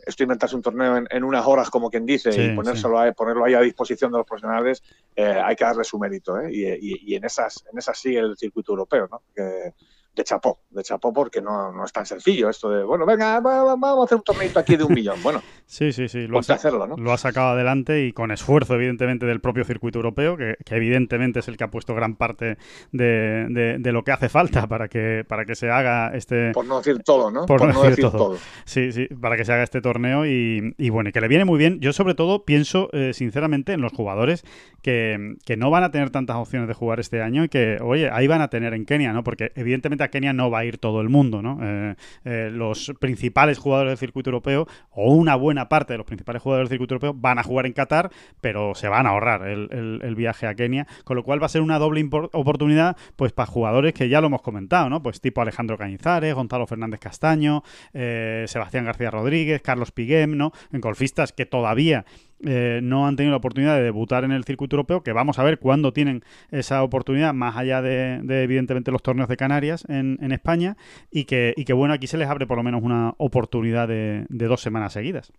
esto 0.05 0.23
inventarse 0.23 0.55
un 0.55 0.61
torneo 0.61 1.03
en, 1.09 1.23
unas 1.23 1.45
horas, 1.45 1.69
como 1.69 1.89
quien 1.89 2.05
dice, 2.05 2.29
y 2.31 2.55
ponérselo 2.55 2.97
ponerlo 3.13 3.43
ahí 3.43 3.53
a 3.53 3.59
disposición 3.59 4.11
de 4.11 4.19
los 4.19 4.27
profesionales, 4.27 4.81
eh, 5.15 5.41
hay 5.43 5.55
que 5.55 5.65
darle 5.65 5.83
su 5.83 5.99
mérito. 5.99 6.39
¿eh? 6.39 6.49
Y, 6.49 7.13
en 7.13 7.25
esas 7.25 7.65
en 7.69 7.77
esas 7.77 7.99
sigue 7.99 8.19
el 8.19 8.37
circuito 8.37 8.71
europeo, 8.71 9.09
¿no? 9.11 9.21
Que, 9.35 9.73
de 10.15 10.23
chapó, 10.23 10.59
de 10.69 10.81
chapó 10.81 11.13
porque 11.13 11.41
no, 11.41 11.71
no, 11.71 11.85
es 11.85 11.91
tan 11.91 12.05
sencillo 12.05 12.49
esto 12.49 12.69
de, 12.69 12.83
bueno, 12.83 13.05
venga, 13.05 13.39
vamos 13.41 13.99
a 13.99 14.03
hacer 14.05 14.17
un 14.17 14.23
torneito 14.23 14.59
aquí 14.59 14.77
de 14.77 14.85
un 14.85 14.93
millón. 14.93 15.21
Bueno, 15.21 15.41
sí, 15.65 15.91
sí, 15.91 16.07
sí, 16.07 16.27
lo, 16.27 16.37
ha, 16.37 16.39
hacerlo, 16.39 16.87
¿no? 16.87 16.95
lo 16.95 17.11
ha 17.11 17.17
sacado 17.17 17.49
adelante 17.49 18.05
y 18.05 18.13
con 18.13 18.31
esfuerzo, 18.31 18.75
evidentemente, 18.75 19.25
del 19.25 19.41
propio 19.41 19.65
circuito 19.65 19.99
europeo, 19.99 20.37
que, 20.37 20.55
evidentemente 20.69 21.39
es 21.39 21.47
el 21.47 21.57
que 21.57 21.65
ha 21.65 21.69
puesto 21.69 21.93
gran 21.93 22.15
parte 22.15 22.57
de, 22.91 23.77
de, 23.79 23.91
lo 23.91 24.03
que 24.03 24.11
hace 24.11 24.29
falta 24.29 24.67
para 24.67 24.87
que, 24.87 25.25
para 25.27 25.45
que 25.45 25.55
se 25.55 25.69
haga 25.69 26.11
este... 26.13 26.51
Por 26.51 26.65
no 26.65 26.77
decir 26.77 27.01
todo, 27.03 27.29
¿no? 27.29 27.45
Por, 27.45 27.61
no, 27.73 27.83
decir, 27.83 28.09
todo. 28.09 28.37
Sí, 28.63 28.91
sí, 28.91 29.07
para 29.07 29.35
que 29.35 29.43
se 29.43 29.53
haga 29.53 29.63
este 29.63 29.81
torneo 29.81 30.25
y, 30.25 30.75
y, 30.77 30.89
bueno, 30.89 31.09
y 31.09 31.11
que 31.13 31.21
le 31.21 31.27
viene 31.27 31.45
muy 31.45 31.57
bien. 31.57 31.79
Yo 31.81 31.91
sobre 31.93 32.15
todo 32.15 32.45
pienso, 32.45 32.89
eh, 32.93 33.11
sinceramente, 33.13 33.73
en 33.73 33.81
los 33.81 33.91
jugadores 33.91 34.43
que, 34.81 35.35
que 35.45 35.57
no 35.57 35.69
van 35.69 35.83
a 35.83 35.91
tener 35.91 36.09
tantas 36.09 36.37
opciones 36.37 36.67
de 36.67 36.73
jugar 36.73 36.99
este 36.99 37.21
año 37.21 37.43
y 37.43 37.49
que, 37.49 37.77
oye, 37.81 38.09
ahí 38.11 38.27
van 38.27 38.41
a 38.41 38.49
tener 38.49 38.73
en 38.73 38.85
Kenia, 38.85 39.13
¿no? 39.13 39.23
Porque 39.23 39.51
evidentemente 39.55 40.04
Kenia 40.09 40.33
no 40.33 40.49
va 40.49 40.59
a 40.59 40.65
ir 40.65 40.77
todo 40.77 41.01
el 41.01 41.09
mundo, 41.09 41.41
¿no? 41.41 41.59
Eh, 41.61 41.95
eh, 42.23 42.49
los 42.51 42.93
principales 42.99 43.57
jugadores 43.57 43.91
del 43.91 43.97
circuito 43.97 44.29
europeo, 44.29 44.67
o 44.91 45.13
una 45.13 45.35
buena 45.35 45.69
parte 45.69 45.93
de 45.93 45.97
los 45.97 46.05
principales 46.05 46.41
jugadores 46.41 46.69
del 46.69 46.75
circuito 46.75 46.95
europeo, 46.95 47.13
van 47.13 47.39
a 47.39 47.43
jugar 47.43 47.65
en 47.65 47.73
Qatar, 47.73 48.11
pero 48.41 48.75
se 48.75 48.87
van 48.87 49.05
a 49.05 49.09
ahorrar 49.09 49.47
el, 49.47 50.15
viaje 50.15 50.47
a 50.47 50.55
Kenia, 50.55 50.87
con 51.03 51.17
lo 51.17 51.23
cual 51.23 51.41
va 51.41 51.47
a 51.47 51.49
ser 51.49 51.61
una 51.61 51.77
doble 51.77 52.07
oportunidad, 52.31 52.95
pues 53.15 53.33
para 53.33 53.47
jugadores 53.47 53.93
que 53.93 54.07
ya 54.07 54.21
lo 54.21 54.27
hemos 54.27 54.41
comentado, 54.41 54.89
¿no? 54.89 55.03
Pues 55.03 55.19
tipo 55.19 55.41
Alejandro 55.41 55.77
Cañizares, 55.77 56.33
Gonzalo 56.33 56.67
Fernández 56.67 56.99
Castaño, 56.99 57.63
eh, 57.93 58.45
Sebastián 58.47 58.85
García 58.85 59.11
Rodríguez, 59.11 59.61
Carlos 59.61 59.91
Piguem, 59.91 60.37
¿no? 60.37 60.51
En 60.71 60.81
golfistas 60.81 61.31
que 61.33 61.45
todavía 61.45 62.05
eh, 62.43 62.79
no 62.83 63.07
han 63.07 63.15
tenido 63.15 63.31
la 63.31 63.37
oportunidad 63.37 63.77
de 63.77 63.83
debutar 63.83 64.23
en 64.23 64.31
el 64.31 64.43
circuito 64.43 64.75
europeo, 64.75 65.03
que 65.03 65.13
vamos 65.13 65.39
a 65.39 65.43
ver 65.43 65.57
cuándo 65.57 65.93
tienen 65.93 66.23
esa 66.51 66.83
oportunidad, 66.83 67.33
más 67.33 67.55
allá 67.55 67.81
de, 67.81 68.21
evidentemente 68.43 68.91
los 68.91 69.01
torneos 69.01 69.29
de 69.29 69.37
Canarias 69.37 69.85
en, 69.87 70.31
España, 70.31 70.75
y 71.11 71.25
que, 71.25 71.53
y 71.55 71.65
que 71.65 71.73
bueno, 71.73 71.93
aquí 71.93 72.07
se 72.07 72.17
les 72.17 72.27
abre 72.27 72.45
por 72.45 72.57
lo 72.57 72.63
menos 72.63 72.83
una 72.83 73.13
oportunidad 73.17 73.87
de, 73.87 74.25
dos 74.29 74.61
semanas 74.61 74.93
seguidas. 74.93 75.31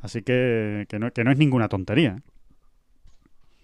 Así 0.00 0.22
que, 0.22 0.86
que, 0.88 0.98
no, 0.98 1.12
que 1.12 1.24
no 1.24 1.30
es 1.30 1.38
ninguna 1.38 1.68
tontería. 1.68 2.20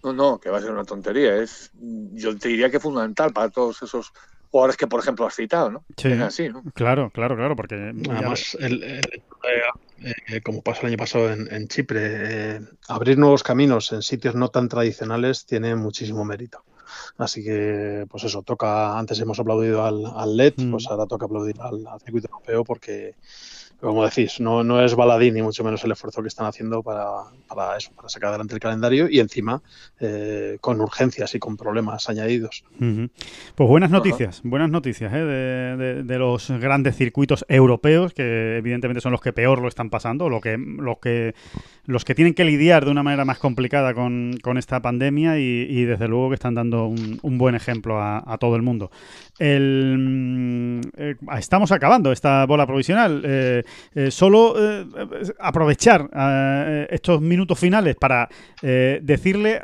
No, 0.03 0.13
no, 0.13 0.39
que 0.39 0.49
va 0.49 0.59
a 0.59 0.61
ser 0.61 0.71
una 0.71 0.85
tontería. 0.85 1.35
Es, 1.37 1.71
yo 2.13 2.37
te 2.37 2.49
diría 2.49 2.69
que 2.69 2.77
es 2.77 2.83
fundamental 2.83 3.33
para 3.33 3.49
todos 3.49 3.81
esos 3.81 4.13
jugadores 4.49 4.77
que, 4.77 4.87
por 4.87 5.01
ejemplo, 5.01 5.25
has 5.25 5.35
citado, 5.35 5.71
¿no? 5.71 5.83
Sí, 5.97 6.11
así, 6.13 6.49
¿no? 6.49 6.63
Claro, 6.73 7.09
claro, 7.09 7.35
claro, 7.35 7.55
porque... 7.55 7.75
Además, 7.75 8.55
el, 8.59 9.01
eh, 10.03 10.41
como 10.41 10.61
pasó 10.61 10.81
el 10.81 10.87
año 10.87 10.97
pasado 10.97 11.31
en, 11.31 11.67
Chipre, 11.67 12.01
eh, 12.01 12.61
abrir 12.87 13.17
nuevos 13.17 13.43
caminos 13.43 13.91
en 13.91 14.01
sitios 14.01 14.35
no 14.35 14.49
tan 14.49 14.69
tradicionales 14.69 15.45
tiene 15.45 15.75
muchísimo 15.75 16.23
mérito. 16.25 16.63
Así 17.17 17.43
que, 17.43 18.05
pues 18.09 18.23
eso, 18.23 18.43
toca, 18.43 18.97
antes 18.97 19.19
hemos 19.19 19.39
aplaudido 19.39 19.83
al, 19.83 20.05
al 20.05 20.37
LED, 20.37 20.53
mm. 20.57 20.71
pues 20.71 20.87
ahora 20.87 21.05
toca 21.05 21.25
aplaudir 21.25 21.59
al, 21.59 21.85
al 21.87 21.99
circuito 21.99 22.29
europeo 22.29 22.63
porque 22.63 23.15
como 23.79 24.03
decís, 24.03 24.39
no, 24.39 24.63
no 24.63 24.83
es 24.83 24.95
baladín 24.95 25.35
ni 25.35 25.41
mucho 25.41 25.63
menos 25.63 25.83
el 25.83 25.91
esfuerzo 25.91 26.21
que 26.21 26.27
están 26.27 26.47
haciendo 26.47 26.81
para, 26.81 27.05
para 27.47 27.77
eso, 27.77 27.91
para 27.95 28.09
sacar 28.09 28.29
adelante 28.29 28.55
el 28.55 28.59
calendario 28.59 29.07
y 29.09 29.19
encima 29.19 29.61
eh, 29.99 30.57
con 30.61 30.81
urgencias 30.81 31.35
y 31.35 31.39
con 31.39 31.57
problemas 31.57 32.09
añadidos. 32.09 32.63
Pues 32.79 33.69
buenas 33.69 33.91
noticias, 33.91 34.41
buenas 34.43 34.69
noticias 34.69 35.13
¿eh? 35.13 35.17
de, 35.17 36.03
de, 36.03 36.17
los 36.17 36.49
grandes 36.49 36.95
circuitos 36.95 37.45
europeos 37.47 38.13
que 38.13 38.57
evidentemente 38.57 39.01
son 39.01 39.11
los 39.11 39.21
que 39.21 39.33
peor 39.33 39.59
lo 39.59 39.67
están 39.67 39.89
pasando, 39.89 40.27
lo 40.29 40.41
que, 40.41 40.57
los 40.57 40.97
que 40.97 41.35
los 41.87 42.03
que 42.03 42.13
tienen 42.13 42.33
que 42.33 42.43
lidiar 42.43 42.83
de 42.85 42.91
una 42.91 43.01
manera 43.01 43.23
más 43.23 43.39
complicada 43.39 43.93
con, 43.93 44.37
esta 44.57 44.81
pandemia 44.81 45.39
y, 45.39 45.85
desde 45.85 46.07
luego 46.07 46.29
que 46.29 46.35
están 46.35 46.53
dando 46.53 46.87
un, 46.87 47.37
buen 47.37 47.55
ejemplo 47.55 47.99
a, 48.01 48.37
todo 48.39 48.55
el 48.55 48.61
mundo. 48.61 48.91
El, 49.39 50.81
eh, 50.97 51.15
estamos 51.37 51.71
acabando 51.71 52.11
esta 52.11 52.45
bola 52.45 52.65
provisional. 52.65 53.21
Eh, 53.23 53.63
eh, 53.95 54.11
solo 54.11 54.55
aprovechar 55.39 56.09
estos 56.89 57.21
minutos 57.21 57.57
finales 57.57 57.95
para 57.95 58.27
decirle, 58.61 59.59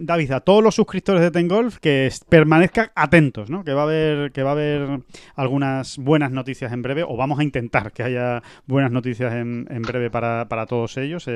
David, 0.00 0.32
a 0.32 0.40
todos 0.40 0.64
los 0.64 0.74
suscriptores 0.74 1.22
de 1.22 1.30
Tengolf 1.30 1.78
que 1.78 2.10
permanezcan 2.28 2.90
atentos, 2.96 3.48
¿no? 3.48 3.62
que, 3.62 3.72
va 3.72 3.82
a 3.82 3.84
haber, 3.84 4.32
que 4.32 4.42
va 4.42 4.50
a 4.50 4.52
haber 4.54 5.00
algunas 5.36 5.98
buenas 5.98 6.32
noticias 6.32 6.72
en 6.72 6.82
breve 6.82 7.04
o 7.04 7.16
vamos 7.16 7.38
a 7.38 7.44
intentar 7.44 7.92
que 7.92 8.02
haya 8.02 8.42
buenas 8.66 8.90
noticias 8.90 9.32
en, 9.34 9.82
breve 9.82 10.10
para, 10.10 10.48
para 10.48 10.66
todos 10.66 10.96
ellos 10.96 11.28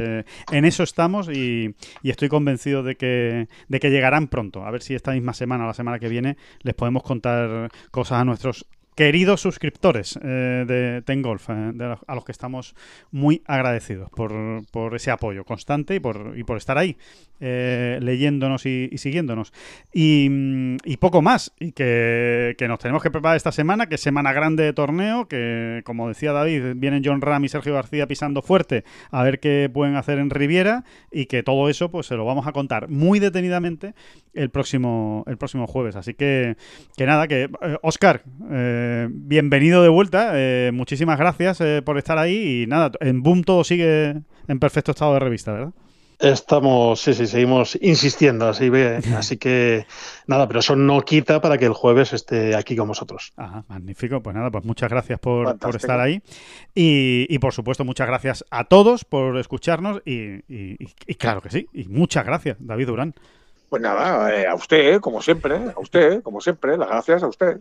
en 0.51 0.65
eso 0.65 0.83
estamos 0.83 1.29
y, 1.29 1.75
estoy 2.03 2.29
convencido 2.29 2.83
de 2.83 2.97
que, 2.97 3.49
de 3.69 3.81
que 3.81 3.91
llegarán 3.91 4.29
pronto. 4.29 4.65
A 4.65 4.71
ver 4.71 4.83
si 4.83 4.95
esta 4.95 5.13
misma 5.13 5.35
semana 5.35 5.65
o 5.65 5.67
la 5.67 5.75
semana 5.75 5.99
que 5.99 6.09
viene 6.09 6.37
les 6.63 6.75
podemos 6.75 7.03
contar 7.03 7.71
cosas 7.91 8.21
a 8.21 8.25
nuestros 8.25 8.67
queridos 8.95 9.41
suscriptores 9.41 10.19
eh, 10.23 10.65
de 10.67 11.03
Tengolf, 11.03 11.49
eh, 11.51 11.73
a 12.07 12.15
los 12.15 12.25
que 12.25 12.33
estamos 12.33 12.75
muy 13.11 13.43
agradecidos 13.47 14.11
por, 14.11 14.33
por 14.71 14.95
ese 14.95 15.11
apoyo 15.11 15.45
constante 15.45 15.97
y 15.97 16.01
por, 16.01 16.35
y 16.37 16.45
por 16.45 16.57
estar 16.57 16.79
ahí, 16.79 16.97
eh, 17.41 17.99
leyéndonos 18.01 18.65
y, 18.67 18.91
siguiéndonos. 18.97 19.53
Mm, 19.95 20.77
y, 20.85 20.97
poco 20.99 21.23
más, 21.23 21.53
y 21.59 21.73
que, 21.73 22.57
nos 22.69 22.79
tenemos 22.79 23.03
que 23.03 23.11
preparar 23.11 23.37
esta 23.37 23.53
semana, 23.53 23.89
que 23.89 23.97
es 23.97 24.01
semana 24.01 24.33
grande 24.33 24.63
de 24.63 24.73
torneo, 24.73 25.27
que 25.27 25.83
como 25.85 26.09
decía 26.09 26.33
David, 26.33 26.75
vienen 26.77 27.03
John 27.05 27.21
Ram 27.21 27.45
y 27.45 27.49
Sergio 27.49 27.75
García 27.75 28.07
pisando 28.07 28.43
fuerte 28.43 28.85
a 29.11 29.23
ver 29.23 29.41
qué 29.41 29.71
pueden 29.73 29.97
hacer 29.97 30.19
en 30.19 30.31
Riviera, 30.31 30.85
y 31.11 31.27
que 31.27 31.43
todo 31.43 31.69
eso 31.69 31.91
pues 31.91 32.07
se 32.07 32.15
lo 32.15 32.25
vamos 32.25 32.47
a 32.47 32.53
contar 32.53 32.89
muy 32.89 33.19
detenidamente 33.19 33.95
el 34.35 34.51
próximo, 34.51 35.25
el 35.27 35.37
próximo 35.37 35.67
jueves. 35.67 35.97
Así 35.97 36.15
que, 36.15 36.57
que 36.97 37.07
nada, 37.07 37.27
que 37.27 37.51
Oscar, 37.83 38.23
eh, 38.51 38.84
bienvenido 39.11 39.83
de 39.83 39.89
vuelta. 39.89 40.33
Eh, 40.35 40.71
muchísimas 40.73 41.19
gracias 41.19 41.61
eh, 41.61 41.83
por 41.85 41.99
estar 41.99 42.19
ahí. 42.19 42.63
Y 42.63 42.67
nada, 42.67 42.93
en 43.01 43.23
Boom 43.23 43.43
todo 43.43 43.65
sigue 43.65 44.23
en 44.49 44.59
perfecto 44.61 44.93
estado 44.93 45.15
de 45.15 45.21
revista, 45.21 45.53
¿verdad? 45.53 45.73
Estamos, 46.21 47.01
sí, 47.01 47.13
sí, 47.13 47.27
seguimos 47.27 47.77
insistiendo, 47.83 48.49
así, 48.49 48.69
ve, 48.69 49.01
así 49.17 49.37
que 49.37 49.85
nada, 50.27 50.47
pero 50.47 50.61
eso 50.61 50.77
no 50.77 51.01
quita 51.03 51.41
para 51.41 51.59
que 51.59 51.65
el 51.65 51.73
jueves 51.73 52.13
esté 52.13 52.55
aquí 52.55 52.77
con 52.77 52.89
vosotros. 52.89 53.33
Ajá, 53.37 53.65
magnífico, 53.69 54.23
pues 54.23 54.35
nada, 54.35 54.51
pues 54.51 54.65
muchas 54.65 54.91
gracias 54.91 55.19
por, 55.19 55.59
estar 55.75 56.01
ahí 56.01 56.23
y, 56.73 57.27
y, 57.29 57.39
por 57.41 57.53
supuesto 57.53 57.85
muchas 57.85 58.07
gracias 58.07 58.45
a 58.51 58.65
todos 58.65 59.05
por 59.05 59.37
escucharnos 59.39 60.03
y, 60.07 60.45
y 60.49 61.15
claro 61.17 61.43
que 61.43 61.51
sí, 61.51 61.67
y 61.73 61.89
muchas 61.89 62.25
gracias, 62.25 62.57
David 62.61 62.87
Durán. 62.87 63.15
Pues 63.75 63.83
nada, 63.83 64.49
a 64.49 64.55
usted, 64.55 65.01
como 65.01 65.21
siempre, 65.21 65.57
a 65.57 65.81
usted, 65.81 66.23
como 66.23 66.41
siempre, 66.41 66.77
las 66.77 66.89
gracias 66.89 67.25
a 67.25 67.27
usted. 67.27 67.61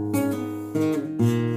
Mm-hmm. 0.81 1.50